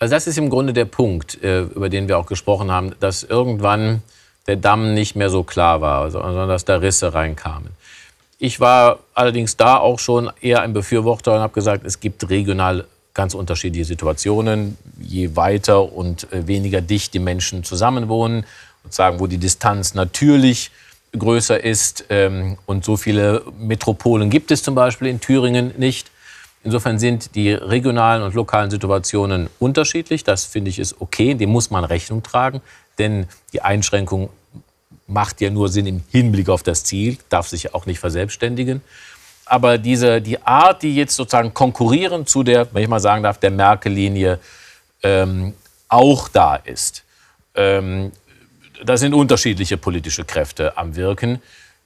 Also 0.00 0.12
das 0.12 0.26
ist 0.26 0.38
im 0.38 0.50
Grunde 0.50 0.72
der 0.72 0.86
Punkt, 0.86 1.42
äh, 1.42 1.62
über 1.62 1.88
den 1.88 2.08
wir 2.08 2.18
auch 2.18 2.26
gesprochen 2.26 2.72
haben, 2.72 2.94
dass 2.98 3.22
irgendwann 3.22 4.02
der 4.48 4.56
Damm 4.56 4.92
nicht 4.92 5.14
mehr 5.14 5.30
so 5.30 5.44
klar 5.44 5.80
war, 5.80 6.10
sondern 6.10 6.48
dass 6.48 6.64
da 6.64 6.76
Risse 6.76 7.14
reinkamen. 7.14 7.70
Ich 8.38 8.60
war 8.60 8.98
allerdings 9.14 9.56
da 9.56 9.76
auch 9.76 9.98
schon 9.98 10.30
eher 10.40 10.62
ein 10.62 10.72
Befürworter 10.72 11.34
und 11.34 11.40
habe 11.40 11.54
gesagt, 11.54 11.84
es 11.84 12.00
gibt 12.00 12.28
regional 12.28 12.84
ganz 13.14 13.34
unterschiedliche 13.34 13.84
Situationen. 13.84 14.76
Je 15.00 15.36
weiter 15.36 15.92
und 15.92 16.30
äh, 16.32 16.46
weniger 16.46 16.80
dicht 16.80 17.14
die 17.14 17.20
Menschen 17.20 17.64
zusammenwohnen, 17.64 18.44
sagen, 18.90 19.20
wo 19.20 19.26
die 19.26 19.38
Distanz 19.38 19.94
natürlich 19.94 20.72
größer 21.16 21.62
ist. 21.62 22.06
Ähm, 22.10 22.58
und 22.66 22.84
so 22.84 22.96
viele 22.96 23.42
Metropolen 23.58 24.30
gibt 24.30 24.50
es 24.50 24.62
zum 24.62 24.74
Beispiel 24.74 25.08
in 25.08 25.20
Thüringen 25.20 25.72
nicht. 25.78 26.10
Insofern 26.64 26.98
sind 26.98 27.34
die 27.34 27.52
regionalen 27.52 28.22
und 28.22 28.34
lokalen 28.34 28.70
Situationen 28.70 29.48
unterschiedlich. 29.58 30.24
Das 30.24 30.44
finde 30.44 30.70
ich 30.70 30.78
ist 30.78 31.00
okay, 31.00 31.34
dem 31.34 31.50
muss 31.50 31.70
man 31.70 31.84
Rechnung 31.84 32.22
tragen, 32.22 32.62
denn 32.98 33.26
die 33.52 33.60
Einschränkung 33.60 34.30
macht 35.06 35.40
ja 35.40 35.50
nur 35.50 35.68
Sinn 35.68 35.86
im 35.86 36.02
Hinblick 36.10 36.48
auf 36.48 36.62
das 36.62 36.84
Ziel, 36.84 37.18
darf 37.28 37.48
sich 37.48 37.74
auch 37.74 37.86
nicht 37.86 37.98
verselbstständigen. 37.98 38.80
Aber 39.46 39.76
diese, 39.76 40.22
die 40.22 40.40
Art, 40.40 40.82
die 40.82 40.94
jetzt 40.94 41.16
sozusagen 41.16 41.52
konkurrieren 41.52 42.26
zu 42.26 42.42
der, 42.42 42.72
wenn 42.72 42.82
ich 42.82 42.88
mal 42.88 43.00
sagen 43.00 43.22
darf, 43.22 43.38
der 43.38 43.50
Merkel-Linie 43.50 44.38
ähm, 45.02 45.52
auch 45.88 46.28
da 46.28 46.56
ist. 46.56 47.04
Ähm, 47.54 48.12
da 48.84 48.96
sind 48.96 49.14
unterschiedliche 49.14 49.76
politische 49.76 50.24
Kräfte 50.24 50.76
am 50.76 50.96
Wirken, 50.96 51.42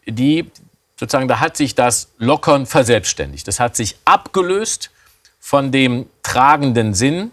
die 0.06 0.50
sozusagen, 0.98 1.28
da 1.28 1.40
hat 1.40 1.56
sich 1.56 1.74
das 1.74 2.08
Lockern 2.18 2.66
verselbstständigt. 2.66 3.46
Das 3.46 3.60
hat 3.60 3.76
sich 3.76 3.96
abgelöst 4.04 4.90
von 5.38 5.70
dem 5.70 6.06
tragenden 6.22 6.94
Sinn, 6.94 7.30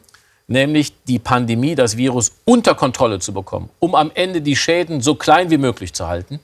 nämlich 0.48 0.94
die 1.08 1.20
Pandemie, 1.20 1.76
das 1.76 1.98
Virus 1.98 2.32
unter 2.46 2.76
Kontrolle 2.76 3.20
zu 3.20 3.34
bekommen, 3.34 3.70
um 3.80 3.96
am 3.96 4.12
Ende 4.14 4.42
die 4.42 4.56
Schäden 4.56 5.02
so 5.02 5.16
klein 5.16 5.50
wie 5.50 5.58
möglich 5.58 5.94
zu 5.94 6.08
halten. 6.08 6.40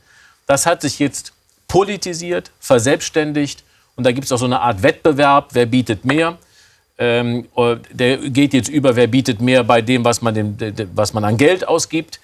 Das 0.47 0.65
hat 0.65 0.81
sich 0.81 0.99
jetzt 0.99 1.33
politisiert, 1.67 2.51
verselbstständigt 2.59 3.63
und 3.95 4.05
da 4.05 4.11
gibt 4.11 4.25
es 4.25 4.31
auch 4.31 4.37
so 4.37 4.45
eine 4.45 4.61
Art 4.61 4.83
Wettbewerb, 4.83 5.49
wer 5.53 5.65
bietet 5.65 6.05
mehr. 6.05 6.37
Ähm, 6.97 7.47
der 7.91 8.17
geht 8.17 8.53
jetzt 8.53 8.69
über, 8.69 8.95
wer 8.95 9.07
bietet 9.07 9.41
mehr 9.41 9.63
bei 9.63 9.81
dem, 9.81 10.03
was 10.03 10.21
man, 10.21 10.33
dem, 10.33 10.57
was 10.93 11.13
man 11.13 11.23
an 11.23 11.37
Geld 11.37 11.67
ausgibt. 11.67 12.19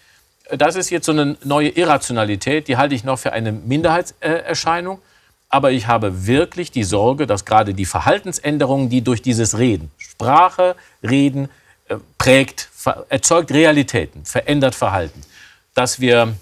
Das 0.49 0.75
ist 0.75 0.89
jetzt 0.89 1.05
so 1.05 1.11
eine 1.11 1.35
neue 1.43 1.69
Irrationalität, 1.69 2.67
die 2.67 2.77
halte 2.77 2.95
ich 2.95 3.03
noch 3.03 3.19
für 3.19 3.33
eine 3.33 3.51
Minderheitserscheinung. 3.51 4.99
Aber 5.49 5.71
ich 5.71 5.87
habe 5.87 6.27
wirklich 6.27 6.71
die 6.71 6.83
Sorge, 6.83 7.25
dass 7.25 7.45
gerade 7.45 7.73
die 7.73 7.85
Verhaltensänderungen, 7.85 8.89
die 8.89 9.01
durch 9.01 9.21
dieses 9.21 9.57
Reden, 9.57 9.91
Sprache, 9.97 10.75
Reden, 11.01 11.49
prägt, 12.17 12.69
erzeugt 13.09 13.51
Realitäten, 13.51 14.25
verändert 14.25 14.75
Verhalten, 14.75 15.21
dass 15.73 15.99
wir 15.99 16.33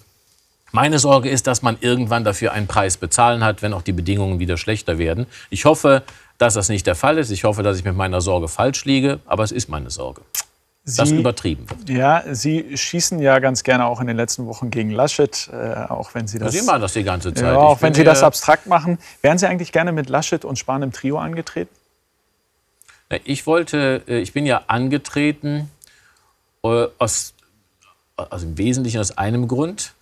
meine 0.71 0.99
Sorge 0.99 1.29
ist, 1.29 1.47
dass 1.47 1.61
man 1.61 1.77
irgendwann 1.79 2.23
dafür 2.23 2.51
einen 2.51 2.67
Preis 2.67 2.97
bezahlen 2.97 3.43
hat, 3.43 3.61
wenn 3.61 3.73
auch 3.73 3.81
die 3.81 3.93
Bedingungen 3.93 4.39
wieder 4.39 4.57
schlechter 4.57 4.97
werden. 4.97 5.25
Ich 5.49 5.65
hoffe, 5.65 6.03
dass 6.37 6.53
das 6.53 6.69
nicht 6.69 6.85
der 6.85 6.95
Fall 6.95 7.17
ist. 7.17 7.31
Ich 7.31 7.45
hoffe, 7.45 7.63
dass 7.63 7.77
ich 7.77 7.85
mit 7.85 7.95
meiner 7.95 8.21
Sorge 8.21 8.47
falsch 8.47 8.85
liege, 8.85 9.19
aber 9.25 9.43
es 9.43 9.51
ist 9.51 9.69
meine 9.69 9.89
Sorge. 9.89 10.21
Sie, 10.83 10.97
das 10.97 11.09
übertrieben 11.09 11.67
wird. 11.67 11.89
Ja, 11.89 12.23
Sie 12.31 12.77
schießen 12.77 13.17
ja 13.19 13.39
ganz 13.39 13.63
gerne 13.63 13.85
auch 13.85 13.99
in 14.01 14.07
den 14.07 14.17
letzten 14.17 14.45
Wochen 14.45 14.69
gegen 14.69 14.91
Laschet, 14.91 15.49
äh, 15.51 15.73
auch 15.89 16.13
wenn 16.13 16.27
Sie 16.27 16.37
das. 16.37 16.53
Sie 16.53 16.61
machen 16.61 16.81
das 16.81 16.93
die 16.93 17.03
ganze 17.03 17.33
Zeit. 17.33 17.43
Ja, 17.43 17.57
auch 17.57 17.81
wenn 17.81 17.95
Sie 17.95 18.03
das 18.03 18.21
abstrakt 18.21 18.67
machen. 18.67 18.99
Wären 19.21 19.39
Sie 19.39 19.47
eigentlich 19.47 19.71
gerne 19.71 19.91
mit 19.91 20.09
Laschet 20.09 20.45
und 20.45 20.59
Spahn 20.59 20.83
im 20.83 20.91
Trio 20.91 21.17
angetreten? 21.17 21.73
Ich 23.23 23.45
wollte, 23.45 24.03
äh, 24.07 24.19
ich 24.19 24.33
bin 24.33 24.45
ja 24.45 24.63
angetreten 24.67 25.69
äh, 26.63 26.87
aus, 26.97 27.33
also 28.15 28.45
im 28.45 28.57
Wesentlichen 28.57 28.99
aus 28.99 29.17
einem 29.17 29.47
Grund. 29.47 29.93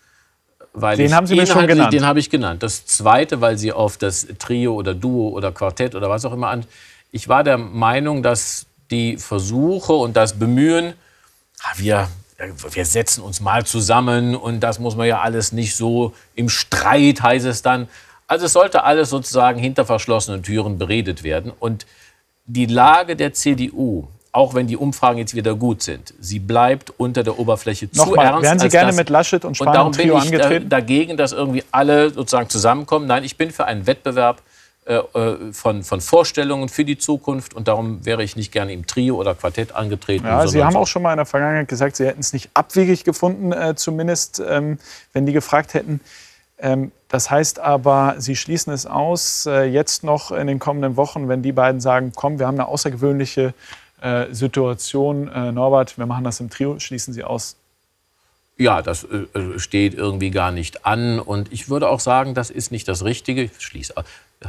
Weil 0.74 0.97
den 0.97 1.14
haben 1.14 1.28
Sie 1.28 1.36
mir 1.36 1.45
schon 1.45 1.68
genannt. 1.68 1.93
Den 1.93 2.06
habe 2.06 2.20
ich 2.20 2.30
genannt. 2.30 2.64
Das 2.64 2.86
zweite, 2.86 3.41
weil 3.41 3.58
Sie 3.58 3.72
auf 3.72 3.97
das 3.97 4.28
Trio 4.39 4.74
oder 4.74 4.95
Duo 4.95 5.30
oder 5.30 5.51
Quartett 5.51 5.93
oder 5.93 6.10
was 6.10 6.26
auch 6.26 6.34
immer 6.34 6.47
an. 6.47 6.66
Ich 7.12 7.30
war 7.30 7.43
der 7.43 7.58
Meinung, 7.58 8.24
dass 8.24 8.66
die 8.89 9.18
Versuche 9.18 9.93
und 9.93 10.16
das 10.16 10.39
Bemühen, 10.39 10.93
ah, 11.62 11.74
wir, 11.78 12.08
wir 12.72 12.86
setzen 12.86 13.22
uns 13.22 13.39
mal 13.39 13.66
zusammen 13.66 14.36
und 14.36 14.62
das 14.62 14.80
muss 14.80 14.95
man 14.95 15.08
ja 15.08 15.22
alles 15.22 15.51
nicht 15.51 15.76
so 15.76 16.14
im 16.34 16.49
Streit, 16.49 17.22
heißt 17.22 17.45
es 17.45 17.62
dann. 17.62 17.88
Also 18.28 18.47
es 18.47 18.54
sollte 18.54 18.84
alles 18.84 19.10
sozusagen 19.10 19.60
hinter 19.60 19.86
verschlossenen 19.86 20.41
Türen 20.41 20.80
beredet 20.80 21.24
werden. 21.24 21.51
Und 21.60 21.86
die 22.45 22.65
Lage 22.65 23.15
der 23.15 23.33
CDU 23.33 24.07
auch 24.33 24.55
wenn 24.55 24.65
die 24.65 24.75
Umfragen 24.75 25.19
jetzt 25.19 25.35
wieder 25.35 25.53
gut 25.53 25.83
sind, 25.83 26.13
sie 26.19 26.39
bleibt 26.39 26.91
unter 26.97 27.21
der 27.23 27.37
Oberfläche 27.37 27.87
Nochmal, 27.93 28.15
zu 28.15 28.21
ernst. 28.21 28.43
Wären 28.43 28.59
Sie 28.59 28.69
gerne 28.69 28.87
das, 28.87 28.95
mit 28.95 29.09
Laschet 29.09 29.45
und 29.45 29.55
Spahn 29.55 29.67
und 29.67 29.75
darum 29.75 29.91
bin 29.91 30.07
ich 30.07 30.13
angetreten? 30.15 30.69
dagegen, 30.69 31.17
dass 31.17 31.33
irgendwie 31.33 31.63
alle 31.69 32.09
sozusagen 32.09 32.49
zusammenkommen. 32.49 33.05
Nein, 33.05 33.23
ich 33.23 33.37
bin 33.37 33.51
für 33.51 33.65
einen 33.65 33.85
Wettbewerb 33.85 34.41
äh, 34.85 34.95
äh, 34.95 35.53
von, 35.53 35.83
von 35.83 36.01
Vorstellungen 36.01 36.67
für 36.67 36.83
die 36.83 36.97
Zukunft 36.97 37.53
und 37.53 37.67
darum 37.67 38.03
wäre 38.07 38.23
ich 38.23 38.35
nicht 38.35 38.51
gerne 38.51 38.73
im 38.73 38.87
Trio 38.87 39.17
oder 39.17 39.35
Quartett 39.35 39.75
angetreten. 39.75 40.25
Ja, 40.25 40.47
Sie 40.47 40.63
haben 40.63 40.75
auch 40.75 40.87
schon 40.87 41.03
mal 41.03 41.11
in 41.11 41.17
der 41.17 41.27
Vergangenheit 41.27 41.67
gesagt, 41.67 41.95
Sie 41.95 42.05
hätten 42.07 42.19
es 42.21 42.33
nicht 42.33 42.49
abwegig 42.55 43.03
gefunden, 43.03 43.51
äh, 43.51 43.75
zumindest 43.75 44.41
ähm, 44.45 44.79
wenn 45.13 45.27
die 45.27 45.33
gefragt 45.33 45.75
hätten. 45.75 46.01
Ähm, 46.64 46.93
das 47.09 47.30
heißt 47.30 47.59
aber, 47.59 48.16
Sie 48.18 48.36
schließen 48.36 48.74
es 48.74 48.88
aus, 48.88 49.45
äh, 49.45 49.66
jetzt 49.66 50.03
noch 50.03 50.32
in 50.32 50.47
den 50.47 50.57
kommenden 50.57 50.95
Wochen, 50.95 51.28
wenn 51.28 51.43
die 51.43 51.51
beiden 51.51 51.82
sagen, 51.82 52.14
komm, 52.16 52.39
wir 52.39 52.47
haben 52.47 52.55
eine 52.55 52.68
außergewöhnliche 52.68 53.53
äh, 54.01 54.34
Situation. 54.34 55.28
Äh, 55.28 55.51
Norbert, 55.51 55.97
wir 55.97 56.05
machen 56.05 56.24
das 56.24 56.39
im 56.39 56.49
Trio, 56.49 56.80
schließen 56.80 57.14
Sie 57.14 57.24
aus. 57.24 57.57
Ja, 58.57 58.82
das 58.82 59.03
äh, 59.03 59.59
steht 59.59 59.93
irgendwie 59.93 60.32
gar 60.32 60.51
nicht 60.51 60.86
an. 60.86 61.20
Und 61.20 61.51
ich 61.51 61.70
würde 61.70 61.89
auch 61.89 61.99
sagen, 61.99 62.34
das 62.34 62.49
ist 62.49 62.72
nicht 62.72 62.88
das 62.88 63.03
Richtige. 63.03 63.43
Ich 63.43 63.59
schließe, 63.59 63.93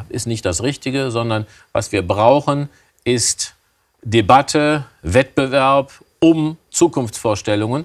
ist 0.08 0.26
nicht 0.26 0.44
das 0.44 0.62
Richtige, 0.62 1.10
sondern 1.10 1.46
was 1.72 1.90
wir 1.90 2.06
brauchen, 2.06 2.68
ist 3.02 3.56
Debatte, 4.02 4.84
Wettbewerb 5.02 5.90
um 6.20 6.58
Zukunftsvorstellungen. 6.70 7.84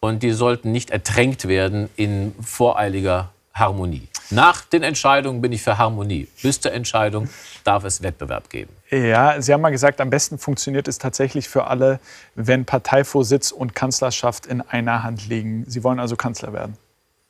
Und 0.00 0.22
die 0.22 0.32
sollten 0.32 0.72
nicht 0.72 0.90
ertränkt 0.90 1.46
werden 1.46 1.90
in 1.96 2.34
voreiliger 2.40 3.30
Harmonie. 3.58 4.08
Nach 4.30 4.64
den 4.64 4.82
Entscheidungen 4.82 5.40
bin 5.40 5.52
ich 5.52 5.62
für 5.62 5.78
Harmonie. 5.78 6.28
Bis 6.42 6.60
zur 6.60 6.72
Entscheidung 6.72 7.28
darf 7.64 7.84
es 7.84 8.02
Wettbewerb 8.02 8.50
geben. 8.50 8.70
Ja, 8.90 9.40
Sie 9.40 9.52
haben 9.52 9.60
mal 9.60 9.70
gesagt, 9.70 10.00
am 10.00 10.10
besten 10.10 10.38
funktioniert 10.38 10.88
es 10.88 10.98
tatsächlich 10.98 11.48
für 11.48 11.66
alle, 11.66 12.00
wenn 12.34 12.64
Parteivorsitz 12.64 13.52
und 13.52 13.74
Kanzlerschaft 13.74 14.46
in 14.46 14.60
einer 14.60 15.02
Hand 15.02 15.28
liegen. 15.28 15.64
Sie 15.66 15.82
wollen 15.82 15.98
also 15.98 16.16
Kanzler 16.16 16.52
werden. 16.52 16.76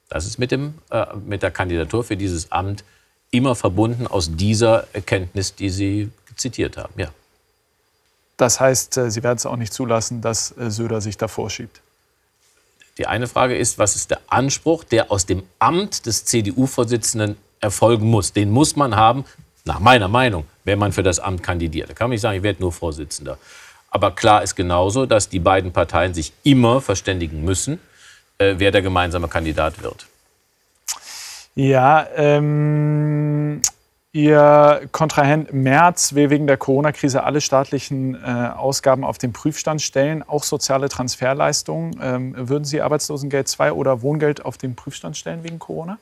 Das 0.08 0.26
ist 0.26 0.38
mit, 0.38 0.50
dem, 0.50 0.74
äh, 0.90 1.06
mit 1.24 1.42
der 1.42 1.50
Kandidatur 1.50 2.02
für 2.02 2.16
dieses 2.16 2.50
Amt 2.50 2.84
immer 3.30 3.54
verbunden 3.54 4.06
aus 4.06 4.36
dieser 4.36 4.86
Erkenntnis, 4.92 5.54
die 5.54 5.70
Sie 5.70 6.10
zitiert 6.36 6.76
haben. 6.76 6.94
Ja. 6.96 7.08
Das 8.36 8.60
heißt, 8.60 8.96
äh, 8.96 9.10
Sie 9.10 9.22
werden 9.22 9.36
es 9.36 9.46
auch 9.46 9.56
nicht 9.56 9.72
zulassen, 9.72 10.22
dass 10.22 10.56
äh, 10.56 10.70
Söder 10.70 11.00
sich 11.00 11.18
davor 11.18 11.50
schiebt. 11.50 11.80
Die 12.98 13.06
eine 13.06 13.28
Frage 13.28 13.56
ist, 13.56 13.78
was 13.78 13.94
ist 13.94 14.10
der 14.10 14.18
Anspruch, 14.26 14.82
der 14.82 15.12
aus 15.12 15.24
dem 15.24 15.44
Amt 15.60 16.06
des 16.06 16.24
CDU-Vorsitzenden 16.24 17.36
erfolgen 17.60 18.06
muss? 18.10 18.32
Den 18.32 18.50
muss 18.50 18.74
man 18.74 18.96
haben, 18.96 19.24
nach 19.64 19.78
meiner 19.78 20.08
Meinung, 20.08 20.44
wenn 20.64 20.78
man 20.80 20.92
für 20.92 21.04
das 21.04 21.20
Amt 21.20 21.42
kandidiert. 21.42 21.90
Da 21.90 21.94
kann 21.94 22.06
man 22.06 22.14
nicht 22.14 22.22
sagen, 22.22 22.36
ich 22.36 22.42
werde 22.42 22.60
nur 22.60 22.72
Vorsitzender. 22.72 23.38
Aber 23.90 24.10
klar 24.10 24.42
ist 24.42 24.56
genauso, 24.56 25.06
dass 25.06 25.28
die 25.28 25.38
beiden 25.38 25.72
Parteien 25.72 26.12
sich 26.12 26.32
immer 26.42 26.80
verständigen 26.80 27.44
müssen, 27.44 27.78
äh, 28.38 28.54
wer 28.58 28.72
der 28.72 28.82
gemeinsame 28.82 29.28
Kandidat 29.28 29.80
wird. 29.82 30.06
Ja, 31.54 32.06
ähm, 32.16 33.37
Ihr 34.12 34.88
Kontrahent 34.90 35.52
Merz 35.52 36.14
will 36.14 36.30
wegen 36.30 36.46
der 36.46 36.56
Corona-Krise 36.56 37.24
alle 37.24 37.42
staatlichen 37.42 38.14
äh, 38.14 38.50
Ausgaben 38.56 39.04
auf 39.04 39.18
den 39.18 39.34
Prüfstand 39.34 39.82
stellen, 39.82 40.22
auch 40.22 40.44
soziale 40.44 40.88
Transferleistungen. 40.88 42.00
Ähm, 42.02 42.34
würden 42.36 42.64
Sie 42.64 42.80
Arbeitslosengeld 42.80 43.48
2 43.48 43.72
oder 43.72 44.00
Wohngeld 44.00 44.44
auf 44.44 44.56
den 44.56 44.74
Prüfstand 44.74 45.18
stellen 45.18 45.44
wegen 45.44 45.58
Corona? 45.58 45.98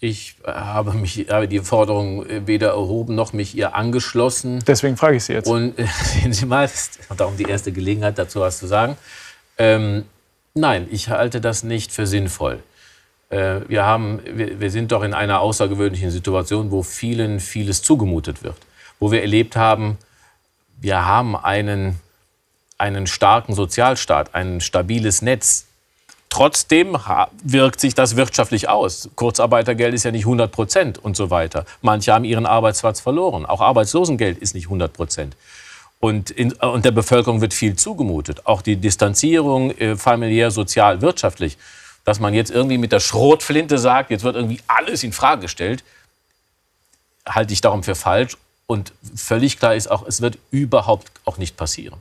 Ich 0.00 0.36
habe, 0.44 0.94
mich, 0.94 1.26
habe 1.28 1.46
die 1.46 1.60
Forderung 1.60 2.24
weder 2.46 2.70
erhoben 2.70 3.14
noch 3.14 3.32
mich 3.32 3.54
ihr 3.54 3.74
angeschlossen. 3.74 4.64
Deswegen 4.66 4.96
frage 4.96 5.18
ich 5.18 5.24
Sie 5.24 5.34
jetzt. 5.34 5.46
Und 5.46 5.78
äh, 5.78 5.86
sehen 6.02 6.32
Sie 6.32 6.46
mal, 6.46 6.64
ist 6.64 6.98
darum 7.16 7.36
die 7.36 7.44
erste 7.44 7.70
Gelegenheit, 7.70 8.18
dazu 8.18 8.40
was 8.40 8.58
zu 8.58 8.66
sagen. 8.66 8.96
Ähm, 9.56 10.04
nein, 10.54 10.88
ich 10.90 11.10
halte 11.10 11.40
das 11.40 11.62
nicht 11.62 11.92
für 11.92 12.08
sinnvoll. 12.08 12.60
Äh, 13.30 13.60
wir, 13.68 13.84
haben, 13.84 14.20
wir, 14.24 14.60
wir 14.60 14.70
sind 14.70 14.92
doch 14.92 15.02
in 15.02 15.14
einer 15.14 15.40
außergewöhnlichen 15.40 16.10
Situation, 16.10 16.70
wo 16.70 16.82
vielen 16.82 17.40
vieles 17.40 17.82
zugemutet 17.82 18.42
wird. 18.42 18.56
Wo 18.98 19.10
wir 19.10 19.22
erlebt 19.22 19.56
haben, 19.56 19.96
wir 20.80 21.06
haben 21.06 21.36
einen, 21.36 22.00
einen 22.76 23.06
starken 23.06 23.54
Sozialstaat, 23.54 24.34
ein 24.34 24.60
stabiles 24.60 25.22
Netz, 25.22 25.66
Trotzdem 26.32 26.96
wirkt 27.42 27.80
sich 27.80 27.94
das 27.96 28.14
wirtschaftlich 28.14 28.68
aus. 28.68 29.10
Kurzarbeitergeld 29.16 29.94
ist 29.94 30.04
ja 30.04 30.12
nicht 30.12 30.26
100 30.26 30.52
Prozent 30.52 30.96
und 30.96 31.16
so 31.16 31.28
weiter. 31.28 31.66
Manche 31.82 32.12
haben 32.12 32.24
ihren 32.24 32.46
Arbeitsplatz 32.46 33.00
verloren. 33.00 33.44
Auch 33.44 33.60
Arbeitslosengeld 33.60 34.38
ist 34.38 34.54
nicht 34.54 34.66
100 34.66 34.92
Prozent. 34.92 35.36
Und, 35.98 36.30
in, 36.30 36.52
und 36.52 36.84
der 36.84 36.92
Bevölkerung 36.92 37.40
wird 37.40 37.52
viel 37.52 37.74
zugemutet. 37.74 38.46
Auch 38.46 38.62
die 38.62 38.76
Distanzierung 38.76 39.72
äh, 39.72 39.96
familiär, 39.96 40.52
sozial, 40.52 41.02
wirtschaftlich. 41.02 41.58
Dass 42.10 42.18
man 42.18 42.34
jetzt 42.34 42.50
irgendwie 42.50 42.78
mit 42.78 42.90
der 42.90 42.98
Schrotflinte 42.98 43.78
sagt, 43.78 44.10
jetzt 44.10 44.24
wird 44.24 44.34
irgendwie 44.34 44.60
alles 44.66 45.04
in 45.04 45.12
Frage 45.12 45.42
gestellt, 45.42 45.84
halte 47.28 47.52
ich 47.52 47.60
darum 47.60 47.84
für 47.84 47.94
falsch. 47.94 48.36
Und 48.66 48.92
völlig 49.14 49.58
klar 49.58 49.74
ist 49.76 49.90
auch, 49.90 50.04
es 50.06 50.20
wird 50.20 50.38
überhaupt 50.50 51.10
auch 51.24 51.38
nicht 51.38 51.56
passieren 51.56 52.00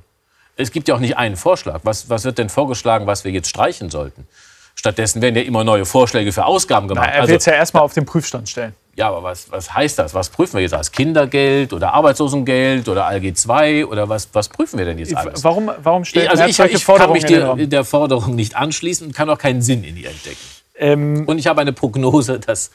es 0.59 0.71
gibt 0.71 0.89
ja 0.89 0.95
auch 0.95 0.99
nicht 0.99 1.17
einen 1.17 1.37
Vorschlag. 1.37 1.79
Was, 1.83 2.09
was 2.09 2.25
wird 2.25 2.37
denn 2.37 2.49
vorgeschlagen, 2.49 3.07
was 3.07 3.23
wir 3.23 3.31
jetzt 3.31 3.47
streichen 3.47 3.89
sollten? 3.89 4.27
Stattdessen 4.75 5.21
werden 5.21 5.35
ja 5.35 5.41
immer 5.41 5.63
neue 5.63 5.85
Vorschläge 5.85 6.33
für 6.33 6.45
Ausgaben 6.45 6.87
gemacht. 6.87 7.07
Na, 7.09 7.13
er 7.13 7.27
will 7.27 7.35
es 7.35 7.47
also, 7.47 7.51
ja 7.51 7.57
erstmal 7.57 7.83
auf 7.83 7.93
den 7.93 8.05
Prüfstand 8.05 8.49
stellen. 8.49 8.75
Ja, 8.99 9.07
aber 9.07 9.23
was, 9.23 9.49
was 9.49 9.73
heißt 9.73 9.97
das? 9.97 10.13
Was 10.13 10.27
prüfen 10.27 10.55
wir 10.55 10.61
jetzt 10.61 10.73
als 10.73 10.91
Kindergeld 10.91 11.71
oder 11.71 11.93
Arbeitslosengeld 11.93 12.89
oder 12.89 13.05
ALG 13.05 13.33
2 13.33 13.85
oder 13.85 14.09
was, 14.09 14.27
was 14.33 14.49
prüfen 14.49 14.77
wir 14.77 14.83
denn 14.83 14.97
jetzt 14.97 15.15
alles? 15.15 15.41
Warum, 15.41 15.71
warum 15.81 16.03
stellt 16.03 16.29
also 16.29 16.43
ich, 16.43 16.59
ich 16.59 16.85
kann 16.85 17.13
mich 17.13 17.23
der, 17.23 17.55
der 17.55 17.85
Forderung 17.85 18.35
nicht 18.35 18.57
anschließen 18.57 19.07
und 19.07 19.13
kann 19.13 19.29
auch 19.29 19.37
keinen 19.37 19.61
Sinn 19.61 19.85
in 19.85 19.95
ihr 19.95 20.09
entdecken. 20.09 20.37
Ähm, 20.77 21.23
Und 21.27 21.39
ich 21.39 21.47
habe 21.47 21.61
eine 21.61 21.71
Prognose, 21.71 22.41
dass, 22.41 22.71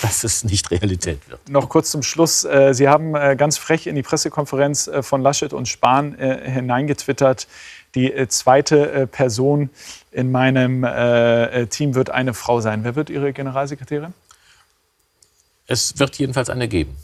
dass 0.00 0.22
es 0.22 0.44
nicht 0.44 0.70
Realität 0.70 1.18
wird. 1.28 1.48
Noch 1.48 1.68
kurz 1.68 1.90
zum 1.90 2.04
Schluss. 2.04 2.44
Äh, 2.44 2.72
Sie 2.72 2.88
haben 2.88 3.16
äh, 3.16 3.34
ganz 3.34 3.58
frech 3.58 3.88
in 3.88 3.96
die 3.96 4.02
Pressekonferenz 4.02 4.86
äh, 4.86 5.02
von 5.02 5.22
Laschet 5.22 5.52
und 5.52 5.66
Spahn 5.66 6.14
hineingetwittert. 6.14 7.48
Die 7.96 8.28
zweite 8.28 9.06
Person 9.08 9.68
in 10.12 10.32
meinem 10.32 10.86
Team 11.68 11.94
wird 11.94 12.08
eine 12.08 12.32
Frau 12.32 12.62
sein. 12.62 12.84
Wer 12.84 12.96
wird 12.96 13.10
Ihre 13.10 13.34
Generalsekretärin? 13.34 14.14
Es 15.66 15.98
wird 15.98 16.16
jedenfalls 16.16 16.50
eine 16.50 16.68
geben. 16.68 16.96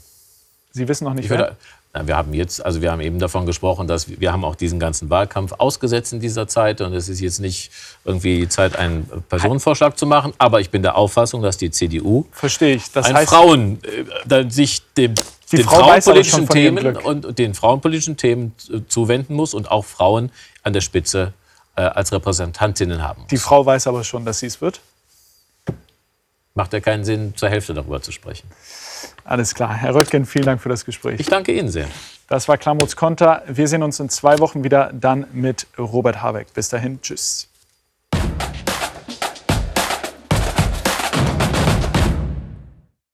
Sie 0.71 0.87
wissen 0.87 1.05
noch 1.05 1.13
nicht, 1.13 1.25
Ich 1.25 1.31
wer? 1.31 1.37
würde, 1.37 1.57
na, 1.93 2.05
wir 2.05 2.15
haben 2.15 2.33
jetzt, 2.35 2.63
also 2.63 2.81
wir 2.81 2.91
haben 2.91 3.01
eben 3.01 3.17
davon 3.17 3.47
gesprochen, 3.47 3.87
dass 3.87 4.07
wir, 4.07 4.19
wir 4.19 4.31
haben 4.31 4.45
auch 4.45 4.55
diesen 4.55 4.79
ganzen 4.79 5.09
Wahlkampf 5.09 5.53
ausgesetzt 5.57 6.13
in 6.13 6.19
dieser 6.19 6.47
Zeit 6.47 6.81
und 6.81 6.93
es 6.93 7.09
ist 7.09 7.19
jetzt 7.19 7.39
nicht 7.39 7.71
irgendwie 8.05 8.41
die 8.41 8.49
Zeit, 8.49 8.75
einen 8.77 9.09
Personenvorschlag 9.27 9.97
zu 9.97 10.05
machen. 10.05 10.33
Aber 10.37 10.61
ich 10.61 10.69
bin 10.69 10.83
der 10.83 10.95
Auffassung, 10.95 11.41
dass 11.41 11.57
die 11.57 11.71
CDU 11.71 12.25
Verstehe 12.31 12.75
ich. 12.75 12.91
Das 12.91 13.07
ein 13.07 13.15
heißt, 13.15 13.29
Frauen, 13.29 13.79
äh, 14.29 14.49
sich 14.49 14.83
dem, 14.93 15.15
Die 15.51 15.55
den 15.55 15.65
Frau 15.65 15.79
frauenpolitischen 15.79 16.47
Themen 16.47 16.95
und 16.97 17.39
den 17.39 17.55
frauenpolitischen 17.55 18.17
Themen 18.17 18.53
zuwenden 18.87 19.33
muss 19.33 19.55
und 19.55 19.71
auch 19.71 19.85
Frauen 19.85 20.31
an 20.61 20.73
der 20.73 20.81
Spitze 20.81 21.33
äh, 21.75 21.81
als 21.81 22.11
Repräsentantinnen 22.11 23.01
haben 23.01 23.21
muss. 23.21 23.29
die 23.29 23.37
Frau 23.37 23.65
weiß 23.65 23.87
aber 23.87 24.03
schon, 24.03 24.25
dass 24.25 24.39
sie 24.39 24.45
es 24.45 24.61
wird. 24.61 24.79
Macht 26.55 26.73
ja 26.73 26.79
keinen 26.79 27.03
Sinn, 27.03 27.33
zur 27.35 27.49
Hälfte 27.49 27.73
darüber 27.73 28.01
zu 28.01 28.11
sprechen. 28.11 28.49
Alles 29.23 29.55
klar. 29.55 29.73
Herr 29.75 29.95
Röttgen, 29.95 30.25
vielen 30.25 30.45
Dank 30.45 30.61
für 30.61 30.69
das 30.69 30.85
Gespräch. 30.85 31.19
Ich 31.19 31.27
danke 31.27 31.51
Ihnen 31.53 31.69
sehr. 31.69 31.87
Das 32.27 32.47
war 32.47 32.57
Klamuts 32.57 32.95
Konter. 32.95 33.43
Wir 33.47 33.67
sehen 33.67 33.83
uns 33.83 33.99
in 33.99 34.09
zwei 34.09 34.39
Wochen 34.39 34.63
wieder, 34.63 34.91
dann 34.93 35.25
mit 35.31 35.67
Robert 35.77 36.21
Habeck. 36.21 36.53
Bis 36.53 36.69
dahin, 36.69 37.01
tschüss. 37.01 37.47